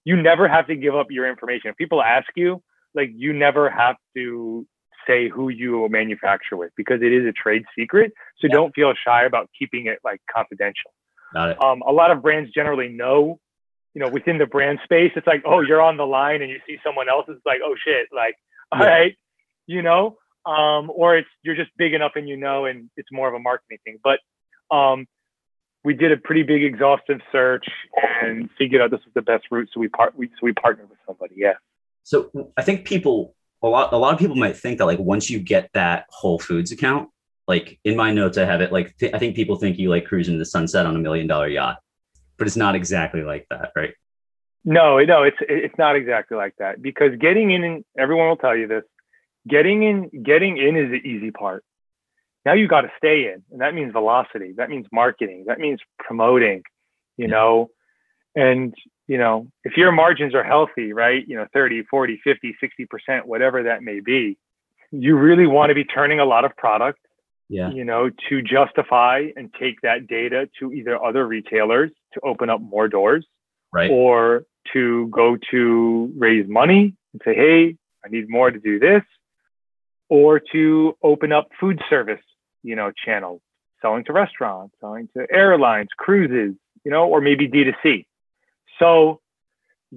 you 0.04 0.20
never 0.20 0.48
have 0.48 0.66
to 0.66 0.74
give 0.74 0.96
up 0.96 1.06
your 1.10 1.28
information. 1.28 1.70
If 1.70 1.76
people 1.76 2.02
ask 2.02 2.26
you, 2.34 2.62
like, 2.94 3.10
you 3.14 3.32
never 3.32 3.70
have 3.70 3.96
to 4.16 4.66
say 5.06 5.28
who 5.28 5.50
you 5.50 5.86
manufacture 5.88 6.56
with 6.56 6.72
because 6.76 7.02
it 7.02 7.12
is 7.12 7.26
a 7.26 7.32
trade 7.32 7.64
secret. 7.78 8.12
So 8.38 8.46
Yeah. 8.46 8.54
don't 8.54 8.74
feel 8.74 8.92
shy 8.94 9.24
about 9.24 9.50
keeping 9.56 9.86
it 9.86 9.98
like 10.02 10.20
confidential. 10.34 10.92
Got 11.34 11.50
it. 11.50 11.62
Um, 11.62 11.82
a 11.82 11.92
lot 11.92 12.10
of 12.10 12.22
brands 12.22 12.50
generally 12.52 12.88
know, 12.88 13.38
you 13.92 14.00
know, 14.00 14.08
within 14.08 14.38
the 14.38 14.46
brand 14.46 14.80
space, 14.82 15.12
it's 15.14 15.26
like, 15.26 15.42
oh, 15.44 15.60
you're 15.60 15.82
on 15.82 15.96
the 15.98 16.06
line 16.06 16.40
and 16.42 16.50
you 16.50 16.58
see 16.66 16.78
someone 16.82 17.08
else, 17.08 17.26
it's 17.28 17.44
like, 17.44 17.60
oh 17.62 17.74
shit, 17.84 18.08
like, 18.12 18.34
all 18.72 18.80
Yeah. 18.80 18.88
right, 18.88 19.16
you 19.66 19.82
know, 19.82 20.18
um, 20.46 20.90
or 20.94 21.16
it's 21.16 21.28
you're 21.42 21.56
just 21.56 21.70
big 21.76 21.94
enough 21.94 22.12
and 22.16 22.28
you 22.28 22.36
know, 22.36 22.66
and 22.66 22.90
it's 22.96 23.08
more 23.10 23.28
of 23.28 23.34
a 23.34 23.38
marketing 23.38 23.78
thing. 23.84 23.98
But 24.02 24.20
um, 24.74 25.06
we 25.84 25.94
did 25.94 26.12
a 26.12 26.16
pretty 26.16 26.42
big 26.42 26.64
exhaustive 26.64 27.20
search 27.30 27.66
and 28.22 28.48
figured 28.58 28.80
out 28.80 28.90
this 28.90 29.00
was 29.04 29.14
the 29.14 29.22
best 29.22 29.44
route. 29.50 29.68
So 29.72 29.80
we 29.80 29.88
part, 29.88 30.16
we, 30.16 30.28
so 30.28 30.40
we 30.42 30.52
partnered 30.52 30.88
with 30.88 30.98
somebody. 31.06 31.34
Yeah. 31.36 31.54
So 32.02 32.30
I 32.56 32.62
think 32.62 32.84
people 32.84 33.34
a 33.62 33.68
lot 33.68 33.92
a 33.92 33.96
lot 33.96 34.12
of 34.12 34.18
people 34.18 34.36
might 34.36 34.56
think 34.56 34.78
that 34.78 34.84
like 34.84 34.98
once 34.98 35.30
you 35.30 35.38
get 35.38 35.70
that 35.72 36.06
Whole 36.10 36.38
Foods 36.38 36.70
account, 36.70 37.08
like 37.48 37.78
in 37.84 37.96
my 37.96 38.12
notes 38.12 38.36
I 38.36 38.44
have 38.44 38.60
it 38.60 38.72
like 38.72 38.96
th- 38.98 39.14
I 39.14 39.18
think 39.18 39.36
people 39.36 39.56
think 39.56 39.78
you 39.78 39.88
like 39.88 40.04
cruising 40.06 40.38
the 40.38 40.44
sunset 40.44 40.84
on 40.84 40.96
a 40.96 40.98
million 40.98 41.26
dollar 41.26 41.48
yacht, 41.48 41.78
but 42.36 42.46
it's 42.46 42.56
not 42.56 42.74
exactly 42.74 43.22
like 43.22 43.46
that, 43.50 43.72
right? 43.74 43.94
No, 44.66 44.98
no, 45.00 45.22
it's 45.22 45.36
it's 45.40 45.76
not 45.78 45.96
exactly 45.96 46.36
like 46.36 46.54
that 46.58 46.82
because 46.82 47.12
getting 47.18 47.50
in, 47.50 47.64
and 47.64 47.84
everyone 47.98 48.28
will 48.28 48.36
tell 48.36 48.56
you 48.56 48.66
this, 48.66 48.84
getting 49.48 49.82
in, 49.82 50.10
getting 50.22 50.56
in 50.56 50.76
is 50.76 50.90
the 50.90 50.96
easy 51.08 51.30
part. 51.30 51.64
Now 52.44 52.52
you 52.52 52.68
got 52.68 52.82
to 52.82 52.90
stay 52.98 53.32
in, 53.32 53.42
and 53.50 53.60
that 53.60 53.74
means 53.74 53.92
velocity. 53.92 54.52
That 54.56 54.68
means 54.70 54.86
marketing. 54.92 55.44
That 55.46 55.58
means 55.58 55.80
promoting. 55.98 56.62
You 57.16 57.28
know, 57.28 57.70
and 58.34 58.74
you 59.06 59.18
know 59.18 59.48
if 59.64 59.76
your 59.76 59.92
margins 59.92 60.34
are 60.34 60.44
healthy, 60.44 60.92
right? 60.92 61.24
You 61.26 61.36
know, 61.36 61.46
30, 61.52 61.84
40, 61.84 62.20
50, 62.24 62.56
60 62.60 62.86
percent, 62.86 63.26
whatever 63.26 63.62
that 63.64 63.82
may 63.82 64.00
be, 64.00 64.36
you 64.90 65.16
really 65.16 65.46
want 65.46 65.70
to 65.70 65.74
be 65.74 65.84
turning 65.84 66.20
a 66.20 66.24
lot 66.24 66.44
of 66.44 66.56
product 66.56 66.98
Yeah. 67.48 67.70
you 67.70 67.84
know, 67.84 68.10
to 68.28 68.42
justify 68.42 69.28
and 69.36 69.52
take 69.58 69.80
that 69.82 70.06
data 70.06 70.48
to 70.58 70.72
either 70.72 71.02
other 71.02 71.26
retailers 71.26 71.90
to 72.14 72.20
open 72.24 72.48
up 72.50 72.60
more 72.60 72.88
doors 72.88 73.26
Right. 73.72 73.90
or 73.90 74.44
to 74.72 75.08
go 75.08 75.36
to 75.50 76.12
raise 76.16 76.48
money 76.48 76.94
and 77.12 77.22
say, 77.24 77.34
hey, 77.34 77.76
I 78.04 78.08
need 78.08 78.28
more 78.28 78.50
to 78.50 78.58
do 78.58 78.78
this, 78.78 79.02
or 80.08 80.40
to 80.52 80.96
open 81.02 81.32
up 81.32 81.48
food 81.58 81.80
service, 81.88 82.22
you 82.62 82.76
know, 82.76 82.92
channels, 83.04 83.40
selling 83.80 84.04
to 84.04 84.12
restaurants, 84.12 84.74
selling 84.80 85.08
to 85.16 85.26
airlines, 85.30 85.88
cruises, 85.96 86.54
you 86.84 86.90
know, 86.90 87.08
or 87.08 87.20
maybe 87.20 87.48
D2C. 87.48 88.06
So 88.78 89.20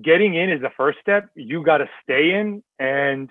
getting 0.01 0.36
in 0.36 0.49
is 0.49 0.62
the 0.62 0.72
first 0.78 0.99
step. 0.99 1.30
You 1.36 1.64
got 1.64 1.80
to 1.80 1.89
stay 2.03 2.34
in, 2.34 2.64
and 2.80 3.30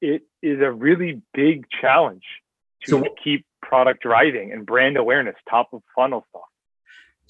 it 0.00 0.22
is 0.42 0.60
a 0.60 0.70
really 0.70 1.22
big 1.34 1.66
challenge 1.80 2.24
to 2.84 2.90
So- 2.90 3.14
keep 3.22 3.46
product 3.62 4.02
driving 4.02 4.52
and 4.52 4.66
brand 4.66 4.96
awareness, 4.96 5.36
top 5.48 5.72
of 5.72 5.82
funnel 5.94 6.26
stuff. 6.30 6.42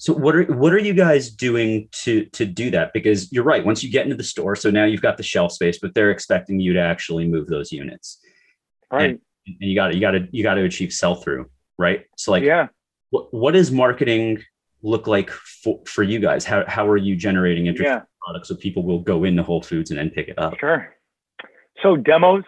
So 0.01 0.13
what 0.13 0.35
are 0.35 0.45
what 0.45 0.73
are 0.73 0.79
you 0.79 0.95
guys 0.95 1.29
doing 1.29 1.87
to 2.03 2.25
to 2.33 2.43
do 2.43 2.71
that? 2.71 2.91
Because 2.91 3.31
you're 3.31 3.43
right. 3.43 3.63
Once 3.63 3.83
you 3.83 3.91
get 3.91 4.03
into 4.03 4.15
the 4.15 4.23
store, 4.23 4.55
so 4.55 4.71
now 4.71 4.83
you've 4.85 5.03
got 5.03 5.15
the 5.15 5.21
shelf 5.21 5.51
space, 5.51 5.77
but 5.77 5.93
they're 5.93 6.09
expecting 6.09 6.59
you 6.59 6.73
to 6.73 6.81
actually 6.81 7.27
move 7.27 7.45
those 7.45 7.71
units, 7.71 8.19
Right. 8.91 9.11
and 9.11 9.19
you 9.59 9.75
got 9.75 9.89
to 9.89 9.93
you 9.93 10.01
got 10.01 10.11
to 10.11 10.27
you 10.31 10.41
got 10.41 10.55
to 10.55 10.63
achieve 10.63 10.91
sell 10.91 11.13
through, 11.13 11.51
right? 11.77 12.05
So 12.17 12.31
like, 12.31 12.41
yeah. 12.41 12.69
what 13.11 13.31
what 13.31 13.51
does 13.51 13.71
marketing 13.71 14.41
look 14.81 15.05
like 15.05 15.29
for, 15.29 15.79
for 15.85 16.01
you 16.01 16.17
guys? 16.19 16.45
How 16.45 16.65
how 16.67 16.87
are 16.89 16.97
you 16.97 17.15
generating 17.15 17.67
interest 17.67 17.87
Yeah. 17.89 17.97
in 17.97 18.03
products 18.25 18.47
so 18.49 18.55
people 18.55 18.81
will 18.81 19.01
go 19.01 19.23
into 19.23 19.43
Whole 19.43 19.61
Foods 19.61 19.91
and 19.91 19.99
then 19.99 20.09
pick 20.09 20.29
it 20.29 20.39
up? 20.39 20.57
Sure. 20.59 20.95
So 21.83 21.95
demos 21.95 22.43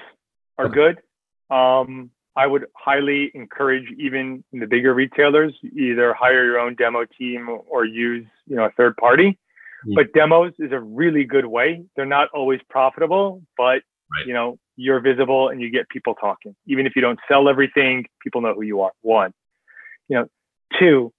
are 0.57 0.65
Okay. 0.65 0.73
good. 0.73 1.55
Um, 1.55 2.09
I 2.35 2.47
would 2.47 2.65
highly 2.75 3.31
encourage 3.33 3.87
even 3.97 4.43
the 4.51 4.65
bigger 4.65 4.93
retailers 4.93 5.53
either 5.75 6.13
hire 6.13 6.45
your 6.45 6.59
own 6.59 6.75
demo 6.75 7.05
team 7.05 7.47
or 7.69 7.85
use 7.85 8.25
you 8.47 8.55
know 8.55 8.65
a 8.65 8.71
third 8.71 8.97
party. 8.97 9.37
Yeah. 9.85 9.95
But 9.95 10.13
demos 10.13 10.53
is 10.59 10.71
a 10.71 10.79
really 10.79 11.25
good 11.25 11.45
way. 11.45 11.83
They're 11.95 12.05
not 12.05 12.29
always 12.33 12.59
profitable, 12.69 13.43
but 13.57 13.81
Right. 14.15 14.27
you 14.27 14.33
know 14.33 14.59
you're 14.75 14.99
visible 14.99 15.49
and 15.49 15.61
you 15.61 15.69
get 15.69 15.87
people 15.89 16.15
talking. 16.15 16.55
Even 16.65 16.85
if 16.87 16.95
you 16.95 17.01
don't 17.01 17.19
sell 17.27 17.47
everything, 17.47 18.05
people 18.21 18.41
know 18.41 18.53
who 18.53 18.63
you 18.63 18.81
are. 18.81 18.91
One, 19.01 19.33
you 20.07 20.17
know, 20.17 20.27
two, 20.79 21.13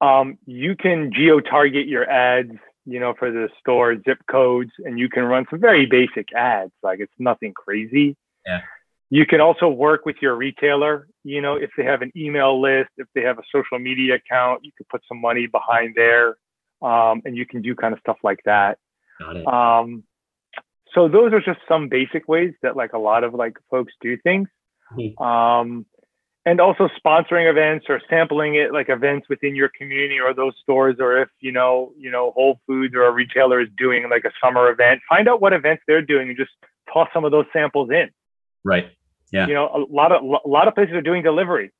um, 0.00 0.38
you 0.46 0.76
can 0.76 1.12
geo 1.12 1.40
target 1.40 1.86
your 1.88 2.08
ads 2.08 2.56
you 2.86 3.00
know, 3.00 3.14
for 3.18 3.30
the 3.30 3.48
store 3.58 3.96
zip 4.02 4.18
codes, 4.30 4.70
and 4.84 4.98
you 4.98 5.08
can 5.08 5.24
run 5.24 5.46
some 5.48 5.60
very 5.60 5.86
basic 5.86 6.32
ads. 6.34 6.72
Like 6.82 7.00
it's 7.00 7.12
nothing 7.18 7.54
crazy. 7.54 8.16
Yeah. 8.46 8.60
You 9.14 9.26
can 9.26 9.40
also 9.40 9.68
work 9.68 10.04
with 10.04 10.16
your 10.20 10.34
retailer. 10.34 11.06
You 11.22 11.40
know, 11.40 11.54
if 11.54 11.70
they 11.76 11.84
have 11.84 12.02
an 12.02 12.10
email 12.16 12.60
list, 12.60 12.90
if 12.96 13.06
they 13.14 13.20
have 13.20 13.38
a 13.38 13.44
social 13.52 13.78
media 13.78 14.16
account, 14.16 14.64
you 14.64 14.72
can 14.76 14.86
put 14.90 15.02
some 15.06 15.20
money 15.20 15.46
behind 15.46 15.94
there, 15.94 16.30
um, 16.82 17.22
and 17.24 17.36
you 17.36 17.46
can 17.46 17.62
do 17.62 17.76
kind 17.76 17.94
of 17.94 18.00
stuff 18.00 18.16
like 18.24 18.40
that. 18.44 18.76
Got 19.20 19.36
it. 19.36 19.46
Um, 19.46 20.02
so 20.92 21.06
those 21.06 21.32
are 21.32 21.40
just 21.40 21.60
some 21.68 21.88
basic 21.88 22.26
ways 22.26 22.54
that 22.62 22.74
like 22.74 22.92
a 22.92 22.98
lot 22.98 23.22
of 23.22 23.34
like 23.34 23.56
folks 23.70 23.92
do 24.00 24.16
things. 24.16 24.48
Mhm. 24.92 25.20
Um, 25.20 25.86
and 26.44 26.60
also 26.60 26.88
sponsoring 26.98 27.48
events 27.48 27.86
or 27.88 28.00
sampling 28.10 28.56
it 28.56 28.72
like 28.72 28.88
events 28.88 29.28
within 29.28 29.54
your 29.54 29.70
community 29.78 30.18
or 30.18 30.34
those 30.34 30.54
stores 30.60 30.96
or 30.98 31.22
if 31.22 31.28
you 31.38 31.52
know 31.52 31.92
you 31.96 32.10
know 32.10 32.32
whole 32.32 32.60
foods 32.66 32.96
or 32.96 33.04
a 33.04 33.12
retailer 33.12 33.60
is 33.60 33.68
doing 33.78 34.10
like 34.10 34.24
a 34.24 34.32
summer 34.42 34.68
event 34.70 35.00
find 35.08 35.26
out 35.26 35.40
what 35.40 35.54
events 35.54 35.82
they're 35.86 36.02
doing 36.02 36.28
and 36.28 36.36
just 36.36 36.52
toss 36.92 37.08
some 37.14 37.24
of 37.24 37.30
those 37.30 37.46
samples 37.54 37.90
in 37.90 38.10
Right. 38.64 38.90
Yeah. 39.32 39.46
you 39.46 39.54
know 39.54 39.66
a 39.66 39.80
lot 39.92 40.12
of 40.12 40.22
a 40.22 40.48
lot 40.48 40.68
of 40.68 40.74
places 40.74 40.94
are 40.94 41.00
doing 41.02 41.22
delivery 41.22 41.72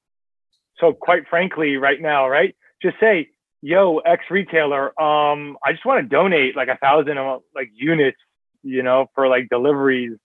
so 0.78 0.92
quite 0.92 1.28
frankly 1.28 1.76
right 1.76 2.00
now 2.00 2.28
right 2.28 2.56
just 2.82 2.96
say 2.98 3.28
yo 3.62 3.98
ex 3.98 4.24
retailer 4.30 4.86
um 5.00 5.56
i 5.64 5.72
just 5.72 5.84
want 5.84 6.02
to 6.04 6.08
donate 6.08 6.56
like 6.56 6.68
a 6.68 6.76
thousand 6.78 7.16
uh, 7.18 7.38
like 7.54 7.70
units 7.74 8.18
you 8.62 8.82
know 8.82 9.06
for 9.14 9.28
like 9.28 9.48
deliveries 9.48 10.16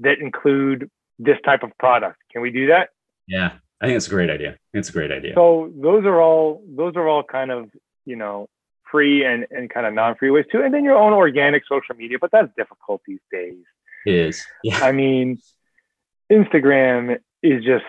that 0.00 0.18
include 0.20 0.90
this 1.18 1.36
type 1.44 1.62
of 1.62 1.70
product 1.78 2.18
can 2.32 2.42
we 2.42 2.50
do 2.50 2.66
that 2.68 2.90
Yeah. 3.26 3.52
I 3.80 3.86
think 3.86 3.96
it's 3.96 4.08
a 4.08 4.10
great 4.10 4.28
idea. 4.28 4.56
It's 4.72 4.88
a 4.88 4.92
great 4.92 5.12
idea. 5.12 5.34
so 5.36 5.72
those 5.76 6.04
are 6.04 6.20
all 6.20 6.64
those 6.66 6.96
are 6.96 7.06
all 7.06 7.22
kind 7.22 7.52
of 7.52 7.70
you 8.04 8.16
know 8.16 8.48
free 8.90 9.24
and 9.24 9.46
and 9.52 9.70
kind 9.70 9.86
of 9.86 9.94
non-free 9.94 10.30
ways 10.32 10.46
too 10.50 10.62
and 10.62 10.74
then 10.74 10.82
your 10.82 10.96
own 10.96 11.12
organic 11.12 11.62
social 11.68 11.94
media 11.94 12.18
but 12.20 12.30
that's 12.32 12.50
difficult 12.56 13.00
these 13.06 13.20
days 13.30 13.62
it 14.06 14.14
is. 14.14 14.44
Yeah. 14.64 14.78
I 14.82 14.90
mean, 14.92 15.38
Instagram 16.30 17.18
is 17.42 17.64
just, 17.64 17.84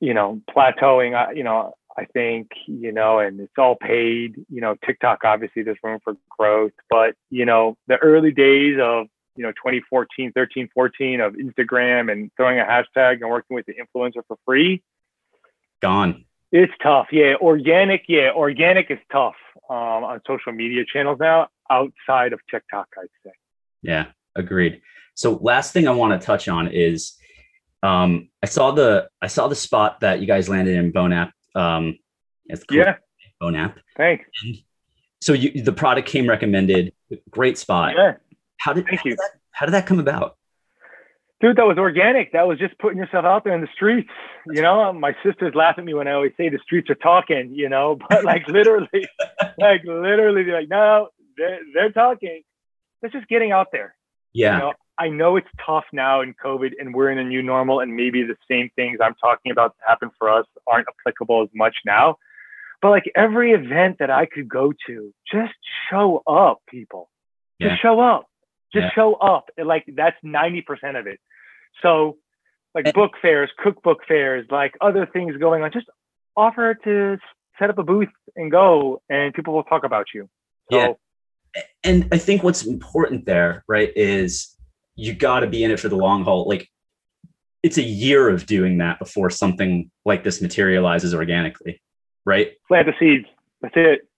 you 0.00 0.14
know, 0.14 0.40
plateauing. 0.50 1.14
I- 1.14 1.32
You 1.32 1.44
know, 1.44 1.74
I 1.96 2.04
think, 2.06 2.50
you 2.66 2.92
know, 2.92 3.18
and 3.20 3.40
it's 3.40 3.56
all 3.58 3.74
paid. 3.76 4.36
You 4.50 4.60
know, 4.60 4.76
TikTok, 4.84 5.24
obviously, 5.24 5.62
there's 5.62 5.78
room 5.82 6.00
for 6.04 6.14
growth. 6.28 6.72
But, 6.90 7.14
you 7.30 7.44
know, 7.46 7.76
the 7.86 7.96
early 7.98 8.32
days 8.32 8.78
of, 8.80 9.06
you 9.36 9.42
know, 9.42 9.52
2014, 9.52 10.32
13, 10.32 10.68
14 10.74 11.20
of 11.20 11.34
Instagram 11.34 12.10
and 12.12 12.30
throwing 12.36 12.58
a 12.60 12.64
hashtag 12.64 13.20
and 13.22 13.30
working 13.30 13.54
with 13.54 13.66
the 13.66 13.74
influencer 13.74 14.22
for 14.26 14.36
free, 14.44 14.82
Gone. 15.80 16.24
it's 16.52 16.72
tough. 16.82 17.08
Yeah. 17.12 17.34
Organic, 17.40 18.04
yeah. 18.08 18.30
Organic 18.32 18.90
is 18.90 18.98
tough 19.12 19.36
um, 19.68 20.04
on 20.04 20.20
social 20.26 20.52
media 20.52 20.84
channels 20.90 21.18
now 21.20 21.48
outside 21.70 22.32
of 22.32 22.40
TikTok, 22.50 22.88
I'd 22.98 23.08
say. 23.24 23.32
Yeah, 23.82 24.06
agreed. 24.34 24.80
So 25.14 25.34
last 25.36 25.72
thing 25.72 25.88
I 25.88 25.92
want 25.92 26.18
to 26.18 26.24
touch 26.24 26.48
on 26.48 26.68
is 26.68 27.16
um 27.86 28.28
I 28.42 28.46
saw 28.46 28.72
the 28.72 29.08
I 29.22 29.28
saw 29.28 29.48
the 29.48 29.54
spot 29.54 30.00
that 30.00 30.20
you 30.20 30.26
guys 30.26 30.48
landed 30.48 30.76
in 30.76 30.92
Bonap. 30.92 31.32
Um 31.54 31.98
it's 32.46 32.64
cool. 32.64 32.78
Yeah. 32.78 32.96
Bonap. 33.40 33.74
Thanks. 33.96 34.24
so 35.20 35.32
you, 35.32 35.62
the 35.62 35.72
product 35.72 36.08
came 36.08 36.28
recommended. 36.28 36.92
Great 37.30 37.58
spot. 37.58 37.94
Yeah. 37.96 38.14
How 38.58 38.72
did 38.72 38.86
Thank 38.86 39.00
how 39.00 39.04
you. 39.04 39.10
Did 39.12 39.18
that, 39.18 39.30
how 39.50 39.66
did 39.66 39.72
that 39.72 39.86
come 39.86 40.00
about? 40.00 40.36
Dude, 41.40 41.56
that 41.56 41.66
was 41.66 41.76
organic. 41.76 42.32
That 42.32 42.48
was 42.48 42.58
just 42.58 42.78
putting 42.78 42.98
yourself 42.98 43.26
out 43.26 43.44
there 43.44 43.54
in 43.54 43.60
the 43.60 43.68
streets. 43.74 44.08
You 44.46 44.62
know, 44.62 44.90
my 44.92 45.14
sisters 45.22 45.54
laugh 45.54 45.74
at 45.76 45.84
me 45.84 45.92
when 45.92 46.08
I 46.08 46.12
always 46.12 46.32
say 46.36 46.48
the 46.48 46.58
streets 46.62 46.88
are 46.88 46.94
talking, 46.94 47.52
you 47.52 47.68
know, 47.68 47.98
but 48.08 48.24
like 48.24 48.48
literally, 48.48 48.88
like 49.58 49.82
literally, 49.84 50.44
they're 50.44 50.60
like, 50.60 50.70
no, 50.70 51.08
they're, 51.36 51.60
they're 51.74 51.92
talking. 51.92 52.42
It's 53.02 53.12
just 53.12 53.28
getting 53.28 53.52
out 53.52 53.68
there. 53.70 53.94
Yeah. 54.32 54.54
You 54.54 54.58
know, 54.60 54.72
I 54.98 55.08
know 55.08 55.36
it's 55.36 55.48
tough 55.64 55.84
now 55.92 56.22
in 56.22 56.34
COVID 56.34 56.72
and 56.78 56.94
we're 56.94 57.10
in 57.10 57.18
a 57.18 57.24
new 57.24 57.42
normal, 57.42 57.80
and 57.80 57.94
maybe 57.94 58.22
the 58.22 58.36
same 58.50 58.70
things 58.76 58.98
I'm 59.02 59.14
talking 59.14 59.52
about 59.52 59.76
that 59.76 59.88
happen 59.88 60.10
for 60.18 60.30
us 60.30 60.46
aren't 60.66 60.86
applicable 60.88 61.42
as 61.42 61.48
much 61.54 61.76
now. 61.84 62.16
But 62.80 62.90
like 62.90 63.10
every 63.14 63.52
event 63.52 63.96
that 63.98 64.10
I 64.10 64.26
could 64.26 64.48
go 64.48 64.72
to, 64.86 65.14
just 65.30 65.54
show 65.90 66.22
up, 66.26 66.62
people. 66.68 67.10
Yeah. 67.58 67.70
Just 67.70 67.82
show 67.82 68.00
up. 68.00 68.26
Just 68.72 68.84
Yeah. 68.84 68.90
show 68.90 69.14
up. 69.14 69.50
And 69.56 69.66
like 69.66 69.84
that's 69.88 70.16
90% 70.22 70.96
of 70.96 71.06
it. 71.06 71.20
So 71.82 72.18
like 72.74 72.86
And- 72.86 72.94
book 72.94 73.12
fairs, 73.20 73.50
cookbook 73.58 74.04
fairs, 74.06 74.46
like 74.50 74.76
other 74.80 75.06
things 75.06 75.36
going 75.36 75.62
on, 75.62 75.72
just 75.72 75.88
offer 76.36 76.74
to 76.74 77.18
set 77.58 77.70
up 77.70 77.78
a 77.78 77.82
booth 77.82 78.10
and 78.34 78.50
go 78.50 79.02
and 79.08 79.32
people 79.32 79.54
will 79.54 79.64
talk 79.64 79.84
about 79.84 80.06
you. 80.14 80.28
So 80.70 80.78
Yeah. 80.78 81.62
and 81.84 82.08
I 82.12 82.18
think 82.18 82.42
what's 82.42 82.66
important 82.66 83.24
there, 83.24 83.64
right, 83.66 83.90
is 83.96 84.55
you 84.96 85.12
got 85.14 85.40
to 85.40 85.46
be 85.46 85.62
in 85.62 85.70
it 85.70 85.78
for 85.80 85.88
the 85.88 85.96
long 85.96 86.24
haul. 86.24 86.48
Like 86.48 86.68
it's 87.62 87.78
a 87.78 87.82
year 87.82 88.28
of 88.28 88.46
doing 88.46 88.78
that 88.78 88.98
before 88.98 89.30
something 89.30 89.90
like 90.04 90.24
this 90.24 90.40
materializes 90.42 91.14
organically, 91.14 91.80
right? 92.24 92.52
plant 92.68 92.86
the 92.86 92.94
seeds. 92.98 93.26
That's 93.60 93.74
it. 93.76 94.08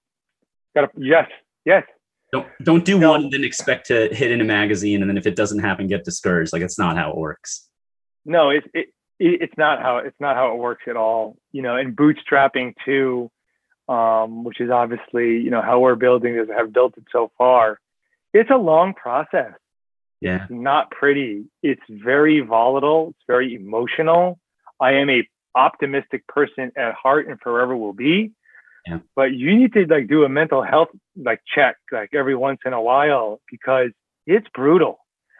Gotta 0.74 0.88
yes, 0.96 1.28
yes. 1.64 1.84
Don't 2.32 2.46
don't 2.62 2.84
do 2.84 2.98
No. 2.98 3.12
one 3.12 3.22
and 3.24 3.32
then 3.32 3.44
expect 3.44 3.86
to 3.88 4.08
hit 4.14 4.30
in 4.30 4.40
a 4.40 4.44
magazine, 4.44 5.00
and 5.02 5.08
then 5.08 5.16
if 5.16 5.26
it 5.26 5.34
doesn't 5.34 5.60
happen, 5.60 5.86
get 5.86 6.04
discouraged. 6.04 6.52
Like 6.52 6.62
it's 6.62 6.78
not 6.78 6.96
how 6.96 7.10
it 7.10 7.16
works. 7.16 7.68
no 8.24 8.50
it's 8.50 8.66
it, 8.74 8.88
it 9.18 9.42
it's 9.42 9.54
not 9.56 9.80
how 9.80 9.98
it's 9.98 10.20
not 10.20 10.36
how 10.36 10.52
it 10.52 10.58
works 10.58 10.84
at 10.86 10.96
all 10.96 11.36
you 11.52 11.62
know 11.62 11.76
and 11.76 11.96
bootstrapping 11.96 12.74
too 12.84 13.30
um 13.88 14.44
which 14.44 14.60
is 14.60 14.70
obviously 14.70 15.38
you 15.40 15.50
know 15.50 15.62
how 15.62 15.78
we're 15.80 15.94
building 15.96 16.36
this 16.36 16.48
have 16.54 16.72
built 16.72 16.94
it 16.98 17.04
so 17.10 17.30
far 17.38 17.80
it's 18.34 18.50
a 18.50 18.56
long 18.56 18.92
process 18.92 19.54
Yeah, 20.20 20.42
it's 20.42 20.50
not 20.50 20.90
pretty. 20.90 21.44
It's 21.62 21.82
very 21.88 22.40
volatile. 22.40 23.08
It's 23.10 23.24
very 23.26 23.54
emotional. 23.54 24.38
I 24.80 24.92
am 24.94 25.10
a 25.10 25.26
optimistic 25.54 26.26
person 26.26 26.72
at 26.76 26.94
heart 26.94 27.26
and 27.28 27.38
forever 27.40 27.76
will 27.76 27.92
be. 27.92 28.32
Yeah. 28.86 29.00
but 29.14 29.32
you 29.34 29.54
need 29.54 29.74
to 29.74 29.84
like 29.86 30.08
do 30.08 30.24
a 30.24 30.30
mental 30.30 30.62
health 30.62 30.88
like 31.14 31.42
check 31.54 31.76
like 31.92 32.10
every 32.14 32.34
once 32.34 32.60
in 32.64 32.72
a 32.72 32.80
while 32.80 33.40
because 33.50 33.90
it's 34.26 34.46
brutal. 34.54 34.98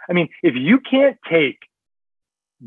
I 0.08 0.12
mean 0.12 0.28
if 0.42 0.54
you 0.54 0.80
can't 0.80 1.16
take 1.30 1.58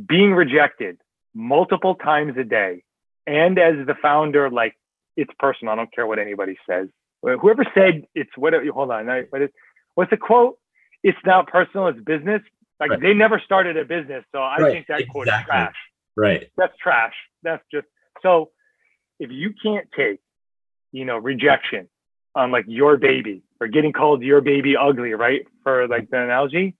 being 0.07 0.34
rejected 0.34 0.97
multiple 1.36 1.95
times 1.95 2.36
a 2.38 2.43
day 2.43 2.84
and 3.28 3.59
as 3.59 3.86
the 3.86 3.95
founder 4.01 4.49
like 4.49 4.76
it's 5.18 5.32
personal. 5.38 5.74
I 5.74 5.76
don't 5.76 5.93
care 5.93 6.07
what 6.07 6.20
anybody 6.20 6.57
says. 6.68 6.88
Whoever 7.22 7.66
said 7.76 8.05
it's 8.16 8.32
what 8.36 8.53
hold 8.74 8.91
on. 8.91 9.09
I- 9.09 9.24
what 9.30 9.41
is 9.43 9.49
what's 9.95 10.09
the 10.09 10.18
quote 10.18 10.57
it's 11.04 11.18
not 11.26 11.47
personal 11.47 11.88
it's 11.88 11.99
business. 11.99 12.41
Like 12.80 12.91
Right. 12.91 13.02
they 13.02 13.14
never 13.14 13.39
started 13.39 13.78
a 13.78 13.86
business 13.86 14.24
so 14.32 14.41
i 14.41 14.58
Right, 14.60 14.74
think 14.74 14.88
that 14.88 15.08
quote 15.10 15.28
is 15.28 15.34
trash. 15.45 15.76
Right. 16.16 16.49
that's 16.58 16.76
trash. 16.78 17.14
That's 17.43 17.64
just 17.72 17.88
so 18.22 18.49
if 19.20 19.30
you 19.32 19.54
can't 19.64 19.88
take 19.95 20.20
you 20.91 21.06
know 21.06 21.18
rejection 21.18 21.88
on 22.36 22.52
like 22.52 22.66
your 22.68 22.97
baby 22.97 23.43
or 23.60 23.68
getting 23.68 23.91
called 23.93 24.22
your 24.24 24.41
baby 24.41 24.76
ugly 24.78 25.14
right 25.14 25.45
for 25.64 25.88
like 25.88 26.10
the 26.10 26.20
analogy 26.22 26.76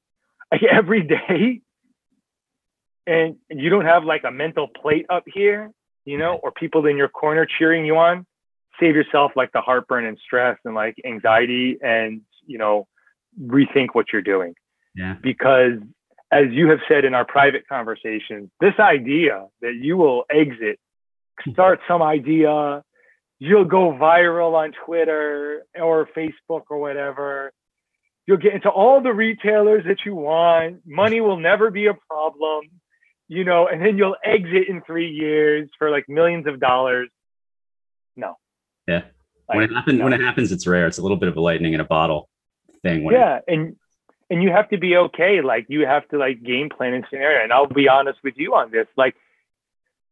like 0.52 0.64
every 0.80 1.04
day 1.04 1.62
and 3.08 3.36
you 3.50 3.70
don't 3.70 3.86
have 3.86 4.04
like 4.04 4.24
a 4.24 4.32
mental 4.32 4.68
plate 4.68 5.06
up 5.10 5.24
here 5.32 5.72
you 6.06 6.18
know 6.18 6.36
or 6.44 6.52
people 6.52 6.86
in 6.86 6.98
your 6.98 7.10
corner 7.10 7.46
cheering 7.58 7.86
you 7.86 7.98
on 7.98 8.26
save 8.80 8.96
yourself 8.96 9.32
like 9.36 9.52
the 9.52 9.62
heartburn 9.62 10.06
and 10.06 10.18
stress 10.24 10.58
and 10.66 10.74
like 10.76 10.96
anxiety 11.06 11.78
and 11.82 12.22
you 12.46 12.58
know 12.58 12.88
rethink 13.40 13.90
what 13.94 14.08
you're 14.12 14.22
doing 14.22 14.54
Yeah, 14.96 15.16
because 15.22 15.80
as 16.32 16.46
you 16.52 16.70
have 16.70 16.80
said 16.88 17.04
in 17.04 17.14
our 17.14 17.26
private 17.26 17.68
conversations, 17.68 18.50
this 18.60 18.74
idea 18.80 19.48
that 19.62 19.76
you 19.76 19.98
will 19.98 20.24
exit, 20.30 20.80
start 21.52 21.80
some 21.88 22.02
idea, 22.02 22.84
you'll 23.40 23.66
go 23.66 23.92
viral 23.92 24.54
on 24.54 24.72
Twitter 24.86 25.64
or 25.80 26.08
Facebook 26.16 26.64
or 26.70 26.80
whatever. 26.80 27.52
You'll 28.28 28.38
get 28.38 28.54
into 28.54 28.70
all 28.70 29.02
the 29.02 29.12
retailers 29.12 29.84
that 29.88 30.06
you 30.06 30.16
want. 30.16 30.82
Money 30.86 31.20
will 31.20 31.38
never 31.38 31.70
be 31.70 31.88
a 31.88 31.96
problem, 32.10 32.66
you 33.28 33.44
know, 33.44 33.68
and 33.68 33.84
then 33.84 33.98
you'll 33.98 34.16
exit 34.24 34.70
in 34.70 34.82
three 34.84 35.10
years 35.10 35.70
for 35.78 35.90
like 35.90 36.06
millions 36.08 36.48
of 36.48 36.60
dollars. 36.60 37.10
No. 38.16 38.36
Yeah. 38.88 39.02
Like, 39.50 39.56
when 39.56 39.64
it 39.64 39.74
happens, 39.74 39.98
no. 39.98 40.04
when 40.06 40.14
it 40.14 40.22
happens, 40.22 40.52
it's 40.52 40.66
rare. 40.66 40.88
It's 40.88 41.00
a 41.00 41.02
little 41.02 41.18
bit 41.18 41.28
of 41.28 41.36
a 41.36 41.42
lightning 41.42 41.74
in 41.74 41.82
a 41.82 41.86
bottle 41.86 42.30
thing. 42.84 43.06
It- 43.06 43.12
yeah 43.12 43.40
and 43.48 43.76
and 44.30 44.42
you 44.42 44.52
have 44.52 44.70
to 44.70 44.78
be 44.78 44.96
okay 44.96 45.42
like 45.42 45.66
you 45.70 45.86
have 45.86 46.08
to 46.10 46.18
like 46.18 46.42
game 46.42 46.70
plan 46.70 46.94
and 46.94 47.06
scenario 47.10 47.44
and 47.44 47.52
i'll 47.52 47.68
be 47.68 47.90
honest 47.90 48.20
with 48.24 48.36
you 48.38 48.56
on 48.56 48.72
this 48.72 48.88
like 48.96 49.16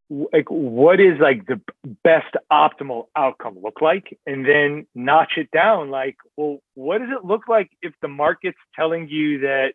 like 0.09 0.49
what 0.49 0.99
is 0.99 1.19
like 1.19 1.45
the 1.45 1.61
best 2.03 2.35
optimal 2.51 3.07
outcome 3.15 3.57
look 3.61 3.81
like? 3.81 4.17
And 4.25 4.45
then 4.45 4.87
notch 4.95 5.33
it 5.37 5.51
down 5.51 5.89
like 5.89 6.17
well 6.35 6.59
what 6.73 6.99
does 6.99 7.09
it 7.11 7.25
look 7.25 7.47
like 7.47 7.69
if 7.81 7.93
the 8.01 8.07
market's 8.07 8.57
telling 8.75 9.07
you 9.07 9.39
that 9.39 9.73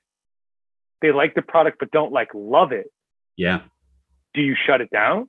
they 1.01 1.13
like 1.13 1.35
the 1.35 1.43
product 1.43 1.79
but 1.79 1.91
don't 1.91 2.13
like 2.13 2.31
love 2.35 2.73
it? 2.73 2.91
Yeah, 3.37 3.61
do 4.33 4.41
you 4.41 4.57
shut 4.67 4.81
it 4.81 4.91
down? 4.91 5.29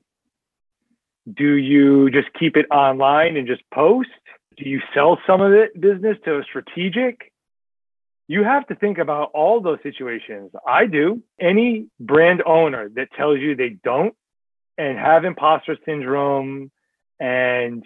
Do 1.32 1.54
you 1.54 2.10
just 2.12 2.32
keep 2.34 2.56
it 2.56 2.68
online 2.72 3.38
and 3.38 3.48
just 3.48 3.64
post? 3.74 4.10
Do 4.58 4.68
you 4.68 4.82
sell 4.94 5.20
some 5.28 5.42
of 5.42 5.52
it 5.54 5.80
business 5.80 6.18
to 6.26 6.40
a 6.40 6.44
strategic 6.44 7.32
you 8.28 8.44
have 8.44 8.68
to 8.68 8.76
think 8.76 8.98
about 8.98 9.32
all 9.34 9.62
those 9.62 9.80
situations. 9.84 10.52
I 10.68 10.88
do. 10.88 11.22
Any 11.40 11.88
brand 12.00 12.42
owner 12.46 12.90
that 12.96 13.10
tells 13.14 13.40
you 13.40 13.56
they 13.56 13.78
don't 13.84 14.16
and 14.78 14.98
have 14.98 15.26
imposter 15.26 15.78
syndrome 15.86 16.72
and 17.20 17.84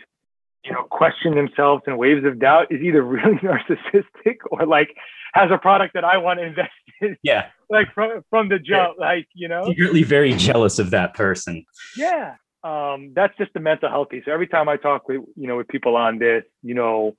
you 0.63 0.71
know 0.71 0.83
question 0.83 1.35
themselves 1.35 1.83
in 1.87 1.97
waves 1.97 2.25
of 2.25 2.39
doubt 2.39 2.71
is 2.71 2.81
either 2.81 3.01
really 3.03 3.35
narcissistic 3.37 4.37
or 4.49 4.65
like 4.65 4.95
has 5.33 5.51
a 5.51 5.57
product 5.57 5.93
that 5.93 6.03
i 6.03 6.17
want 6.17 6.39
to 6.39 6.45
invest 6.45 6.71
in 7.01 7.15
yeah. 7.23 7.47
like 7.69 7.93
from 7.93 8.23
from 8.29 8.49
the 8.49 8.59
jump 8.59 8.97
like 8.97 9.27
you 9.33 9.47
know? 9.47 9.67
Secretly 9.67 10.03
very 10.03 10.33
jealous 10.33 10.79
of 10.79 10.91
that 10.91 11.13
person. 11.13 11.65
yeah. 11.95 12.35
Um, 12.61 13.13
that's 13.15 13.37
just 13.37 13.53
the 13.53 13.61
mental 13.61 13.87
health 13.87 14.09
piece. 14.09 14.25
Every 14.27 14.47
time 14.47 14.67
i 14.67 14.75
talk 14.75 15.07
with 15.07 15.21
you 15.35 15.47
know 15.47 15.57
with 15.57 15.67
people 15.69 15.95
on 15.95 16.19
this 16.19 16.43
you 16.61 16.73
know 16.73 17.15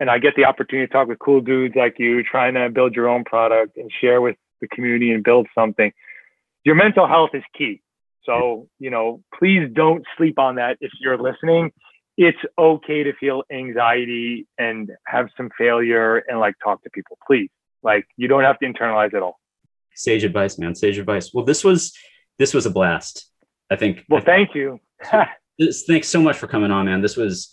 and 0.00 0.10
i 0.10 0.18
get 0.18 0.34
the 0.36 0.44
opportunity 0.44 0.86
to 0.86 0.92
talk 0.92 1.08
with 1.08 1.18
cool 1.18 1.40
dudes 1.40 1.74
like 1.76 1.98
you 1.98 2.22
trying 2.22 2.54
to 2.54 2.68
build 2.70 2.94
your 2.94 3.08
own 3.08 3.24
product 3.24 3.76
and 3.76 3.90
share 4.00 4.20
with 4.20 4.36
the 4.60 4.68
community 4.68 5.12
and 5.12 5.24
build 5.24 5.46
something 5.54 5.92
your 6.64 6.74
mental 6.74 7.06
health 7.06 7.30
is 7.34 7.42
key 7.56 7.80
so 8.24 8.68
you 8.78 8.90
know 8.90 9.22
please 9.38 9.68
don't 9.72 10.04
sleep 10.16 10.38
on 10.38 10.56
that 10.56 10.76
if 10.80 10.90
you're 11.00 11.18
listening 11.18 11.70
it's 12.16 12.38
okay 12.56 13.02
to 13.02 13.12
feel 13.14 13.42
anxiety 13.50 14.46
and 14.56 14.90
have 15.06 15.26
some 15.36 15.50
failure 15.58 16.18
and 16.18 16.38
like 16.38 16.54
talk 16.62 16.82
to 16.82 16.90
people 16.90 17.18
please 17.26 17.50
like 17.82 18.06
you 18.16 18.28
don't 18.28 18.44
have 18.44 18.58
to 18.58 18.66
internalize 18.66 19.12
it 19.12 19.22
all 19.22 19.38
Sage 19.94 20.24
advice, 20.24 20.58
man. 20.58 20.74
Sage 20.74 20.98
advice. 20.98 21.32
Well, 21.32 21.44
this 21.44 21.64
was 21.64 21.96
this 22.38 22.52
was 22.52 22.66
a 22.66 22.70
blast. 22.70 23.30
I 23.70 23.76
think. 23.76 24.04
well 24.08 24.22
thank 24.24 24.54
you 24.54 24.78
This, 25.58 25.84
thanks 25.88 26.08
so 26.08 26.20
much 26.20 26.36
for 26.36 26.46
coming 26.46 26.70
on, 26.70 26.86
man. 26.86 27.00
This 27.00 27.16
was 27.16 27.52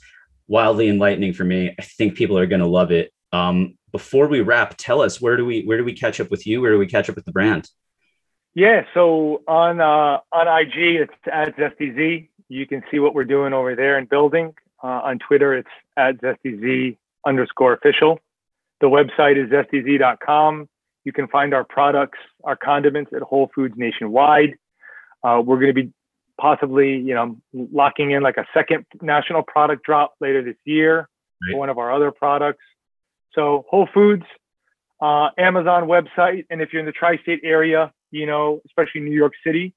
wildly 0.51 0.89
enlightening 0.89 1.31
for 1.31 1.45
me. 1.45 1.73
I 1.79 1.81
think 1.81 2.15
people 2.15 2.37
are 2.37 2.45
going 2.45 2.59
to 2.59 2.67
love 2.67 2.91
it. 2.91 3.13
Um, 3.31 3.77
before 3.93 4.27
we 4.27 4.41
wrap, 4.41 4.75
tell 4.77 5.01
us 5.01 5.21
where 5.21 5.37
do 5.37 5.45
we 5.45 5.63
where 5.63 5.77
do 5.77 5.85
we 5.85 5.93
catch 5.93 6.19
up 6.19 6.29
with 6.29 6.45
you? 6.45 6.61
Where 6.61 6.71
do 6.71 6.77
we 6.77 6.87
catch 6.87 7.09
up 7.09 7.15
with 7.15 7.25
the 7.25 7.31
brand? 7.31 7.69
Yeah, 8.53 8.83
so 8.93 9.41
on 9.47 9.79
uh, 9.79 10.19
on 10.31 10.47
IG 10.47 10.75
it's 10.75 11.13
at 11.31 11.55
ZestyZ. 11.55 12.27
You 12.49 12.67
can 12.67 12.83
see 12.91 12.99
what 12.99 13.15
we're 13.15 13.23
doing 13.23 13.53
over 13.53 13.75
there 13.75 13.97
and 13.97 14.09
building. 14.09 14.53
Uh, 14.83 14.87
on 14.87 15.19
Twitter 15.19 15.55
it's 15.55 15.69
at 15.95 16.21
ZestyZ 16.21 16.97
underscore 17.25 17.73
official. 17.73 18.19
The 18.81 18.87
website 18.87 19.41
is 19.41 19.49
zestyz.com. 19.49 20.67
You 21.05 21.13
can 21.13 21.27
find 21.29 21.53
our 21.53 21.63
products, 21.63 22.19
our 22.43 22.57
condiments 22.57 23.11
at 23.15 23.21
Whole 23.21 23.49
Foods 23.55 23.75
nationwide. 23.77 24.55
Uh, 25.23 25.41
we're 25.43 25.59
going 25.59 25.73
to 25.73 25.81
be 25.83 25.93
possibly, 26.41 26.97
you 26.97 27.13
know, 27.13 27.37
locking 27.53 28.11
in 28.11 28.23
like 28.23 28.37
a 28.37 28.45
second 28.53 28.85
national 29.01 29.43
product 29.43 29.85
drop 29.85 30.15
later 30.19 30.41
this 30.43 30.57
year 30.65 31.07
Right. 31.43 31.53
for 31.53 31.59
one 31.59 31.69
of 31.69 31.77
our 31.77 31.91
other 31.91 32.11
products. 32.11 32.63
So 33.33 33.65
Whole 33.69 33.87
Foods, 33.93 34.25
uh, 34.99 35.29
Amazon 35.37 35.83
website, 35.87 36.45
and 36.49 36.61
if 36.61 36.73
you're 36.73 36.79
in 36.79 36.85
the 36.85 36.91
tri-state 36.91 37.41
area, 37.43 37.93
you 38.11 38.25
know, 38.25 38.61
especially 38.65 39.01
New 39.01 39.15
York 39.15 39.33
City, 39.43 39.73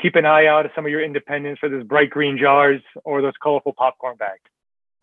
keep 0.00 0.14
an 0.16 0.24
eye 0.26 0.46
out 0.46 0.64
at 0.66 0.72
some 0.74 0.84
of 0.84 0.90
your 0.90 1.02
independents 1.02 1.58
for 1.60 1.68
those 1.68 1.84
bright 1.84 2.10
green 2.10 2.38
jars 2.38 2.80
or 3.04 3.20
those 3.22 3.34
colorful 3.42 3.72
popcorn 3.72 4.16
bags. 4.16 4.42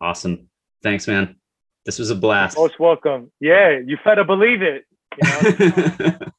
Awesome. 0.00 0.48
Thanks, 0.82 1.06
man. 1.06 1.36
This 1.84 1.98
was 1.98 2.10
a 2.10 2.14
blast. 2.16 2.56
Most 2.56 2.78
welcome. 2.78 3.30
Yeah, 3.40 3.78
you 3.84 3.98
better 4.04 4.24
believe 4.24 4.62
it. 4.62 4.84
You 5.20 5.28
know? 5.28 6.18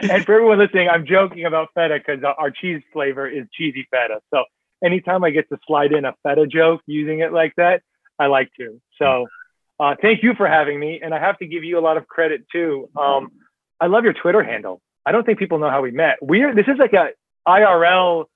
and 0.00 0.24
for 0.24 0.34
everyone 0.34 0.58
listening, 0.58 0.88
I'm 0.88 1.06
joking 1.06 1.44
about 1.44 1.68
feta 1.74 1.98
because 1.98 2.22
our 2.24 2.50
cheese 2.50 2.82
flavor 2.92 3.28
is 3.28 3.46
cheesy 3.52 3.86
feta. 3.90 4.20
So 4.32 4.44
anytime 4.84 5.24
I 5.24 5.30
get 5.30 5.48
to 5.50 5.58
slide 5.66 5.92
in 5.92 6.04
a 6.04 6.14
feta 6.22 6.46
joke 6.46 6.80
using 6.86 7.20
it 7.20 7.32
like 7.32 7.54
that, 7.56 7.82
I 8.18 8.26
like 8.26 8.50
to. 8.58 8.80
So 8.98 9.26
uh, 9.80 9.94
thank 10.00 10.22
you 10.22 10.34
for 10.34 10.46
having 10.46 10.78
me. 10.78 11.00
And 11.02 11.14
I 11.14 11.18
have 11.18 11.38
to 11.38 11.46
give 11.46 11.64
you 11.64 11.78
a 11.78 11.82
lot 11.82 11.96
of 11.96 12.06
credit 12.06 12.44
too. 12.50 12.88
Um, 12.96 13.32
I 13.80 13.86
love 13.86 14.04
your 14.04 14.12
Twitter 14.12 14.42
handle. 14.42 14.80
I 15.06 15.12
don't 15.12 15.24
think 15.24 15.38
people 15.38 15.58
know 15.58 15.70
how 15.70 15.82
we 15.82 15.90
met. 15.90 16.16
We're 16.22 16.54
this 16.54 16.66
is 16.68 16.78
like 16.78 16.92
a 16.92 17.10
IRL 17.46 18.26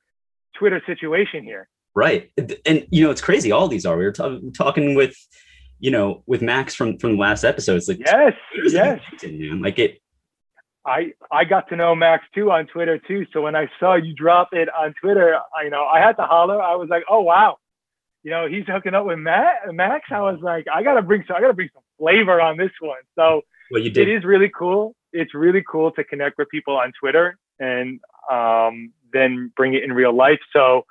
Twitter 0.59 0.83
situation 0.87 1.45
here. 1.45 1.69
Right. 1.95 2.31
And 2.67 2.87
you 2.91 3.05
know, 3.05 3.11
it's 3.11 3.21
crazy. 3.21 3.53
All 3.53 3.69
these 3.69 3.87
are. 3.87 3.97
We 3.97 4.05
were 4.05 4.13
t- 4.13 4.51
talking 4.57 4.95
with, 4.95 5.17
you 5.79 5.91
know, 5.91 6.23
with 6.27 6.43
Max 6.43 6.75
from 6.75 6.99
from 6.99 7.13
the 7.13 7.19
last 7.19 7.45
episode. 7.45 7.77
It's 7.77 7.89
like 7.89 8.01
yes, 8.05 8.35
yes. 8.67 9.01
Man. 9.23 9.63
Like 9.63 9.79
it 9.79 10.01
I 10.89 11.13
I 11.31 11.45
got 11.45 11.69
to 11.69 11.77
know 11.77 11.95
Max 11.95 12.25
too 12.35 12.51
on 12.51 12.67
Twitter 12.67 12.99
too. 12.99 13.27
So 13.33 13.43
when 13.43 13.55
I 13.55 13.69
saw 13.79 13.95
you 13.95 14.15
drop 14.15 14.49
it 14.53 14.69
on 14.69 14.95
Twitter, 15.01 15.39
I, 15.57 15.65
you 15.65 15.71
know, 15.71 15.85
I 15.85 16.01
had 16.01 16.13
to 16.17 16.23
holler. 16.25 16.61
I 16.61 16.75
was 16.77 16.89
like, 16.89 17.05
oh 17.09 17.21
wow, 17.21 17.59
you 18.23 18.31
know, 18.31 18.49
he's 18.49 18.65
hooking 18.67 18.95
up 18.95 19.07
with 19.07 19.19
Matt 19.19 19.73
Max. 19.73 20.07
I 20.11 20.21
was 20.21 20.39
like, 20.43 20.67
I 20.73 20.83
gotta 20.83 21.03
bring 21.03 21.25
some, 21.27 21.37
I 21.37 21.41
gotta 21.41 21.55
bring 21.55 21.71
some 21.73 21.83
flavor 21.99 22.41
on 22.41 22.57
this 22.57 22.73
one. 22.81 22.99
So 23.15 23.43
well, 23.71 23.83
you 23.83 23.91
did. 23.91 24.09
it 24.09 24.17
is 24.17 24.25
really 24.25 24.51
cool. 24.57 24.95
It's 25.13 25.35
really 25.35 25.63
cool 25.71 25.93
to 25.93 26.05
connect 26.05 26.39
with 26.39 26.49
people 26.49 26.77
on 26.77 26.93
Twitter 26.99 27.39
and 27.59 28.01
um, 28.31 28.93
then 29.13 29.53
bring 29.57 29.75
it 29.75 29.83
in 29.83 29.93
real 29.93 30.15
life. 30.15 30.41
So 30.53 30.85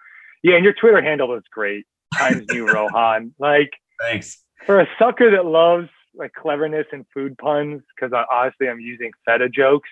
yeah, 0.43 0.55
and 0.55 0.63
your 0.63 0.73
Twitter 0.73 1.01
handle 1.01 1.35
is 1.35 1.43
great. 1.51 1.85
Times 2.17 2.45
New 2.49 2.67
Rohan. 2.73 3.33
Like 3.39 3.71
thanks 4.01 4.43
for 4.65 4.79
a 4.79 4.87
sucker 4.99 5.31
that 5.31 5.45
loves 5.45 5.89
like 6.17 6.33
cleverness 6.33 6.87
and 6.91 7.05
food 7.13 7.37
puns 7.37 7.81
because 7.95 8.11
honestly 8.31 8.67
I'm 8.67 8.79
using 8.79 9.11
feta 9.25 9.49
jokes. 9.49 9.89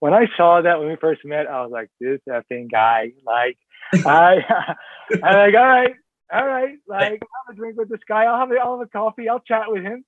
When 0.00 0.14
I 0.14 0.26
saw 0.36 0.62
that 0.62 0.78
when 0.78 0.88
we 0.88 0.96
first 0.96 1.24
met, 1.24 1.46
I 1.48 1.62
was 1.62 1.72
like, 1.72 1.90
this 2.00 2.20
effing 2.28 2.70
guy. 2.70 3.12
Like, 3.26 3.58
I, 4.06 4.36
I'm 5.24 5.52
like, 5.52 5.54
all 5.54 5.66
right, 5.66 5.94
all 6.32 6.46
right. 6.46 6.76
Like, 6.86 7.20
I'll 7.22 7.44
have 7.46 7.52
a 7.52 7.54
drink 7.54 7.78
with 7.78 7.88
this 7.88 8.00
guy. 8.08 8.24
I'll 8.24 8.38
have 8.38 8.50
a, 8.52 8.56
I'll 8.56 8.78
have 8.78 8.86
a 8.86 8.90
coffee. 8.90 9.28
I'll 9.28 9.40
chat 9.40 9.64
with 9.66 9.82
him. 9.82 10.04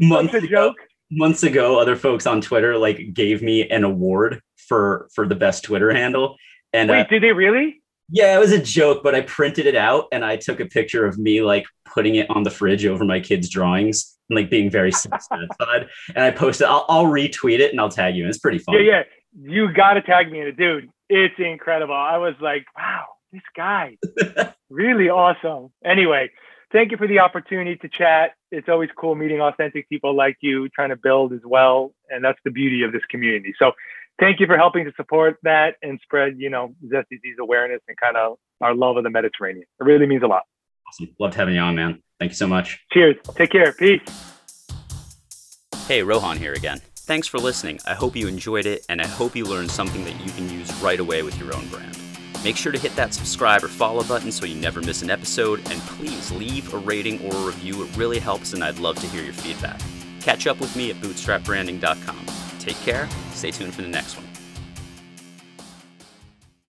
months 0.00 0.34
a 0.34 0.38
ago, 0.38 0.46
joke. 0.46 0.76
Months 1.10 1.42
ago, 1.44 1.80
other 1.80 1.96
folks 1.96 2.26
on 2.26 2.40
Twitter 2.40 2.76
like 2.76 3.14
gave 3.14 3.42
me 3.42 3.68
an 3.68 3.84
award 3.84 4.42
for 4.56 5.08
for 5.14 5.26
the 5.26 5.36
best 5.36 5.64
Twitter 5.64 5.92
handle. 5.94 6.36
And 6.72 6.90
wait, 6.90 7.00
uh, 7.00 7.04
did 7.04 7.22
they 7.22 7.32
really? 7.32 7.80
Yeah, 8.08 8.36
it 8.36 8.38
was 8.38 8.52
a 8.52 8.60
joke, 8.60 9.02
but 9.02 9.14
I 9.14 9.22
printed 9.22 9.66
it 9.66 9.74
out 9.74 10.06
and 10.12 10.24
I 10.24 10.36
took 10.36 10.60
a 10.60 10.66
picture 10.66 11.06
of 11.06 11.18
me 11.18 11.42
like 11.42 11.64
putting 11.92 12.16
it 12.16 12.30
on 12.30 12.44
the 12.44 12.50
fridge 12.50 12.86
over 12.86 13.04
my 13.04 13.20
kids' 13.20 13.48
drawings 13.48 14.16
and 14.28 14.36
like 14.36 14.50
being 14.50 14.70
very 14.70 14.92
satisfied. 14.92 15.88
and 16.14 16.24
I 16.24 16.30
posted, 16.30 16.66
I'll, 16.68 16.86
I'll 16.88 17.06
retweet 17.06 17.58
it 17.58 17.72
and 17.72 17.80
I'll 17.80 17.88
tag 17.88 18.16
you. 18.16 18.28
It's 18.28 18.38
pretty 18.38 18.58
fun. 18.58 18.76
Yeah, 18.76 18.80
yeah. 18.80 19.02
You 19.38 19.72
got 19.72 19.94
to 19.94 20.02
tag 20.02 20.30
me 20.30 20.40
in 20.40 20.46
it, 20.46 20.56
dude. 20.56 20.88
It's 21.08 21.34
incredible. 21.38 21.94
I 21.94 22.16
was 22.18 22.34
like, 22.40 22.64
wow, 22.76 23.04
this 23.32 23.42
guy, 23.56 23.98
really 24.70 25.08
awesome. 25.08 25.72
Anyway, 25.84 26.30
thank 26.72 26.90
you 26.90 26.96
for 26.96 27.06
the 27.06 27.18
opportunity 27.18 27.76
to 27.76 27.88
chat. 27.88 28.32
It's 28.50 28.68
always 28.68 28.88
cool 28.96 29.14
meeting 29.14 29.40
authentic 29.40 29.88
people 29.88 30.14
like 30.14 30.36
you, 30.40 30.68
trying 30.70 30.88
to 30.90 30.96
build 30.96 31.32
as 31.32 31.40
well. 31.44 31.92
And 32.08 32.24
that's 32.24 32.38
the 32.44 32.50
beauty 32.50 32.82
of 32.82 32.92
this 32.92 33.04
community. 33.10 33.54
So 33.58 33.72
thank 34.18 34.40
you 34.40 34.46
for 34.46 34.56
helping 34.56 34.84
to 34.84 34.92
support 34.96 35.38
that 35.42 35.76
and 35.82 36.00
spread, 36.02 36.36
you 36.38 36.50
know, 36.50 36.74
ZestyZ's 36.86 37.38
awareness 37.40 37.80
and 37.88 37.96
kind 37.96 38.16
of 38.16 38.38
our 38.60 38.74
love 38.74 38.96
of 38.96 39.04
the 39.04 39.10
Mediterranean. 39.10 39.66
It 39.80 39.84
really 39.84 40.06
means 40.06 40.22
a 40.22 40.26
lot. 40.26 40.42
Awesome. 40.88 41.14
Loved 41.18 41.34
having 41.34 41.54
you 41.54 41.60
on, 41.60 41.74
man. 41.74 42.02
Thank 42.18 42.30
you 42.30 42.36
so 42.36 42.46
much. 42.46 42.80
Cheers. 42.92 43.16
Take 43.34 43.50
care. 43.50 43.72
Peace. 43.72 44.00
Hey, 45.86 46.02
Rohan 46.02 46.36
here 46.36 46.52
again. 46.52 46.80
Thanks 46.94 47.28
for 47.28 47.38
listening. 47.38 47.78
I 47.86 47.94
hope 47.94 48.16
you 48.16 48.26
enjoyed 48.26 48.66
it, 48.66 48.84
and 48.88 49.00
I 49.00 49.06
hope 49.06 49.36
you 49.36 49.44
learned 49.44 49.70
something 49.70 50.04
that 50.04 50.20
you 50.24 50.32
can 50.32 50.50
use 50.50 50.72
right 50.82 50.98
away 50.98 51.22
with 51.22 51.38
your 51.38 51.54
own 51.54 51.68
brand. 51.68 51.96
Make 52.42 52.56
sure 52.56 52.72
to 52.72 52.78
hit 52.78 52.96
that 52.96 53.14
subscribe 53.14 53.62
or 53.62 53.68
follow 53.68 54.02
button 54.02 54.32
so 54.32 54.46
you 54.46 54.56
never 54.56 54.80
miss 54.80 55.02
an 55.02 55.10
episode, 55.10 55.60
and 55.70 55.80
please 55.82 56.32
leave 56.32 56.72
a 56.74 56.78
rating 56.78 57.24
or 57.24 57.34
a 57.34 57.46
review. 57.46 57.84
It 57.84 57.96
really 57.96 58.18
helps, 58.18 58.54
and 58.54 58.64
I'd 58.64 58.78
love 58.78 58.96
to 58.96 59.06
hear 59.06 59.22
your 59.22 59.32
feedback. 59.32 59.80
Catch 60.20 60.48
up 60.48 60.58
with 60.58 60.74
me 60.74 60.90
at 60.90 60.96
bootstrapbranding.com. 60.96 62.45
Take 62.66 62.80
care. 62.80 63.08
Stay 63.30 63.52
tuned 63.52 63.72
for 63.72 63.82
the 63.82 63.88
next 63.88 64.16
one. 64.16 64.25